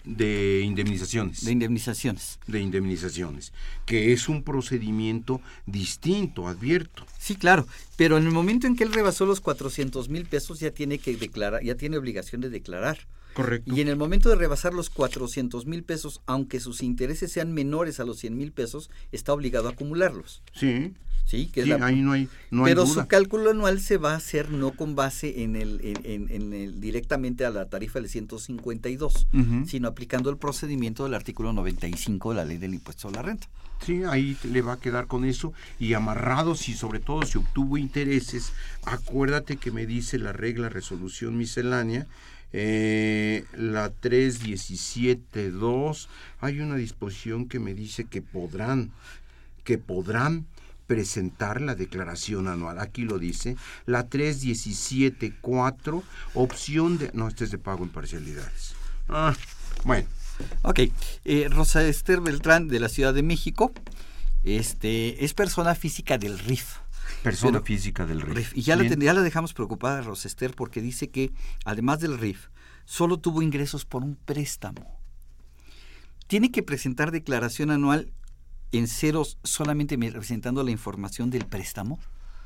de 0.04 0.62
indemnizaciones. 0.66 1.45
De 1.45 1.52
indemnizaciones. 1.52 2.39
De 2.47 2.60
indemnizaciones, 2.60 3.54
que 3.86 4.14
es 4.14 4.30
un 4.30 4.43
procedimiento 4.43 5.41
distinto, 5.66 6.47
advierto. 6.47 7.06
Sí, 7.20 7.36
claro, 7.36 7.68
pero 7.95 8.18
en 8.18 8.26
el 8.26 8.32
momento 8.32 8.68
en 8.68 8.76
que 8.76 8.84
él 8.84 8.93
rebasó 8.93 9.26
los 9.26 9.41
400 9.41 10.10
mil 10.10 10.26
pesos 10.26 10.60
ya 10.60 10.72
tiene 10.72 11.00
que 11.00 11.16
declarar, 11.16 11.64
ya 11.64 11.76
tiene 11.76 11.97
obligación 11.97 12.41
de 12.41 12.50
declarar. 12.50 13.08
Correcto. 13.34 13.73
Y 13.73 13.82
en 13.82 13.88
el 13.88 13.95
momento 13.95 14.30
de 14.30 14.36
rebasar 14.36 14.73
los 14.73 14.89
400 14.89 15.65
mil 15.65 15.84
pesos, 15.84 16.21
aunque 16.25 16.59
sus 16.59 16.82
intereses 16.82 17.32
sean 17.32 17.53
menores 17.53 17.99
a 17.99 18.05
los 18.05 18.17
100 18.19 18.38
mil 18.38 18.51
pesos, 18.51 18.89
está 19.11 19.34
obligado 19.34 19.67
a 19.67 19.71
acumularlos. 19.71 20.41
Sí. 20.53 20.93
Sí, 21.30 21.45
que 21.45 21.61
ahí 21.61 22.01
no 22.01 22.13
hay, 22.13 22.27
no 22.49 22.63
Pero 22.63 22.88
su 22.88 23.05
cálculo 23.05 23.51
anual 23.51 23.80
se 23.82 23.97
va 23.97 24.13
a 24.13 24.15
hacer 24.15 24.49
no 24.49 24.71
con 24.71 24.95
base 24.95 25.43
en 25.43 25.55
el, 25.55 25.80
en, 25.84 26.53
el 26.53 26.82
directamente 26.82 27.45
a 27.45 27.51
la 27.51 27.69
tarifa 27.69 27.99
del 27.99 28.09
152, 28.09 29.27
sino 29.67 29.88
aplicando 29.88 30.32
el 30.32 30.38
procedimiento 30.38 31.03
del 31.03 31.13
artículo 31.13 31.53
95 31.53 32.32
de 32.32 32.36
la 32.36 32.45
ley 32.45 32.57
del 32.57 32.73
impuesto 32.73 33.09
a 33.09 33.11
la 33.11 33.21
renta. 33.21 33.47
Sí, 33.86 34.01
ahí 34.09 34.38
le 34.43 34.63
va 34.63 34.73
a 34.73 34.80
quedar 34.80 35.05
con 35.05 35.23
eso 35.23 35.53
y 35.80 35.93
amarrados 35.93 36.67
y 36.67 36.73
sobre 36.73 36.99
todo 36.99 37.21
si 37.27 37.38
obtuvo 37.38 37.77
intereses, 37.77 38.51
acuérdate 38.84 39.57
que 39.57 39.71
me 39.71 39.86
dice 39.86 40.17
la 40.17 40.34
regla 40.34 40.67
resolución 40.67 41.38
miscelánea, 41.38 42.07
eh, 42.54 43.45
la 43.54 43.93
317.2, 43.93 46.08
hay 46.41 46.60
una 46.60 46.76
disposición 46.76 47.47
que 47.47 47.60
me 47.60 47.74
dice 47.74 48.04
que 48.06 48.22
podrán, 48.22 48.91
que 49.64 49.78
podrán 49.78 50.45
presentar 50.88 51.62
la 51.62 51.76
declaración 51.76 52.47
anual. 52.47 52.80
Aquí 52.80 53.04
lo 53.04 53.20
dice. 53.20 53.56
La 53.86 54.10
317.4, 54.10 56.02
opción 56.34 56.97
de... 56.97 57.12
No, 57.14 57.28
este 57.28 57.43
es 57.43 57.52
de 57.52 57.60
pago 57.60 57.84
en 57.84 57.89
parcialidades. 57.89 58.74
Ah, 59.08 59.36
bueno, 59.86 60.08
Ok, 60.62 60.80
eh, 61.26 61.47
Rosa 61.50 61.84
Esther 61.84 62.22
Beltrán 62.22 62.68
de 62.68 62.80
la 62.80 62.89
Ciudad 62.89 63.14
de 63.14 63.24
México, 63.24 63.72
este, 64.43 65.24
es 65.24 65.34
persona 65.34 65.76
física 65.76 66.18
del 66.18 66.39
RIF. 66.39 66.78
Persona 67.24 67.61
física 67.61 68.05
del 68.05 68.22
RIF. 68.22 68.55
Y 68.55 68.61
ya 68.61 68.76
la, 68.76 68.84
ya 68.84 69.13
la, 69.13 69.22
dejamos 69.22 69.53
preocupada, 69.53 70.01
Rosa 70.01 70.28
Esther, 70.28 70.55
porque 70.55 70.82
dice 70.82 71.09
que 71.09 71.32
además 71.65 71.99
del 71.99 72.17
RIF, 72.17 72.47
solo 72.86 73.20
tuvo 73.20 73.41
ingresos 73.41 73.86
por 73.86 74.03
un 74.03 74.15
préstamo. 74.15 74.99
Tiene 76.28 76.51
que 76.51 76.63
presentar 76.63 77.11
declaración 77.11 77.72
anual 77.72 78.11
en 78.72 78.88
ceros 78.88 79.38
solamente 79.43 79.97
representando 79.97 80.63
la 80.63 80.72
información 80.72 81.30
del 81.30 81.45
préstamo. 81.45 81.99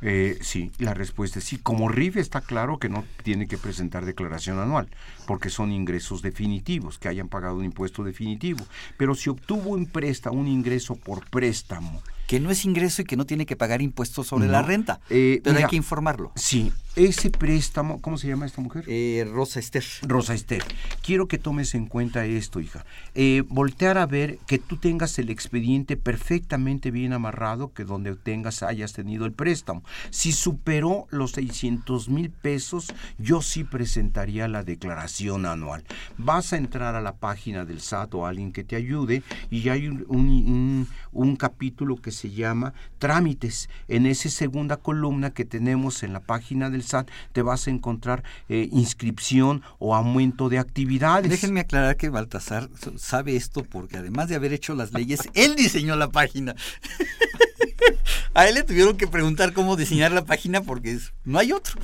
Eh, 0.06 0.38
sí, 0.42 0.70
la 0.80 0.94
respuesta 0.94 1.40
es 1.40 1.46
sí. 1.46 1.58
Como 1.58 1.88
RIF 1.88 2.18
está 2.18 2.42
claro 2.42 2.78
que 2.78 2.90
no 2.90 3.06
tiene 3.24 3.48
que 3.48 3.58
presentar 3.58 4.06
declaración 4.06 4.60
anual, 4.60 4.90
porque 5.26 5.50
son 5.50 5.72
ingresos 5.72 6.22
definitivos, 6.22 7.00
que 7.00 7.08
hayan 7.08 7.30
pagado 7.30 7.56
un 7.56 7.66
impuesto 7.66 8.04
definitivo. 8.04 8.66
Pero 8.98 9.16
si 9.16 9.30
obtuvo 9.30 9.72
un 9.72 9.86
préstamo, 9.86 10.40
un 10.40 10.48
ingreso 10.48 10.96
por 10.96 11.30
préstamo, 11.30 12.04
que 12.28 12.40
no 12.40 12.52
es 12.52 12.66
ingreso 12.66 13.02
y 13.02 13.06
que 13.06 13.18
no 13.18 13.26
tiene 13.26 13.46
que 13.46 13.56
pagar 13.56 13.82
impuestos 13.82 14.28
sobre 14.28 14.48
la 14.48 14.62
renta. 14.62 15.00
Eh, 15.10 15.42
pero 15.44 15.58
hay 15.58 15.66
que 15.66 15.76
informarlo. 15.76 16.32
Sí, 16.36 16.72
ese 16.96 17.30
préstamo, 17.30 18.02
¿cómo 18.02 18.18
se 18.18 18.28
llama 18.28 18.46
esta 18.46 18.62
mujer? 18.62 18.86
Eh, 18.88 19.26
Rosa 19.30 19.60
Esther. 19.60 19.84
Rosa 20.04 20.34
Esther. 20.34 20.64
Quiero 21.02 21.28
que 21.28 21.38
tomes 21.38 21.74
en 21.76 21.88
cuenta 21.88 22.26
esto, 22.26 22.60
hija. 22.60 22.86
Eh, 23.16 23.44
voltear 23.48 23.98
a 23.98 24.06
ver 24.06 24.38
que 24.46 24.60
tú 24.60 24.78
tengas 24.78 25.18
el 25.20 25.30
expediente 25.30 25.98
perfectamente 25.98 26.92
bien 26.92 27.14
amarrado, 27.14 27.74
que 27.74 27.84
donde 27.84 28.16
tengas 28.16 28.64
hayas 28.64 28.94
tenido 28.94 29.26
el 29.26 29.34
préstamo. 29.34 29.84
Si 30.12 30.32
superó 30.32 31.08
los 31.10 31.32
600 31.32 32.10
mil 32.10 32.30
pesos, 32.30 32.94
yo 33.18 33.42
sí 33.42 33.64
presentaría 33.64 34.48
la 34.48 34.64
declaración 34.64 35.46
anual. 35.46 35.84
Vas 36.18 36.54
a 36.54 36.58
entrar 36.58 36.96
a 36.96 37.02
la 37.02 37.16
página 37.16 37.66
del 37.66 37.82
SAT 37.82 38.14
o 38.14 38.26
alguien 38.26 38.54
que 38.54 38.64
te 38.64 38.76
ayude 38.76 39.24
y 39.50 39.68
hay 39.70 39.88
un, 39.88 40.88
un 41.12 41.36
capítulo 41.36 41.98
que 41.98 42.12
se 42.14 42.32
llama 42.32 42.74
trámites. 43.00 43.70
En 43.88 44.06
esa 44.06 44.30
segunda 44.30 44.78
columna 44.78 45.32
que 45.32 45.46
tenemos 45.46 46.04
en 46.04 46.14
la 46.14 46.22
página 46.22 46.70
del 46.70 46.84
SAT 46.84 47.10
te 47.34 47.42
vas 47.42 47.68
a 47.68 47.72
encontrar 47.72 48.24
eh, 48.50 48.70
inscripción 48.72 49.62
o 49.80 49.96
aumento 49.96 50.50
de 50.50 50.60
actividades. 50.60 51.30
Déjenme 51.30 51.60
aclarar 51.60 51.98
que 51.98 52.10
Baltasar 52.10 52.70
sabe 52.98 53.36
esto 53.36 53.64
porque 53.64 53.98
además 53.98 54.30
de 54.30 54.36
haber 54.36 54.54
hecho 54.54 54.74
las 54.74 54.94
leyes, 54.94 55.22
él 55.34 55.56
diseñó 55.56 55.96
la 55.96 56.10
página. 56.10 56.56
A 58.34 58.48
él 58.48 58.56
le 58.56 58.64
tuvieron 58.64 58.98
que 58.98 59.08
preguntar 59.08 59.54
cómo 59.54 59.76
diseñar 59.76 60.12
la 60.12 60.26
página 60.26 60.62
porque 60.62 60.98
no 61.24 61.40
hay 61.40 61.52
otro. 61.52 61.80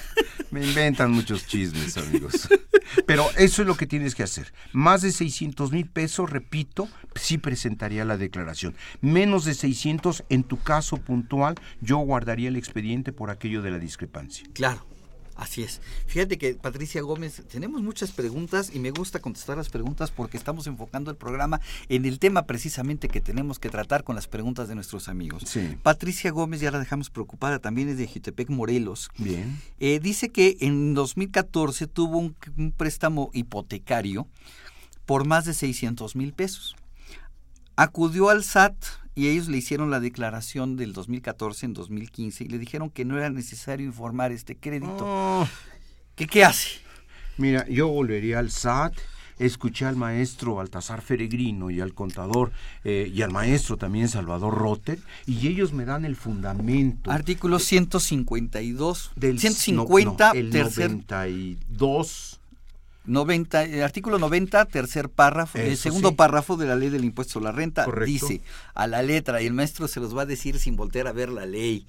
Me 0.50 0.64
inventan 0.64 1.10
muchos 1.10 1.46
chismes, 1.46 1.96
amigos. 1.98 2.48
Pero 3.06 3.26
eso 3.36 3.62
es 3.62 3.68
lo 3.68 3.76
que 3.76 3.86
tienes 3.86 4.14
que 4.14 4.22
hacer. 4.22 4.52
Más 4.72 5.02
de 5.02 5.12
600 5.12 5.72
mil 5.72 5.86
pesos, 5.86 6.30
repito, 6.30 6.88
sí 7.14 7.36
presentaría 7.36 8.04
la 8.04 8.16
declaración. 8.16 8.74
Menos 9.02 9.44
de 9.44 9.54
600, 9.54 10.24
en 10.30 10.44
tu 10.44 10.58
caso 10.58 10.96
puntual, 10.96 11.56
yo 11.80 11.98
guardaría 11.98 12.48
el 12.48 12.56
expediente 12.56 13.12
por 13.12 13.30
aquello 13.30 13.60
de 13.60 13.72
la 13.72 13.78
discrepancia. 13.78 14.46
Claro. 14.54 14.86
Así 15.38 15.62
es. 15.62 15.80
Fíjate 16.06 16.36
que 16.36 16.54
Patricia 16.54 17.00
Gómez, 17.00 17.44
tenemos 17.48 17.80
muchas 17.80 18.10
preguntas 18.10 18.72
y 18.74 18.80
me 18.80 18.90
gusta 18.90 19.20
contestar 19.20 19.56
las 19.56 19.68
preguntas 19.68 20.10
porque 20.10 20.36
estamos 20.36 20.66
enfocando 20.66 21.12
el 21.12 21.16
programa 21.16 21.60
en 21.88 22.06
el 22.06 22.18
tema 22.18 22.42
precisamente 22.42 23.06
que 23.08 23.20
tenemos 23.20 23.60
que 23.60 23.70
tratar 23.70 24.02
con 24.02 24.16
las 24.16 24.26
preguntas 24.26 24.66
de 24.66 24.74
nuestros 24.74 25.08
amigos. 25.08 25.44
Patricia 25.84 26.32
Gómez, 26.32 26.60
ya 26.60 26.72
la 26.72 26.80
dejamos 26.80 27.08
preocupada, 27.10 27.60
también 27.60 27.88
es 27.88 27.98
de 27.98 28.08
Jutepec, 28.08 28.50
Morelos. 28.50 29.10
Bien. 29.16 29.62
Eh, 29.78 30.00
dice 30.00 30.30
que 30.30 30.56
en 30.60 30.94
2014 30.94 31.86
tuvo 31.86 32.18
un, 32.18 32.34
un 32.56 32.72
préstamo 32.72 33.30
hipotecario 33.32 34.26
por 35.06 35.24
más 35.24 35.44
de 35.44 35.54
600 35.54 36.16
mil 36.16 36.32
pesos. 36.32 36.74
Acudió 37.76 38.28
al 38.28 38.42
SAT 38.42 38.74
y 39.18 39.26
ellos 39.26 39.48
le 39.48 39.58
hicieron 39.58 39.90
la 39.90 39.98
declaración 39.98 40.76
del 40.76 40.92
2014 40.92 41.66
en 41.66 41.74
2015 41.74 42.44
y 42.44 42.48
le 42.48 42.56
dijeron 42.56 42.88
que 42.88 43.04
no 43.04 43.18
era 43.18 43.30
necesario 43.30 43.84
informar 43.84 44.30
este 44.30 44.56
crédito. 44.56 44.98
Oh. 45.00 45.48
¿Qué, 46.14 46.28
¿Qué 46.28 46.44
hace? 46.44 46.68
Mira, 47.36 47.66
yo 47.68 47.88
volvería 47.88 48.38
al 48.38 48.52
SAT 48.52 48.94
escuché 49.40 49.86
al 49.86 49.96
maestro 49.96 50.54
Baltasar 50.54 51.00
Feregrino 51.00 51.70
y 51.70 51.80
al 51.80 51.94
contador 51.94 52.52
eh, 52.84 53.10
y 53.12 53.22
al 53.22 53.32
maestro 53.32 53.76
también 53.76 54.08
Salvador 54.08 54.54
Rotter 54.54 55.00
y 55.26 55.48
ellos 55.48 55.72
me 55.72 55.84
dan 55.84 56.04
el 56.04 56.14
fundamento. 56.14 57.10
Artículo 57.10 57.58
152 57.58 59.12
del 59.16 59.38
150 59.40 60.30
el 60.32 60.50
tercer 60.50 60.90
92 60.90 62.37
90, 63.08 63.64
el 63.64 63.82
artículo 63.82 64.18
90, 64.18 64.66
tercer 64.66 65.08
párrafo, 65.08 65.58
el 65.58 65.76
segundo 65.76 66.14
párrafo 66.14 66.56
de 66.56 66.66
la 66.66 66.76
ley 66.76 66.90
del 66.90 67.04
impuesto 67.04 67.34
sobre 67.34 67.46
la 67.46 67.52
renta 67.52 67.86
dice 68.04 68.40
a 68.74 68.86
la 68.86 69.02
letra, 69.02 69.42
y 69.42 69.46
el 69.46 69.54
maestro 69.54 69.88
se 69.88 70.00
los 70.00 70.16
va 70.16 70.22
a 70.22 70.26
decir 70.26 70.58
sin 70.60 70.76
voltear 70.76 71.06
a 71.06 71.12
ver 71.12 71.30
la 71.30 71.46
ley, 71.46 71.86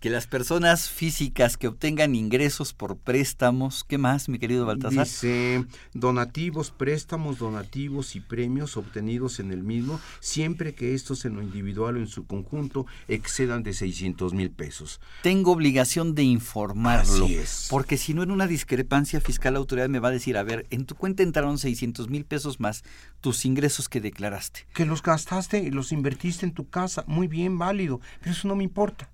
que 0.00 0.08
las 0.08 0.26
personas 0.26 0.88
físicas 0.88 1.58
que 1.58 1.68
obtengan 1.68 2.14
ingresos 2.14 2.72
por 2.72 2.96
préstamos, 2.96 3.84
¿qué 3.84 3.98
más, 3.98 4.30
mi 4.30 4.38
querido 4.38 4.64
Baltasar? 4.64 5.04
Dice 5.04 5.66
donativos, 5.92 6.70
préstamos, 6.70 7.38
donativos 7.38 8.16
y 8.16 8.20
premios 8.20 8.78
obtenidos 8.78 9.40
en 9.40 9.52
el 9.52 9.62
mismo, 9.62 10.00
siempre 10.20 10.74
que 10.74 10.94
estos 10.94 11.26
en 11.26 11.34
lo 11.36 11.42
individual 11.42 11.96
o 11.96 12.00
en 12.00 12.06
su 12.06 12.26
conjunto 12.26 12.86
excedan 13.08 13.62
de 13.62 13.74
600 13.74 14.32
mil 14.32 14.50
pesos. 14.50 15.00
Tengo 15.22 15.52
obligación 15.52 16.14
de 16.14 16.22
informarlo. 16.22 17.24
Así 17.26 17.36
es. 17.36 17.66
Porque 17.68 17.98
si 17.98 18.14
no 18.14 18.22
en 18.22 18.30
una 18.30 18.46
discrepancia 18.46 19.20
fiscal 19.20 19.52
la 19.52 19.58
autoridad 19.58 19.90
me 19.90 19.98
va 19.98 20.08
a 20.08 20.12
decir, 20.12 20.38
a 20.38 20.42
ver, 20.42 20.66
en 20.70 20.86
tu 20.86 20.94
cuenta 20.94 21.22
entraron 21.22 21.58
600 21.58 22.08
mil 22.08 22.24
pesos 22.24 22.58
más 22.58 22.84
tus 23.20 23.44
ingresos 23.44 23.90
que 23.90 24.00
declaraste. 24.00 24.66
Que 24.72 24.86
los 24.86 25.02
gastaste 25.02 25.58
y 25.58 25.70
los 25.70 25.92
invertiste 25.92 26.46
en 26.46 26.54
tu 26.54 26.70
casa, 26.70 27.04
muy 27.06 27.28
bien, 27.28 27.58
válido, 27.58 28.00
pero 28.20 28.32
eso 28.32 28.48
no 28.48 28.56
me 28.56 28.64
importa 28.64 29.10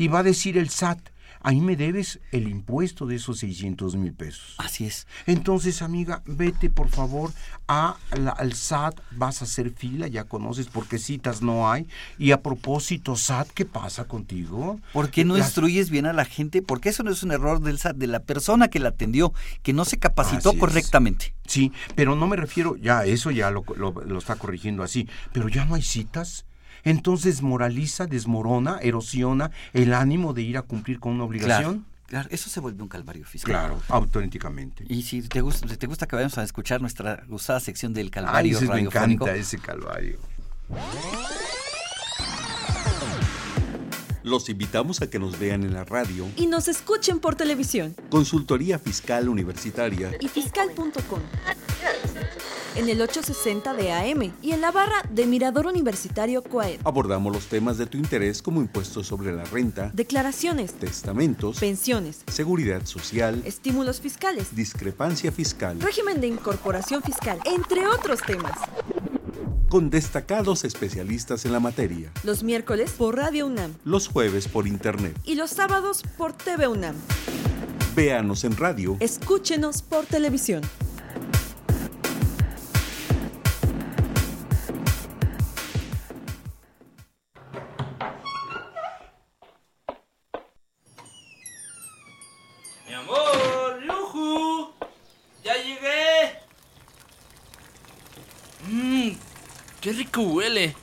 y 0.00 0.08
va 0.08 0.20
a 0.20 0.22
decir 0.22 0.56
el 0.56 0.70
SAT, 0.70 0.98
ahí 1.42 1.60
me 1.60 1.76
debes 1.76 2.20
el 2.32 2.48
impuesto 2.48 3.04
de 3.04 3.16
esos 3.16 3.40
600 3.40 3.96
mil 3.96 4.14
pesos. 4.14 4.54
Así 4.56 4.86
es. 4.86 5.06
Entonces, 5.26 5.82
amiga, 5.82 6.22
vete 6.24 6.70
por 6.70 6.88
favor 6.88 7.30
a 7.68 7.98
al 8.10 8.54
SAT, 8.54 8.98
vas 9.10 9.42
a 9.42 9.44
hacer 9.44 9.70
fila, 9.70 10.08
ya 10.08 10.24
conoces 10.24 10.68
porque 10.68 10.96
citas 10.96 11.42
no 11.42 11.70
hay. 11.70 11.86
Y 12.18 12.30
a 12.30 12.40
propósito, 12.40 13.14
SAT, 13.14 13.50
¿qué 13.50 13.66
pasa 13.66 14.06
contigo? 14.06 14.80
¿Por 14.94 15.10
qué 15.10 15.26
no 15.26 15.36
instruyes 15.36 15.90
bien 15.90 16.06
a 16.06 16.14
la 16.14 16.24
gente? 16.24 16.62
Porque 16.62 16.88
eso 16.88 17.02
no 17.02 17.10
es 17.10 17.22
un 17.22 17.32
error 17.32 17.60
del 17.60 17.78
SAT, 17.78 17.96
de 17.96 18.06
la 18.06 18.20
persona 18.20 18.68
que 18.68 18.78
la 18.78 18.88
atendió, 18.88 19.34
que 19.62 19.74
no 19.74 19.84
se 19.84 19.98
capacitó 19.98 20.56
correctamente. 20.56 21.34
Sí, 21.46 21.72
pero 21.94 22.16
no 22.16 22.26
me 22.26 22.36
refiero, 22.36 22.76
ya, 22.76 23.04
eso 23.04 23.30
ya 23.30 23.50
lo, 23.50 23.64
lo 23.76 24.18
está 24.18 24.36
corrigiendo 24.36 24.82
así, 24.82 25.10
pero 25.34 25.50
ya 25.50 25.66
no 25.66 25.74
hay 25.74 25.82
citas 25.82 26.46
entonces 26.84 27.42
moraliza, 27.42 28.06
desmorona, 28.06 28.78
erosiona 28.82 29.50
el 29.72 29.94
ánimo 29.94 30.32
de 30.32 30.42
ir 30.42 30.58
a 30.58 30.62
cumplir 30.62 31.00
con 31.00 31.12
una 31.12 31.24
obligación. 31.24 31.86
Claro. 32.06 32.28
eso 32.32 32.50
se 32.50 32.58
vuelve 32.60 32.82
un 32.82 32.88
calvario 32.88 33.24
fiscal. 33.24 33.52
Claro, 33.52 33.80
auténticamente. 33.88 34.84
Y 34.88 35.02
si 35.02 35.22
te 35.22 35.40
gusta, 35.40 35.66
te 35.76 35.86
gusta 35.86 36.06
que 36.06 36.16
vayamos 36.16 36.38
a 36.38 36.42
escuchar 36.42 36.80
nuestra 36.80 37.22
gustada 37.28 37.60
sección 37.60 37.94
del 37.94 38.10
calvario 38.10 38.58
Ay, 38.60 38.68
me 38.68 38.80
encanta 38.80 39.34
ese 39.36 39.58
calvario. 39.58 40.18
Los 44.22 44.48
invitamos 44.48 45.00
a 45.00 45.08
que 45.08 45.18
nos 45.18 45.38
vean 45.38 45.62
en 45.64 45.72
la 45.72 45.84
radio 45.84 46.26
y 46.36 46.46
nos 46.46 46.68
escuchen 46.68 47.20
por 47.20 47.36
televisión. 47.36 47.96
Consultoría 48.10 48.78
Fiscal 48.78 49.28
Universitaria 49.28 50.12
y 50.20 50.28
fiscal.com 50.28 51.20
en 52.76 52.88
el 52.88 53.00
860 53.00 53.74
de 53.74 53.92
AM 53.92 54.32
y 54.42 54.52
en 54.52 54.60
la 54.60 54.70
barra 54.70 55.02
de 55.10 55.26
Mirador 55.26 55.66
Universitario 55.66 56.42
Coaed. 56.42 56.80
Abordamos 56.84 57.32
los 57.32 57.46
temas 57.46 57.78
de 57.78 57.86
tu 57.86 57.98
interés 57.98 58.42
como 58.42 58.60
impuestos 58.60 59.06
sobre 59.06 59.32
la 59.32 59.44
renta, 59.44 59.90
declaraciones, 59.94 60.74
testamentos, 60.74 61.58
pensiones, 61.58 62.24
seguridad 62.28 62.84
social, 62.86 63.42
estímulos 63.44 64.00
fiscales, 64.00 64.54
discrepancia 64.54 65.32
fiscal, 65.32 65.80
régimen 65.80 66.20
de 66.20 66.28
incorporación 66.28 67.02
fiscal, 67.02 67.38
entre 67.44 67.86
otros 67.86 68.20
temas. 68.26 68.58
Con 69.68 69.88
destacados 69.88 70.64
especialistas 70.64 71.44
en 71.44 71.52
la 71.52 71.60
materia. 71.60 72.10
Los 72.24 72.42
miércoles 72.42 72.90
por 72.90 73.16
Radio 73.16 73.46
UNAM. 73.46 73.74
Los 73.84 74.08
jueves 74.08 74.48
por 74.48 74.66
Internet. 74.66 75.16
Y 75.24 75.36
los 75.36 75.50
sábados 75.50 76.02
por 76.16 76.32
TV 76.32 76.66
UNAM. 76.66 76.96
Véanos 77.94 78.42
en 78.44 78.56
radio. 78.56 78.96
Escúchenos 78.98 79.82
por 79.82 80.06
televisión. 80.06 80.62
Rico 100.20 100.32
huele. 100.32 100.74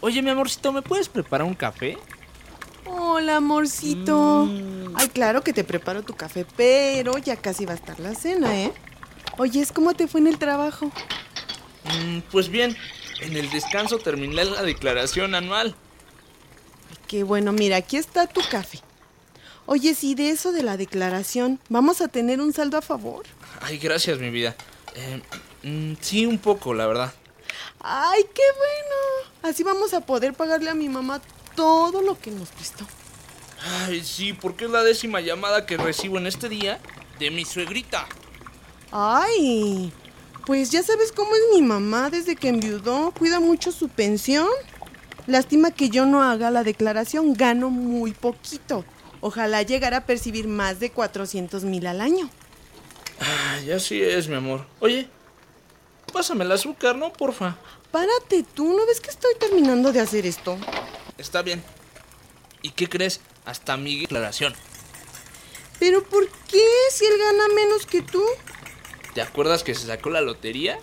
Oye, 0.00 0.22
mi 0.22 0.30
amorcito, 0.30 0.72
¿me 0.72 0.82
puedes 0.82 1.08
preparar 1.08 1.46
un 1.46 1.54
café? 1.54 1.96
Hola, 2.86 3.36
amorcito. 3.36 4.46
Mm. 4.46 4.94
Ay, 4.96 5.08
claro 5.08 5.42
que 5.42 5.52
te 5.52 5.64
preparo 5.64 6.02
tu 6.02 6.14
café, 6.14 6.46
pero 6.56 7.16
ya 7.18 7.36
casi 7.36 7.64
va 7.64 7.72
a 7.72 7.76
estar 7.76 7.98
la 8.00 8.14
cena, 8.14 8.54
¿eh? 8.60 8.72
Oye, 9.38 9.66
¿cómo 9.72 9.94
te 9.94 10.06
fue 10.06 10.20
en 10.20 10.26
el 10.26 10.38
trabajo? 10.38 10.86
Mm, 11.84 12.18
pues 12.30 12.48
bien, 12.48 12.76
en 13.20 13.36
el 13.36 13.50
descanso 13.50 13.98
terminé 13.98 14.44
la 14.44 14.62
declaración 14.62 15.34
anual. 15.34 15.74
Qué 17.08 17.22
bueno, 17.22 17.52
mira, 17.52 17.76
aquí 17.76 17.96
está 17.96 18.26
tu 18.26 18.40
café. 18.50 18.80
Oye, 19.66 19.94
si 19.94 20.14
de 20.14 20.30
eso 20.30 20.52
de 20.52 20.62
la 20.62 20.76
declaración, 20.76 21.58
¿vamos 21.70 22.02
a 22.02 22.08
tener 22.08 22.40
un 22.40 22.52
saldo 22.52 22.76
a 22.76 22.82
favor? 22.82 23.24
Ay, 23.62 23.78
gracias, 23.78 24.18
mi 24.18 24.28
vida. 24.28 24.54
Eh, 24.94 25.22
mm, 25.62 25.94
sí, 26.00 26.26
un 26.26 26.38
poco, 26.38 26.74
la 26.74 26.86
verdad. 26.86 27.14
Ay, 27.86 28.22
qué 28.34 28.42
bueno. 28.56 29.30
Así 29.42 29.62
vamos 29.62 29.92
a 29.92 30.00
poder 30.00 30.32
pagarle 30.32 30.70
a 30.70 30.74
mi 30.74 30.88
mamá 30.88 31.20
todo 31.54 32.00
lo 32.00 32.18
que 32.18 32.30
nos 32.30 32.48
prestó. 32.48 32.86
Ay, 33.62 34.02
sí, 34.02 34.32
porque 34.32 34.64
es 34.64 34.70
la 34.70 34.82
décima 34.82 35.20
llamada 35.20 35.66
que 35.66 35.76
recibo 35.76 36.16
en 36.16 36.26
este 36.26 36.48
día 36.48 36.80
de 37.18 37.30
mi 37.30 37.44
suegrita. 37.44 38.06
Ay, 38.90 39.92
pues 40.46 40.70
ya 40.70 40.82
sabes 40.82 41.12
cómo 41.12 41.34
es 41.34 41.42
mi 41.52 41.60
mamá 41.60 42.08
desde 42.08 42.36
que 42.36 42.48
enviudó. 42.48 43.12
Cuida 43.12 43.38
mucho 43.38 43.70
su 43.70 43.90
pensión. 43.90 44.48
Lástima 45.26 45.70
que 45.70 45.90
yo 45.90 46.06
no 46.06 46.22
haga 46.22 46.50
la 46.50 46.64
declaración. 46.64 47.34
Gano 47.34 47.68
muy 47.68 48.12
poquito. 48.12 48.86
Ojalá 49.20 49.60
llegara 49.60 49.98
a 49.98 50.06
percibir 50.06 50.48
más 50.48 50.80
de 50.80 50.90
400 50.90 51.64
mil 51.64 51.86
al 51.86 52.00
año. 52.00 52.30
Ay, 53.20 53.72
así 53.72 54.00
es, 54.00 54.28
mi 54.28 54.36
amor. 54.36 54.66
Oye, 54.80 55.08
pásame 56.14 56.44
el 56.44 56.52
azúcar, 56.52 56.96
¿no? 56.96 57.12
Porfa. 57.12 57.56
Párate 57.90 58.44
tú, 58.54 58.72
¿no 58.72 58.86
ves 58.86 59.00
que 59.00 59.10
estoy 59.10 59.34
terminando 59.38 59.92
de 59.92 60.00
hacer 60.00 60.24
esto? 60.24 60.56
Está 61.18 61.42
bien. 61.42 61.62
¿Y 62.62 62.70
qué 62.70 62.88
crees? 62.88 63.20
Hasta 63.44 63.76
mi 63.76 64.00
declaración. 64.00 64.54
¿Pero 65.78 66.04
por 66.04 66.26
qué? 66.48 66.64
Si 66.90 67.04
él 67.04 67.18
gana 67.18 67.54
menos 67.54 67.84
que 67.84 68.00
tú. 68.00 68.24
¿Te 69.12 69.20
acuerdas 69.20 69.64
que 69.64 69.74
se 69.74 69.88
sacó 69.88 70.08
la 70.08 70.20
lotería? 70.20 70.78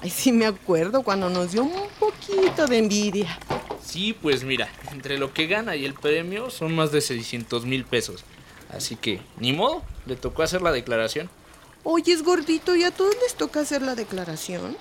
Ay, 0.00 0.10
sí 0.10 0.32
me 0.32 0.46
acuerdo 0.46 1.02
cuando 1.02 1.28
nos 1.28 1.52
dio 1.52 1.64
un 1.64 1.88
poquito 1.98 2.66
de 2.66 2.78
envidia. 2.78 3.38
Sí, 3.84 4.12
pues 4.12 4.44
mira, 4.44 4.70
entre 4.92 5.18
lo 5.18 5.34
que 5.34 5.46
gana 5.46 5.76
y 5.76 5.84
el 5.84 5.94
premio 5.94 6.50
son 6.50 6.74
más 6.74 6.92
de 6.92 7.00
600 7.00 7.66
mil 7.66 7.84
pesos. 7.84 8.24
Así 8.70 8.96
que, 8.96 9.20
ni 9.38 9.52
modo, 9.52 9.82
le 10.06 10.16
tocó 10.16 10.42
hacer 10.42 10.62
la 10.62 10.72
declaración. 10.72 11.28
Oye, 11.84 12.14
es 12.14 12.22
gordito, 12.22 12.74
¿y 12.74 12.82
a 12.82 12.90
todos 12.90 13.14
les 13.22 13.34
toca 13.34 13.60
hacer 13.60 13.82
la 13.82 13.94
declaración? 13.94 14.76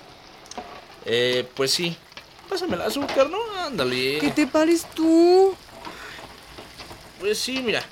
Eh, 1.05 1.47
pues 1.53 1.71
sí. 1.71 1.97
Pásame 2.49 2.75
el 2.75 2.81
azúcar, 2.81 3.29
¿no? 3.29 3.37
Ándale. 3.59 4.19
¿Qué 4.19 4.31
te 4.31 4.47
pares 4.47 4.85
tú? 4.95 5.53
Pues 7.19 7.37
sí, 7.37 7.61
mira. 7.61 7.83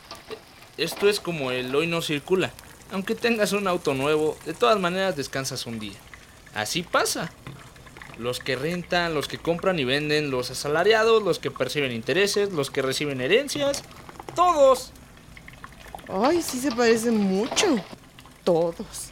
Esto 0.78 1.10
es 1.10 1.20
como 1.20 1.52
el 1.52 1.76
hoy 1.76 1.88
no 1.88 2.02
circula. 2.02 2.52
Aunque 2.92 3.14
tengas 3.14 3.52
un 3.52 3.68
auto 3.68 3.94
nuevo, 3.94 4.38
de 4.46 4.54
todas 4.54 4.80
maneras 4.80 5.18
descansas 5.18 5.66
un 5.66 5.80
día. 5.80 5.98
Así 6.54 6.82
pasa. 6.82 7.32
Los 8.18 8.40
que 8.40 8.56
rentan, 8.56 9.14
los 9.14 9.28
que 9.28 9.38
compran 9.38 9.78
y 9.80 9.84
venden, 9.84 10.32
los 10.32 10.52
asalariados, 10.52 11.24
los 11.24 11.40
que 11.40 11.52
perciben 11.52 11.92
intereses, 11.92 12.52
los 12.52 12.70
que 12.70 12.82
reciben 12.82 13.20
herencias, 13.20 13.84
todos. 14.36 14.92
Ay, 16.08 16.42
sí 16.42 16.60
se 16.60 16.72
parecen 16.72 17.18
mucho. 17.18 17.84
Todos. 18.44 19.12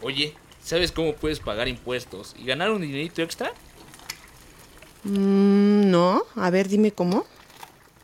Oye, 0.00 0.34
¿sabes 0.62 0.92
cómo 0.92 1.14
puedes 1.14 1.40
pagar 1.40 1.68
impuestos 1.68 2.34
y 2.38 2.44
ganar 2.44 2.70
un 2.70 2.82
dinerito 2.82 3.22
extra? 3.22 3.52
Mm, 5.04 5.90
no, 5.90 6.24
a 6.36 6.50
ver, 6.50 6.68
dime 6.68 6.92
cómo. 6.92 7.26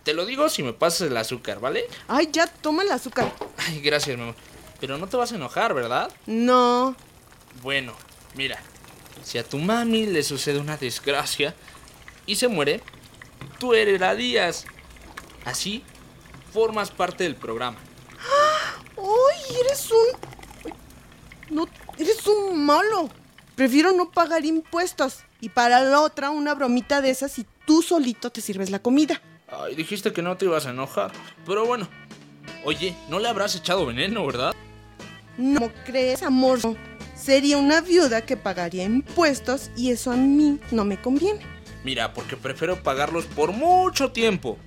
Te 0.02 0.14
lo 0.14 0.24
digo 0.26 0.48
si 0.48 0.62
me 0.62 0.72
pasas 0.72 1.08
el 1.08 1.16
azúcar, 1.16 1.60
¿vale? 1.60 1.84
Ay, 2.08 2.30
ya, 2.32 2.46
toma 2.46 2.82
el 2.82 2.90
azúcar. 2.90 3.32
Ay, 3.58 3.80
gracias, 3.80 4.16
mi 4.16 4.22
amor. 4.22 4.34
Pero 4.80 4.96
no 4.96 5.06
te 5.06 5.16
vas 5.16 5.32
a 5.32 5.36
enojar, 5.36 5.74
¿verdad? 5.74 6.10
No. 6.26 6.96
Bueno, 7.62 7.94
mira, 8.34 8.58
si 9.22 9.38
a 9.38 9.44
tu 9.44 9.58
mami 9.58 10.06
le 10.06 10.22
sucede 10.22 10.58
una 10.58 10.76
desgracia 10.76 11.54
y 12.26 12.36
se 12.36 12.48
muere, 12.48 12.80
tú 13.58 13.74
heredarías. 13.74 14.66
Así 15.44 15.82
formas 16.52 16.90
parte 16.90 17.24
del 17.24 17.36
programa. 17.36 17.78
¡Ay, 18.98 19.56
eres 19.64 19.90
un... 19.90 21.56
No, 21.56 21.68
eres 21.96 22.26
un 22.26 22.64
malo. 22.64 23.08
Prefiero 23.54 23.92
no 23.92 24.10
pagar 24.10 24.44
impuestos 24.44 25.20
y 25.40 25.48
para 25.48 25.80
la 25.80 26.00
otra 26.00 26.30
una 26.30 26.54
bromita 26.54 27.00
de 27.00 27.10
esas 27.10 27.38
y 27.38 27.46
tú 27.66 27.82
solito 27.82 28.30
te 28.30 28.40
sirves 28.40 28.70
la 28.70 28.80
comida. 28.80 29.20
Ay, 29.48 29.74
dijiste 29.74 30.12
que 30.12 30.22
no 30.22 30.36
te 30.36 30.44
ibas 30.44 30.66
a 30.66 30.70
enojar. 30.70 31.12
Pero 31.46 31.66
bueno. 31.66 31.88
Oye, 32.64 32.94
no 33.08 33.18
le 33.18 33.28
habrás 33.28 33.54
echado 33.54 33.86
veneno, 33.86 34.26
¿verdad? 34.26 34.54
No 35.36 35.72
crees, 35.86 36.22
amor. 36.22 36.58
Sería 37.14 37.56
una 37.56 37.80
viuda 37.80 38.26
que 38.26 38.36
pagaría 38.36 38.84
impuestos 38.84 39.70
y 39.76 39.90
eso 39.90 40.10
a 40.10 40.16
mí 40.16 40.60
no 40.70 40.84
me 40.84 41.00
conviene. 41.00 41.40
Mira, 41.84 42.12
porque 42.12 42.36
prefiero 42.36 42.82
pagarlos 42.82 43.26
por 43.26 43.52
mucho 43.52 44.12
tiempo. 44.12 44.58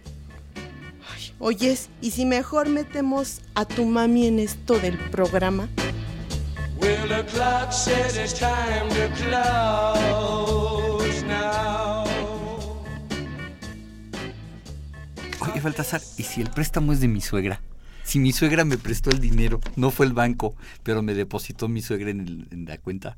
Oyes, 1.43 1.89
¿y 2.01 2.11
si 2.11 2.27
mejor 2.27 2.69
metemos 2.69 3.41
a 3.55 3.65
tu 3.65 3.85
mami 3.85 4.27
en 4.27 4.37
esto 4.37 4.77
del 4.77 4.99
programa? 5.09 5.67
Well, 6.79 7.07
the 7.07 7.25
clock 7.33 7.73
says 7.73 8.15
it's 8.15 8.37
time 8.37 8.87
to 8.89 9.09
close 9.15 10.45
now. 11.25 12.05
Oye, 15.39 15.59
Baltasar, 15.61 16.01
¿y 16.15 16.23
si 16.23 16.41
el 16.41 16.51
préstamo 16.51 16.93
es 16.93 16.99
de 16.99 17.07
mi 17.07 17.21
suegra? 17.21 17.59
Si 18.03 18.19
mi 18.19 18.33
suegra 18.33 18.63
me 18.63 18.77
prestó 18.77 19.09
el 19.09 19.19
dinero, 19.19 19.59
no 19.75 19.89
fue 19.89 20.05
el 20.05 20.13
banco, 20.13 20.53
pero 20.83 21.01
me 21.01 21.15
depositó 21.15 21.67
mi 21.67 21.81
suegra 21.81 22.11
en, 22.11 22.19
el, 22.19 22.47
en 22.51 22.65
la 22.65 22.77
cuenta. 22.77 23.17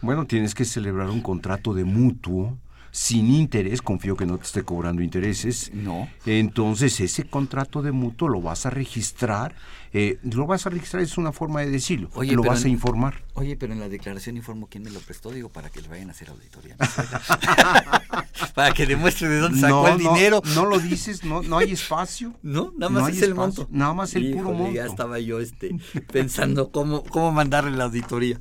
Bueno, 0.00 0.26
tienes 0.26 0.54
que 0.54 0.64
celebrar 0.64 1.10
un 1.10 1.22
contrato 1.22 1.74
de 1.74 1.82
mutuo 1.82 2.56
sin 2.94 3.28
interés, 3.34 3.82
confío 3.82 4.16
que 4.16 4.24
no 4.24 4.38
te 4.38 4.44
esté 4.44 4.62
cobrando 4.62 5.02
intereses. 5.02 5.72
No. 5.74 6.08
Entonces 6.26 7.00
ese 7.00 7.24
contrato 7.24 7.82
de 7.82 7.90
mutuo 7.90 8.28
lo 8.28 8.40
vas 8.40 8.66
a 8.66 8.70
registrar. 8.70 9.56
Eh, 9.92 10.20
lo 10.22 10.46
vas 10.46 10.64
a 10.66 10.70
registrar, 10.70 11.02
es 11.02 11.18
una 11.18 11.32
forma 11.32 11.62
de 11.62 11.70
decirlo. 11.70 12.08
Oye, 12.14 12.36
lo 12.36 12.44
vas 12.44 12.64
a 12.64 12.68
informar. 12.68 13.24
Oye, 13.32 13.56
pero 13.56 13.72
en 13.72 13.80
la 13.80 13.88
declaración 13.88 14.36
informo 14.36 14.68
quién 14.70 14.84
me 14.84 14.90
lo 14.90 15.00
prestó, 15.00 15.32
digo, 15.32 15.48
para 15.48 15.70
que 15.70 15.82
le 15.82 15.88
vayan 15.88 16.08
a 16.08 16.12
hacer 16.12 16.30
auditoría. 16.30 16.76
para 18.54 18.72
que 18.72 18.86
demuestre 18.86 19.28
de 19.28 19.38
dónde 19.40 19.58
sacó 19.58 19.88
No, 19.88 19.88
el 19.88 20.00
no, 20.00 20.14
dinero. 20.14 20.42
No 20.54 20.64
lo 20.64 20.78
dices, 20.78 21.24
no, 21.24 21.42
no 21.42 21.58
hay 21.58 21.72
espacio. 21.72 22.32
No, 22.44 22.72
nada 22.76 22.90
más 22.90 23.02
No 23.02 23.08
es 23.08 23.16
el 23.16 23.30
espacio, 23.30 23.34
monto. 23.34 23.68
Nada 23.72 23.92
más 23.92 24.14
el 24.14 24.30
puro 24.30 24.50
Híjole, 24.50 24.58
monto. 24.58 24.74
Ya 24.74 24.86
estaba 24.86 25.18
yo 25.18 25.40
este, 25.40 25.76
pensando 26.12 26.70
cómo, 26.70 27.02
cómo 27.02 27.32
mandarle 27.32 27.76
la 27.76 27.84
auditoría. 27.84 28.38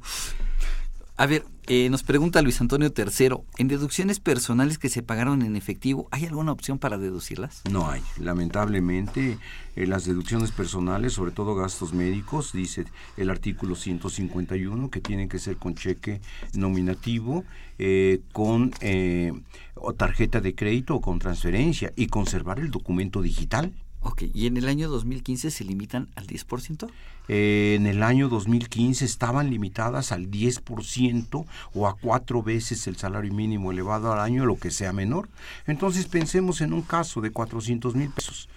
A 1.17 1.25
ver, 1.25 1.43
eh, 1.67 1.89
nos 1.89 2.03
pregunta 2.03 2.41
Luis 2.41 2.59
Antonio 2.61 2.93
III, 2.95 3.37
¿en 3.57 3.67
deducciones 3.67 4.19
personales 4.19 4.77
que 4.77 4.89
se 4.89 5.01
pagaron 5.01 5.41
en 5.41 5.55
efectivo, 5.55 6.07
¿hay 6.11 6.25
alguna 6.25 6.51
opción 6.51 6.79
para 6.79 6.97
deducirlas? 6.97 7.61
No 7.69 7.89
hay. 7.89 8.01
Lamentablemente, 8.19 9.37
eh, 9.75 9.87
las 9.87 10.05
deducciones 10.05 10.51
personales, 10.51 11.13
sobre 11.13 11.31
todo 11.31 11.55
gastos 11.55 11.93
médicos, 11.93 12.53
dice 12.53 12.85
el 13.17 13.29
artículo 13.29 13.75
151 13.75 14.89
que 14.89 15.01
tienen 15.01 15.29
que 15.29 15.39
ser 15.39 15.57
con 15.57 15.75
cheque 15.75 16.21
nominativo, 16.53 17.43
eh, 17.79 18.21
con 18.31 18.71
eh, 18.81 19.31
o 19.75 19.93
tarjeta 19.93 20.41
de 20.41 20.53
crédito 20.53 20.95
o 20.95 21.01
con 21.01 21.19
transferencia 21.19 21.91
y 21.95 22.07
conservar 22.07 22.59
el 22.59 22.69
documento 22.71 23.21
digital. 23.21 23.73
Ok, 24.01 24.23
¿y 24.33 24.47
en 24.47 24.57
el 24.57 24.67
año 24.67 24.89
2015 24.89 25.49
se 25.49 25.63
limitan 25.63 26.09
al 26.15 26.27
10%? 26.27 26.89
En 27.27 27.87
el 27.87 28.03
año 28.03 28.27
2015 28.27 29.05
estaban 29.05 29.49
limitadas 29.49 30.11
al 30.11 30.29
10% 30.29 31.45
o 31.73 31.87
a 31.87 31.95
cuatro 31.95 32.43
veces 32.43 32.85
el 32.87 32.97
salario 32.97 33.33
mínimo 33.33 33.71
elevado 33.71 34.11
al 34.11 34.19
año, 34.19 34.45
lo 34.45 34.57
que 34.57 34.71
sea 34.71 34.91
menor. 34.91 35.29
Entonces 35.65 36.05
pensemos 36.07 36.61
en 36.61 36.73
un 36.73 36.81
caso 36.81 37.21
de 37.21 37.31
400 37.31 37.95
mil 37.95 38.09
pesos. 38.09 38.49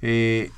Eh, 0.00 0.50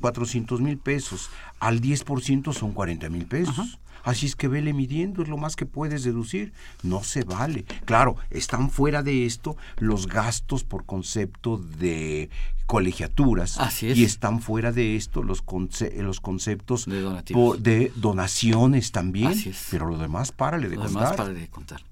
400 0.00 0.60
mil 0.60 0.78
pesos 0.78 1.30
al 1.60 1.80
10% 1.80 2.52
son 2.52 2.72
40 2.72 3.08
mil 3.10 3.26
pesos. 3.26 3.78
Así 4.04 4.26
es 4.26 4.36
que 4.36 4.48
vele 4.48 4.72
midiendo, 4.72 5.22
es 5.22 5.28
lo 5.28 5.36
más 5.38 5.56
que 5.56 5.66
puedes 5.66 6.04
deducir. 6.04 6.52
No 6.82 7.02
se 7.02 7.24
vale. 7.24 7.64
Claro, 7.86 8.16
están 8.30 8.70
fuera 8.70 9.02
de 9.02 9.24
esto 9.26 9.56
los 9.78 10.06
gastos 10.06 10.62
por 10.62 10.84
concepto 10.84 11.56
de 11.58 12.28
colegiaturas. 12.66 13.58
Así 13.58 13.88
es. 13.88 13.98
Y 13.98 14.04
están 14.04 14.40
fuera 14.40 14.72
de 14.72 14.96
esto 14.96 15.22
los, 15.22 15.42
conce- 15.44 15.92
los 16.02 16.20
conceptos 16.20 16.86
De 16.86 17.00
donativos. 17.00 17.62
de 17.62 17.92
donaciones 17.96 18.92
también. 18.92 19.28
Así 19.28 19.50
es. 19.50 19.68
Pero 19.70 19.88
lo 19.88 19.98
demás, 19.98 20.32
párale 20.32 20.68
de 20.68 20.76
Lo 20.76 20.82
contar. 20.82 21.02
demás 21.02 21.16
para 21.16 21.28
de 21.30 21.48
contar. 21.48 21.82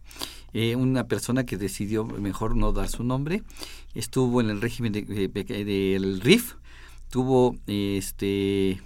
Eh, 0.54 0.76
una 0.76 1.04
persona 1.04 1.44
que 1.44 1.56
decidió 1.56 2.04
mejor 2.04 2.56
no 2.56 2.72
dar 2.72 2.88
su 2.88 3.04
nombre, 3.04 3.42
estuvo 3.94 4.40
en 4.42 4.50
el 4.50 4.60
régimen 4.60 4.92
de- 4.92 5.02
de- 5.02 5.28
de- 5.28 5.64
del 5.64 6.20
RIF, 6.20 6.54
tuvo 7.10 7.56
este 7.66 8.82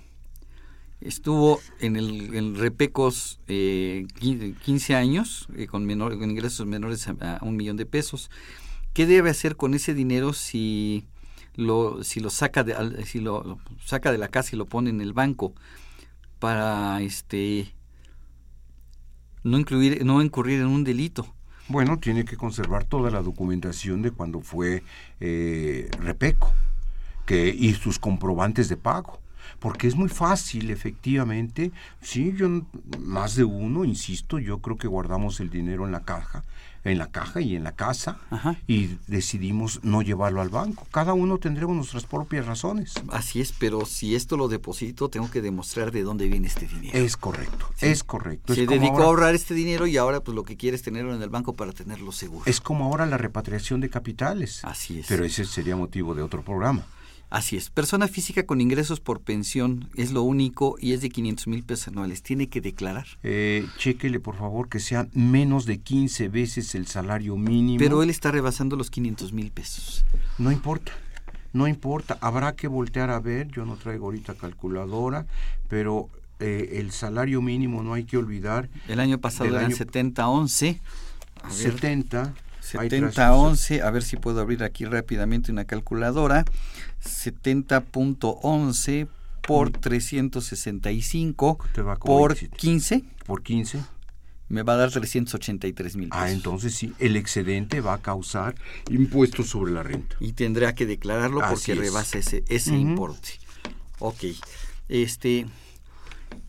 estuvo 1.07 1.61
en 1.81 1.97
el 1.97 2.35
en 2.35 2.55
Repecos 2.57 3.41
eh, 3.47 4.07
qui- 4.21 4.57
15 4.59 4.95
años 4.95 5.49
eh, 5.57 5.67
con, 5.67 5.85
menor, 5.87 6.19
con 6.19 6.31
ingresos 6.31 6.67
menores 6.67 7.07
a, 7.09 7.39
un 7.43 7.57
millón 7.57 7.77
de 7.77 7.87
pesos. 7.87 8.31
¿Qué 8.93 9.07
debe 9.07 9.31
hacer 9.31 9.57
con 9.57 9.75
ese 9.75 9.95
dinero 9.95 10.33
si 10.33 11.07
lo 11.55 12.03
si 12.05 12.21
lo 12.21 12.31
saca 12.31 12.65
de 12.65 13.05
si 13.07 13.21
lo, 13.21 13.43
lo 13.45 13.59
saca 13.85 14.13
de 14.13 14.19
la 14.19 14.29
casa 14.29 14.51
y 14.55 14.59
lo 14.59 14.67
pone 14.67 14.91
en 14.91 15.01
el 15.01 15.13
banco 15.13 15.55
para 16.39 17.01
este 17.01 17.73
no 19.43 19.59
incluir 19.59 20.05
no 20.05 20.23
incurrir 20.23 20.61
en 20.61 20.67
un 20.67 20.85
delito? 20.85 21.33
Bueno, 21.69 21.99
tiene 21.99 22.25
que 22.25 22.37
conservar 22.37 22.85
toda 22.85 23.11
la 23.11 23.23
documentación 23.23 24.03
de 24.03 24.13
cuando 24.13 24.41
fue 24.41 24.85
eh, 25.21 25.91
Repeco 25.99 26.53
que, 27.27 27.49
y 27.49 27.75
sus 27.75 27.99
comprobantes 27.99 28.69
de 28.69 28.77
pago 28.77 29.21
porque 29.59 29.87
es 29.87 29.95
muy 29.95 30.09
fácil, 30.09 30.71
efectivamente. 30.71 31.73
Sí, 32.01 32.35
yo 32.37 32.49
más 33.01 33.37
de 33.37 33.45
uno, 33.45 33.85
insisto, 33.85 34.39
yo 34.39 34.59
creo 34.59 34.77
que 34.77 34.89
guardamos 34.89 35.41
el 35.41 35.51
dinero 35.51 35.87
en 35.87 35.93
la 35.93 36.01
caja, 36.01 36.45
en 36.85 36.99
la 36.99 37.11
caja 37.11 37.41
y 37.41 37.57
en 37.57 37.65
la 37.65 37.73
casa 37.73 38.19
y 38.67 38.99
decidimos 39.07 39.81
no 39.83 40.03
llevarlo 40.03 40.41
al 40.41 40.49
banco. 40.49 40.87
Cada 40.91 41.15
uno 41.15 41.39
tendremos 41.39 41.75
nuestras 41.75 42.05
propias 42.05 42.47
razones. 42.47 42.95
Así 43.09 43.41
es, 43.41 43.53
pero 43.53 43.87
si 43.87 44.15
esto 44.15 44.37
lo 44.37 44.49
deposito, 44.49 45.09
tengo 45.09 45.31
que 45.31 45.43
demostrar 45.43 45.91
de 45.91 46.03
dónde 46.03 46.29
viene 46.29 46.47
este 46.47 46.67
dinero. 46.67 46.97
Es 46.97 47.17
correcto, 47.17 47.69
es 47.81 48.05
correcto. 48.05 48.55
Se 48.55 48.67
dedicó 48.67 49.03
a 49.03 49.07
ahorrar 49.07 49.35
este 49.35 49.55
dinero 49.55 49.87
y 49.87 49.97
ahora 49.97 50.21
pues 50.21 50.35
lo 50.35 50.45
que 50.45 50.57
quiere 50.57 50.77
es 50.77 50.83
tenerlo 50.83 51.15
en 51.15 51.23
el 51.23 51.31
banco 51.31 51.55
para 51.55 51.73
tenerlo 51.73 52.13
seguro. 52.13 52.45
Es 52.47 52.61
como 52.61 52.85
ahora 52.85 53.07
la 53.07 53.19
repatriación 53.19 53.81
de 53.81 53.91
capitales. 53.91 54.65
Así 54.65 55.01
es. 55.01 55.07
Pero 55.09 55.25
ese 55.25 55.45
sería 55.45 55.77
motivo 55.77 56.15
de 56.15 56.23
otro 56.23 56.43
programa. 56.43 56.85
Así 57.29 57.57
es. 57.57 57.71
Persona 57.71 58.07
física 58.07 58.47
con 58.47 58.61
ingresos 58.61 59.01
por 59.01 59.21
pensión 59.21 59.89
es 59.97 60.13
lo 60.13 60.23
único 60.23 60.77
y 60.81 60.93
es 60.93 61.01
de 61.01 61.11
500 61.11 61.49
mil 61.49 61.65
pesos 61.65 61.89
anuales. 61.89 62.23
¿Tiene 62.23 62.49
que 62.49 62.61
declarar? 62.61 63.07
Eh, 63.25 63.67
chéquele, 63.79 64.21
por 64.21 64.37
favor, 64.37 64.69
que 64.69 64.79
sea 64.79 65.09
menos 65.13 65.67
de 65.67 65.79
15 65.79 66.29
veces 66.29 66.75
el 66.77 66.87
salario 66.87 67.37
mínimo. 67.37 67.79
Pero 67.79 68.03
él 68.03 68.11
está 68.11 68.31
rebasando 68.31 68.77
los 68.77 68.91
500 68.91 69.33
mil 69.33 69.51
pesos. 69.51 70.05
No 70.39 70.53
importa. 70.53 70.93
No 71.53 71.67
importa. 71.67 72.17
Habrá 72.21 72.55
que 72.55 72.69
voltear 72.69 73.11
a 73.11 73.19
ver. 73.19 73.49
Yo 73.49 73.65
no 73.65 73.77
traigo 73.77 74.07
ahorita 74.07 74.35
calculadora, 74.35 75.27
pero 75.69 76.09
eh, 76.39 76.79
el 76.81 76.93
salario 76.93 77.43
mínimo 77.43 77.83
no 77.83 77.95
hay 77.95 78.05
que 78.05 78.19
olvidar. 78.19 78.69
El 78.87 79.01
año 79.01 79.19
pasado 79.19 79.51
eran 79.51 79.67
año... 79.67 79.77
70, 79.77 80.29
11. 80.29 80.81
70. 81.49 82.35
70, 82.67 83.35
11. 83.35 83.83
A 83.83 83.91
ver 83.91 84.03
si 84.03 84.17
puedo 84.17 84.41
abrir 84.41 84.65
aquí 84.65 84.85
rápidamente 84.85 85.53
una 85.53 85.65
calculadora. 85.65 86.45
70.11 87.05 89.09
por 89.47 89.71
365 89.71 91.59
por 92.01 92.37
15. 92.37 93.05
Por 93.25 93.43
15. 93.43 93.81
Me 94.49 94.63
va 94.63 94.75
a 94.75 94.77
dar 94.77 94.93
383 94.93 95.97
mil 95.97 96.09
Ah, 96.13 96.31
entonces 96.31 96.73
sí, 96.75 96.93
el 97.01 97.17
excedente 97.17 97.81
va 97.81 97.95
a 97.95 97.99
causar 97.99 98.55
impuestos 98.91 99.49
sobre 99.49 99.73
la 99.73 99.83
renta. 99.83 100.15
Y 100.21 100.35
tendrá 100.35 100.73
que 100.75 100.87
declararlo 100.87 101.41
porque 101.49 101.75
rebasa 101.75 102.19
ese, 102.19 102.45
ese 102.49 102.77
importe. 102.77 103.31
Ok. 103.99 104.25
Este, 104.89 105.47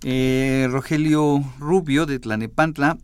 eh, 0.03 0.67
Rogelio 0.69 1.43
Rubio 1.57 2.05
de 2.05 2.19
Tlanepantla, 2.19 2.99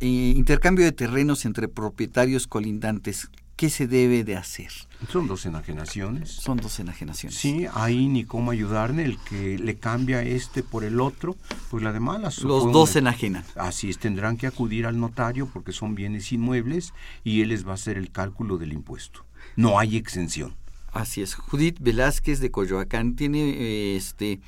eh, 0.00 0.06
intercambio 0.36 0.84
de 0.84 0.92
terrenos 0.92 1.44
entre 1.44 1.68
propietarios 1.68 2.46
colindantes. 2.46 3.30
¿Qué 3.56 3.70
se 3.70 3.86
debe 3.86 4.24
de 4.24 4.36
hacer? 4.36 4.72
Son 5.08 5.28
dos 5.28 5.46
enajenaciones. 5.46 6.30
Son 6.30 6.56
dos 6.56 6.80
enajenaciones. 6.80 7.38
Sí, 7.38 7.66
ahí 7.72 8.08
ni 8.08 8.24
cómo 8.24 8.50
ayudarle, 8.50 9.04
el 9.04 9.18
que 9.18 9.58
le 9.58 9.76
cambia 9.76 10.22
este 10.22 10.64
por 10.64 10.82
el 10.82 11.00
otro, 11.00 11.36
pues 11.70 11.84
la 11.84 11.92
de 11.92 12.00
malas. 12.00 12.40
Los 12.40 12.72
dos 12.72 12.90
se 12.90 12.98
enajenan. 12.98 13.44
Así 13.54 13.90
es, 13.90 13.98
tendrán 13.98 14.36
que 14.36 14.48
acudir 14.48 14.86
al 14.86 14.98
notario 14.98 15.48
porque 15.52 15.70
son 15.70 15.94
bienes 15.94 16.32
inmuebles 16.32 16.94
y 17.22 17.42
él 17.42 17.50
les 17.50 17.64
va 17.64 17.72
a 17.72 17.74
hacer 17.74 17.96
el 17.96 18.10
cálculo 18.10 18.58
del 18.58 18.72
impuesto. 18.72 19.24
No 19.54 19.78
hay 19.78 19.96
exención. 19.96 20.56
Así 20.92 21.22
es. 21.22 21.34
Judith 21.34 21.78
Velázquez 21.80 22.40
de 22.40 22.50
Coyoacán 22.50 23.14
tiene 23.14 23.94
este 23.96 24.40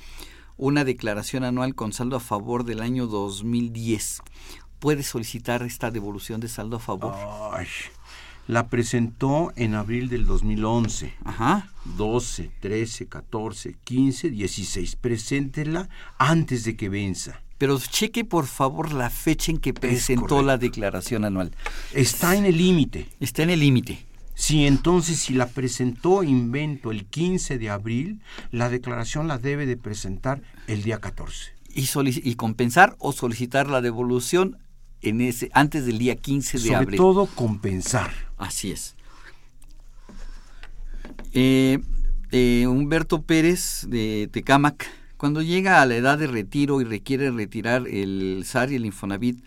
una 0.57 0.83
declaración 0.83 1.43
anual 1.43 1.75
con 1.75 1.93
saldo 1.93 2.15
a 2.15 2.19
favor 2.19 2.63
del 2.63 2.81
año 2.81 3.07
2010. 3.07 4.21
¿Puede 4.79 5.03
solicitar 5.03 5.63
esta 5.63 5.91
devolución 5.91 6.39
de 6.39 6.47
saldo 6.47 6.77
a 6.77 6.79
favor? 6.79 7.13
Ay 7.53 7.67
la 8.47 8.67
presentó 8.67 9.51
en 9.55 9.75
abril 9.75 10.09
del 10.09 10.25
2011. 10.25 11.13
Ajá. 11.25 11.69
12, 11.97 12.49
13, 12.59 13.07
14, 13.07 13.75
15, 13.83 14.29
16. 14.29 14.95
Preséntela 14.95 15.89
antes 16.17 16.63
de 16.63 16.75
que 16.75 16.89
venza. 16.89 17.41
Pero 17.57 17.79
cheque 17.79 18.23
por 18.23 18.45
favor 18.45 18.93
la 18.93 19.09
fecha 19.09 19.51
en 19.51 19.57
que 19.57 19.73
presentó 19.73 20.41
la 20.41 20.57
declaración 20.57 21.25
anual. 21.25 21.51
Está 21.93 22.35
en 22.35 22.45
el 22.45 22.57
límite. 22.57 23.09
Está 23.19 23.43
en 23.43 23.49
el 23.49 23.59
límite. 23.59 24.05
Sí, 24.35 24.67
entonces 24.67 25.17
si 25.17 25.33
la 25.33 25.47
presentó 25.47 26.21
invento 26.21 26.91
el 26.91 27.05
15 27.05 27.57
de 27.57 27.71
abril, 27.71 28.21
la 28.51 28.69
declaración 28.69 29.27
la 29.27 29.39
debe 29.39 29.65
de 29.65 29.77
presentar 29.77 30.41
el 30.67 30.83
día 30.83 30.99
14. 30.99 31.53
Y, 31.73 31.89
y 32.29 32.35
compensar 32.35 32.95
o 32.99 33.11
solicitar 33.11 33.67
la 33.67 33.81
devolución 33.81 34.57
en 35.01 35.21
ese 35.21 35.49
antes 35.53 35.85
del 35.85 35.97
día 35.97 36.15
15 36.15 36.59
de 36.59 36.75
abril. 36.75 36.97
Sobre 36.97 36.97
todo 36.97 37.25
compensar. 37.27 38.11
Así 38.37 38.71
es. 38.71 38.95
Eh, 41.33 41.79
eh, 42.31 42.67
Humberto 42.67 43.21
Pérez 43.21 43.85
de 43.87 44.29
Tecámac, 44.31 44.87
cuando 45.17 45.41
llega 45.41 45.81
a 45.81 45.85
la 45.85 45.95
edad 45.95 46.17
de 46.17 46.27
retiro 46.27 46.81
y 46.81 46.83
requiere 46.83 47.31
retirar 47.31 47.87
el 47.87 48.43
SAR 48.45 48.71
y 48.71 48.75
el 48.75 48.85
Infonavit, 48.85 49.43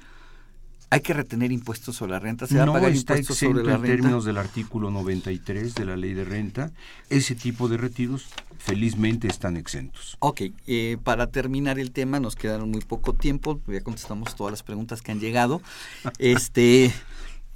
hay 0.93 1.01
que 1.01 1.15
retener 1.15 1.53
impuestos 1.53 1.97
sobre 1.97 2.13
la 2.13 2.19
renta. 2.19 2.47
Se 2.47 2.57
va 2.59 2.67
no 2.67 2.73
a 2.73 2.75
pagar 2.75 2.91
está 2.91 3.15
impuestos 3.15 3.39
sobre 3.39 3.63
la 3.63 3.75
en 3.75 3.83
renta. 3.83 3.97
términos 3.97 4.25
del 4.25 4.39
artículo 4.39 4.91
93 4.91 5.75
de 5.75 5.85
la 5.85 5.97
ley 5.97 6.15
de 6.15 6.25
renta. 6.25 6.73
Ese 7.09 7.37
tipo 7.37 7.69
de 7.69 7.77
retiros 7.77 8.27
felizmente 8.61 9.27
están 9.27 9.57
exentos. 9.57 10.17
Ok, 10.21 10.43
eh, 10.67 10.99
para 11.03 11.29
terminar 11.29 11.79
el 11.79 11.91
tema, 11.91 12.21
nos 12.21 12.37
quedaron 12.37 12.71
muy 12.71 12.83
poco 12.83 13.15
tiempo, 13.15 13.61
ya 13.67 13.81
contestamos 13.81 14.37
todas 14.37 14.53
las 14.53 14.63
preguntas 14.63 15.03
que 15.03 15.13
han 15.13 15.19
llegado. 15.19 15.63
este, 16.19 16.93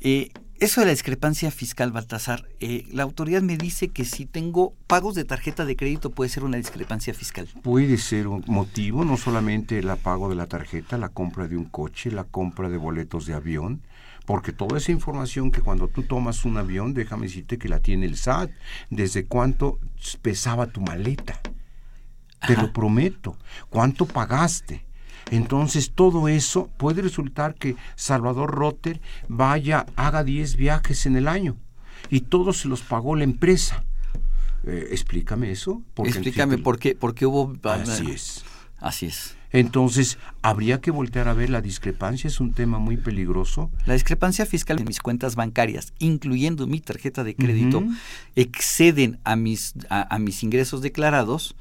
eh, 0.01 0.31
eso 0.61 0.81
de 0.81 0.87
la 0.87 0.93
discrepancia 0.93 1.51
fiscal, 1.51 1.93
Baltasar, 1.93 2.49
eh, 2.61 2.87
la 2.91 3.03
autoridad 3.03 3.43
me 3.43 3.59
dice 3.59 3.89
que 3.89 4.05
si 4.05 4.25
tengo 4.25 4.73
pagos 4.87 5.15
de 5.15 5.25
tarjeta 5.25 5.67
de 5.67 5.77
crédito 5.77 6.11
puede 6.11 6.31
ser 6.31 6.43
una 6.43 6.57
discrepancia 6.57 7.13
fiscal. 7.13 7.49
Puede 7.63 7.99
ser 7.99 8.27
un 8.27 8.43
motivo, 8.47 9.05
no 9.05 9.17
solamente 9.17 9.79
el 9.79 9.95
pago 9.99 10.31
de 10.31 10.37
la 10.37 10.47
tarjeta, 10.47 10.97
la 10.97 11.11
compra 11.11 11.49
de 11.49 11.57
un 11.59 11.67
coche, 11.67 12.11
la 12.11 12.25
compra 12.25 12.71
de 12.71 12.79
boletos 12.79 13.27
de 13.27 13.35
avión, 13.35 13.83
porque 14.25 14.53
toda 14.53 14.79
esa 14.79 14.93
información 14.93 15.51
que 15.51 15.61
cuando 15.61 15.89
tú 15.89 16.03
tomas 16.03 16.45
un 16.45 16.57
avión, 16.57 16.95
déjame 16.95 17.27
decirte 17.27 17.59
que 17.59 17.69
la 17.69 17.81
tiene 17.81 18.07
el 18.07 18.17
SAT, 18.17 18.51
desde 18.91 19.27
cuánto 19.27 19.79
pesaba 20.23 20.67
tu 20.67 20.81
maleta, 20.81 21.41
te 22.47 22.57
lo 22.57 22.73
prometo, 22.73 23.37
cuánto 23.71 24.07
pagaste. 24.07 24.85
Entonces 25.31 25.93
todo 25.95 26.29
eso 26.29 26.69
puede 26.77 27.01
resultar 27.03 27.55
que 27.55 27.77
Salvador 27.97 28.51
Rotter 28.51 29.01
vaya, 29.29 29.87
haga 29.97 30.23
10 30.23 30.57
viajes 30.57 31.07
en 31.07 31.17
el 31.17 31.29
año 31.29 31.57
y 32.11 32.21
todos 32.21 32.59
se 32.59 32.69
los 32.69 32.83
pagó 32.83 33.17
la 33.17 33.25
empresa. 33.25 33.85
Eh, 34.67 34.89
explícame 34.91 35.51
eso. 35.51 35.83
Explícame 35.97 36.59
por 36.59 36.79
qué, 36.79 36.95
porque 36.95 37.27
hubo... 37.27 37.55
Así 37.63 38.11
es. 38.11 38.45
Así 38.79 39.07
es. 39.07 39.37
Entonces, 39.55 40.19
habría 40.43 40.81
que 40.81 40.91
voltear 40.91 41.29
a 41.29 41.33
ver 41.33 41.49
la 41.49 41.61
discrepancia, 41.61 42.29
es 42.29 42.41
un 42.41 42.53
tema 42.53 42.79
muy 42.79 42.97
peligroso. 42.97 43.71
La 43.87 43.95
discrepancia 43.95 44.47
fiscal 44.47 44.81
en 44.81 44.87
mis 44.87 45.01
cuentas 45.01 45.37
bancarias, 45.37 45.93
incluyendo 46.01 46.67
mi 46.67 46.81
tarjeta 46.81 47.23
de 47.23 47.37
crédito, 47.37 47.79
uh 47.79 47.83
-huh. 47.83 47.99
exceden 48.35 49.21
a 49.23 49.37
mis, 49.37 49.75
a, 49.89 50.13
a 50.15 50.19
mis 50.19 50.43
ingresos 50.43 50.83
declarados, 50.83 51.55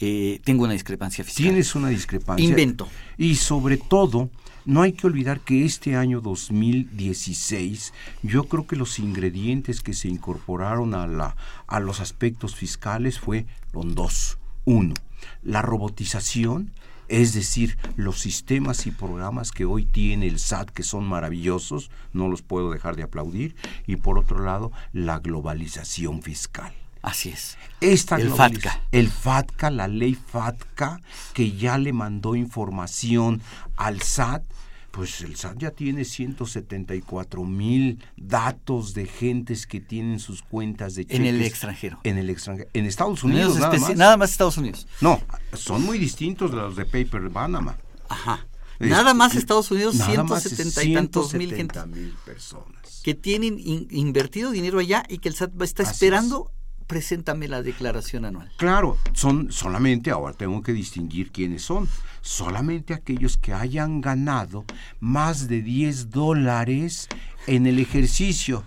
eh, 0.00 0.40
tengo 0.44 0.64
una 0.64 0.74
discrepancia 0.74 1.24
fiscal. 1.24 1.44
Tienes 1.44 1.74
una 1.74 1.88
discrepancia. 1.88 2.46
Invento. 2.46 2.88
Y 3.16 3.36
sobre 3.36 3.78
todo, 3.78 4.30
no 4.64 4.82
hay 4.82 4.92
que 4.92 5.06
olvidar 5.06 5.40
que 5.40 5.64
este 5.64 5.96
año 5.96 6.20
2016, 6.20 7.92
yo 8.22 8.44
creo 8.44 8.66
que 8.66 8.76
los 8.76 8.98
ingredientes 8.98 9.80
que 9.80 9.94
se 9.94 10.08
incorporaron 10.08 10.94
a, 10.94 11.06
la, 11.06 11.36
a 11.66 11.80
los 11.80 12.00
aspectos 12.00 12.54
fiscales 12.54 13.18
fue 13.18 13.46
los 13.72 13.94
dos. 13.94 14.38
Uno, 14.64 14.94
la 15.42 15.62
robotización, 15.62 16.72
es 17.10 17.34
decir, 17.34 17.76
los 17.96 18.20
sistemas 18.20 18.86
y 18.86 18.92
programas 18.92 19.50
que 19.50 19.64
hoy 19.64 19.84
tiene 19.84 20.28
el 20.28 20.38
SAT, 20.38 20.70
que 20.70 20.84
son 20.84 21.06
maravillosos, 21.06 21.90
no 22.12 22.28
los 22.28 22.42
puedo 22.42 22.70
dejar 22.70 22.94
de 22.94 23.02
aplaudir, 23.02 23.56
y 23.86 23.96
por 23.96 24.16
otro 24.16 24.44
lado, 24.44 24.70
la 24.92 25.18
globalización 25.18 26.22
fiscal. 26.22 26.72
Así 27.02 27.30
es. 27.30 27.58
Esta 27.80 28.16
el 28.16 28.30
FATCA. 28.30 28.80
El 28.92 29.08
FATCA, 29.08 29.70
la 29.70 29.88
ley 29.88 30.14
FATCA, 30.14 31.00
que 31.34 31.52
ya 31.52 31.78
le 31.78 31.92
mandó 31.92 32.36
información 32.36 33.42
al 33.76 34.02
SAT, 34.02 34.44
pues 34.90 35.20
el 35.20 35.36
SAT 35.36 35.58
ya 35.58 35.70
tiene 35.70 36.04
174 36.04 37.44
mil 37.44 38.02
datos 38.16 38.94
de 38.94 39.06
gentes 39.06 39.66
que 39.66 39.80
tienen 39.80 40.18
sus 40.18 40.42
cuentas 40.42 40.94
de 40.94 41.04
cheques. 41.04 41.20
En 41.20 41.26
el 41.26 41.42
extranjero. 41.42 42.00
En 42.04 42.18
el 42.18 42.30
extranjero. 42.30 42.68
En 42.72 42.86
Estados 42.86 43.22
Unidos, 43.22 43.58
nada 43.58 43.78
más. 43.78 43.96
Nada 43.96 44.16
más 44.16 44.30
Estados 44.32 44.56
Unidos. 44.56 44.86
No, 45.00 45.20
son 45.52 45.84
muy 45.84 45.98
distintos 45.98 46.50
de 46.50 46.56
los 46.56 46.76
de 46.76 46.84
Paper 46.84 47.30
Panama. 47.30 47.76
Ajá. 48.08 48.46
Nada 48.80 49.12
más 49.12 49.36
Estados 49.36 49.70
Unidos, 49.70 49.96
nada 49.96 50.12
170 50.12 50.84
y 50.84 50.94
tantos 50.94 51.34
mil 51.34 51.50
170 51.50 51.82
gente. 51.82 52.00
mil 52.00 52.14
personas. 52.24 53.00
Que 53.02 53.14
tienen 53.14 53.58
in, 53.58 53.86
invertido 53.90 54.50
dinero 54.50 54.78
allá 54.78 55.04
y 55.08 55.18
que 55.18 55.28
el 55.28 55.34
SAT 55.34 55.60
está 55.62 55.82
Así 55.82 55.92
esperando 55.92 56.50
es 56.50 56.59
preséntame 56.90 57.46
la 57.46 57.62
declaración 57.62 58.24
anual. 58.24 58.50
Claro, 58.56 58.98
son 59.12 59.52
solamente, 59.52 60.10
ahora 60.10 60.34
tengo 60.34 60.60
que 60.60 60.72
distinguir 60.72 61.30
quiénes 61.30 61.62
son, 61.62 61.88
solamente 62.20 62.94
aquellos 62.94 63.36
que 63.36 63.52
hayan 63.52 64.00
ganado 64.00 64.64
más 64.98 65.46
de 65.46 65.62
10 65.62 66.10
dólares 66.10 67.06
en 67.46 67.68
el 67.68 67.78
ejercicio. 67.78 68.64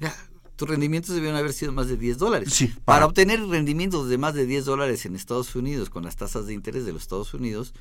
Ya, 0.00 0.12
tus 0.56 0.68
rendimientos 0.68 1.14
debieron 1.14 1.38
haber 1.38 1.52
sido 1.52 1.70
más 1.70 1.86
de 1.86 1.96
10 1.96 2.18
dólares. 2.18 2.52
Sí, 2.52 2.66
para... 2.66 2.82
para 2.84 3.06
obtener 3.06 3.40
rendimientos 3.46 4.08
de 4.08 4.18
más 4.18 4.34
de 4.34 4.46
10 4.46 4.64
dólares 4.64 5.06
en 5.06 5.14
Estados 5.14 5.54
Unidos 5.54 5.90
con 5.90 6.02
las 6.02 6.16
tasas 6.16 6.48
de 6.48 6.54
interés 6.54 6.84
de 6.84 6.92
los 6.92 7.02
Estados 7.02 7.34
Unidos, 7.34 7.72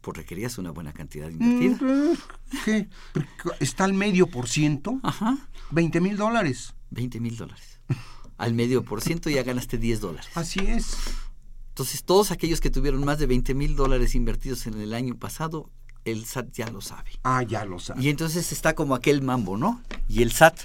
pues 0.00 0.16
requerías 0.16 0.58
una 0.58 0.72
buena 0.72 0.92
cantidad 0.92 1.30
invertida. 1.30 1.76
Mm, 1.80 2.16
¿Qué? 2.64 2.88
¿Está 3.60 3.84
al 3.84 3.94
medio 3.94 4.26
por 4.26 4.48
ciento? 4.48 4.98
Ajá. 5.04 5.38
20 5.70 6.00
mil 6.00 6.16
dólares. 6.16 6.74
20 6.90 7.20
mil 7.20 7.36
dólares. 7.36 7.78
Al 8.42 8.54
medio 8.54 8.82
por 8.82 9.00
ciento 9.00 9.30
ya 9.30 9.44
ganaste 9.44 9.78
10 9.78 10.00
dólares. 10.00 10.28
Así 10.34 10.58
es. 10.66 10.96
Entonces, 11.68 12.02
todos 12.02 12.32
aquellos 12.32 12.60
que 12.60 12.70
tuvieron 12.70 13.04
más 13.04 13.20
de 13.20 13.26
20 13.28 13.54
mil 13.54 13.76
dólares 13.76 14.16
invertidos 14.16 14.66
en 14.66 14.80
el 14.80 14.94
año 14.94 15.14
pasado, 15.14 15.70
el 16.04 16.24
SAT 16.24 16.50
ya 16.50 16.66
lo 16.68 16.80
sabe. 16.80 17.12
Ah, 17.22 17.44
ya 17.44 17.64
lo 17.64 17.78
sabe. 17.78 18.02
Y 18.02 18.08
entonces 18.08 18.50
está 18.50 18.74
como 18.74 18.96
aquel 18.96 19.22
mambo, 19.22 19.56
¿no? 19.56 19.80
Y 20.08 20.22
el 20.22 20.32
SAT 20.32 20.58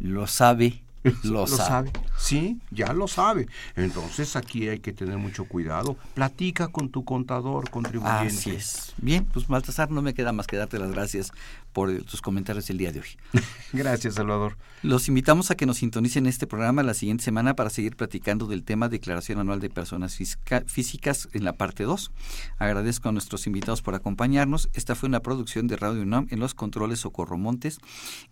lo 0.00 0.26
sabe, 0.26 0.82
lo, 1.22 1.46
sabe. 1.46 1.92
Sí, 2.18 2.58
ya 2.72 2.92
lo 2.92 3.06
sabe. 3.06 3.46
Entonces 3.76 4.34
aquí 4.34 4.68
hay 4.68 4.80
que 4.80 4.92
tener 4.92 5.16
mucho 5.16 5.44
cuidado. 5.44 5.96
Platica 6.14 6.66
con 6.66 6.90
tu 6.90 7.04
contador 7.04 7.70
contribuyente. 7.70 8.26
Así 8.26 8.50
es. 8.50 8.92
Bien, 8.96 9.24
pues 9.24 9.46
Baltasar, 9.46 9.92
no 9.92 10.02
me 10.02 10.14
queda 10.14 10.32
más 10.32 10.48
que 10.48 10.56
darte 10.56 10.80
las 10.80 10.90
gracias 10.90 11.30
por 11.72 11.92
tus 12.04 12.20
comentarios 12.22 12.68
el 12.70 12.78
día 12.78 12.92
de 12.92 13.00
hoy. 13.00 13.08
Gracias, 13.72 14.14
Salvador. 14.14 14.56
Los 14.82 15.08
invitamos 15.08 15.50
a 15.50 15.56
que 15.56 15.66
nos 15.66 15.78
sintonicen 15.78 16.26
este 16.26 16.46
programa 16.46 16.82
la 16.82 16.94
siguiente 16.94 17.22
semana 17.22 17.54
para 17.54 17.70
seguir 17.70 17.96
platicando 17.96 18.46
del 18.46 18.64
tema 18.64 18.88
Declaración 18.88 19.38
Anual 19.38 19.60
de 19.60 19.68
Personas 19.68 20.16
Físicas 20.16 21.28
en 21.32 21.44
la 21.44 21.52
parte 21.52 21.84
2. 21.84 22.10
Agradezco 22.58 23.08
a 23.08 23.12
nuestros 23.12 23.46
invitados 23.46 23.82
por 23.82 23.94
acompañarnos. 23.94 24.70
Esta 24.72 24.94
fue 24.94 25.08
una 25.08 25.20
producción 25.20 25.66
de 25.66 25.76
Radio 25.76 26.02
UNAM 26.02 26.28
en 26.30 26.40
los 26.40 26.54
controles 26.54 27.00
Socorro 27.00 27.36
Montes, 27.36 27.78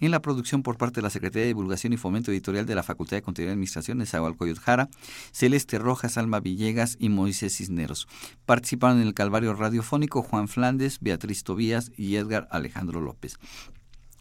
en 0.01 0.11
la 0.11 0.23
producción 0.23 0.63
por 0.63 0.79
parte 0.79 0.97
de 0.97 1.03
la 1.03 1.11
Secretaría 1.11 1.43
de 1.43 1.49
Divulgación 1.49 1.93
y 1.93 1.99
Fomento 1.99 2.31
Editorial 2.31 2.67
de 2.67 2.75
la 2.75 2.83
Facultad 2.83 3.19
de 3.19 3.23
Contaduría 3.23 3.51
y 3.51 3.53
Administración 3.53 3.99
de 3.99 4.07
Zagualcoyot 4.07 4.59
Jara, 4.59 4.89
Celeste 5.33 5.79
Rojas, 5.79 6.17
Alma 6.17 6.41
Villegas 6.41 6.97
y 6.99 7.09
Moisés 7.11 7.57
Cisneros. 7.57 8.09
Participaron 8.47 9.01
en 9.01 9.07
el 9.07 9.15
Calvario 9.15 9.55
Radiofónico 9.55 10.23
Juan 10.23 10.49
Flandes, 10.49 10.99
Beatriz 11.01 11.45
Tobías 11.45 11.93
y 11.97 12.17
Edgar 12.17 12.49
Alejandro 12.51 13.01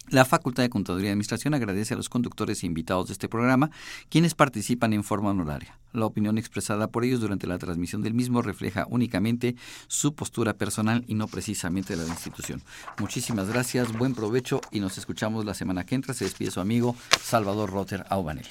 La 0.10 0.24
Facultad 0.24 0.64
de 0.64 0.70
Contaduría 0.70 1.10
y 1.10 1.12
Administración 1.12 1.54
agradece 1.54 1.94
a 1.94 1.98
los 1.98 2.08
conductores 2.08 2.64
e 2.64 2.66
invitados 2.66 3.08
de 3.08 3.14
este 3.14 3.28
programa, 3.28 3.72
quienes 4.10 4.36
participan 4.36 4.94
en 4.94 5.04
forma 5.04 5.32
honoraria. 5.32 5.78
La 5.92 6.06
opinión 6.06 6.38
expresada 6.38 6.88
por 6.88 7.04
ellos 7.04 7.20
durante 7.20 7.46
la 7.46 7.58
transmisión 7.58 8.02
del 8.04 8.14
mismo 8.14 8.42
refleja 8.42 8.86
únicamente 8.90 9.56
su 9.88 10.16
postura 10.16 10.54
personal 10.54 11.04
y 11.08 11.16
no 11.16 11.28
precisamente 11.28 11.98
la 11.98 12.04
de 12.04 12.08
la 12.08 12.14
institución. 12.14 12.62
Muchísimas 13.00 13.50
gracias, 13.50 13.92
buen 13.98 14.16
provecho 14.16 14.62
y 14.72 14.80
nos 14.80 14.98
escuchamos 14.98 15.44
la 15.44 15.54
semana 15.54 15.86
que 15.86 15.96
entra. 15.96 16.14
Se 16.14 16.24
despide 16.24 16.52
su 16.52 16.62
amigo 16.62 16.96
Salvador 17.22 17.70
Rotter 17.70 18.06
Aubanel. 18.10 18.48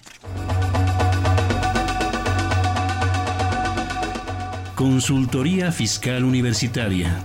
Consultoría 4.74 5.72
Fiscal 5.72 6.22
Universitaria. 6.22 7.24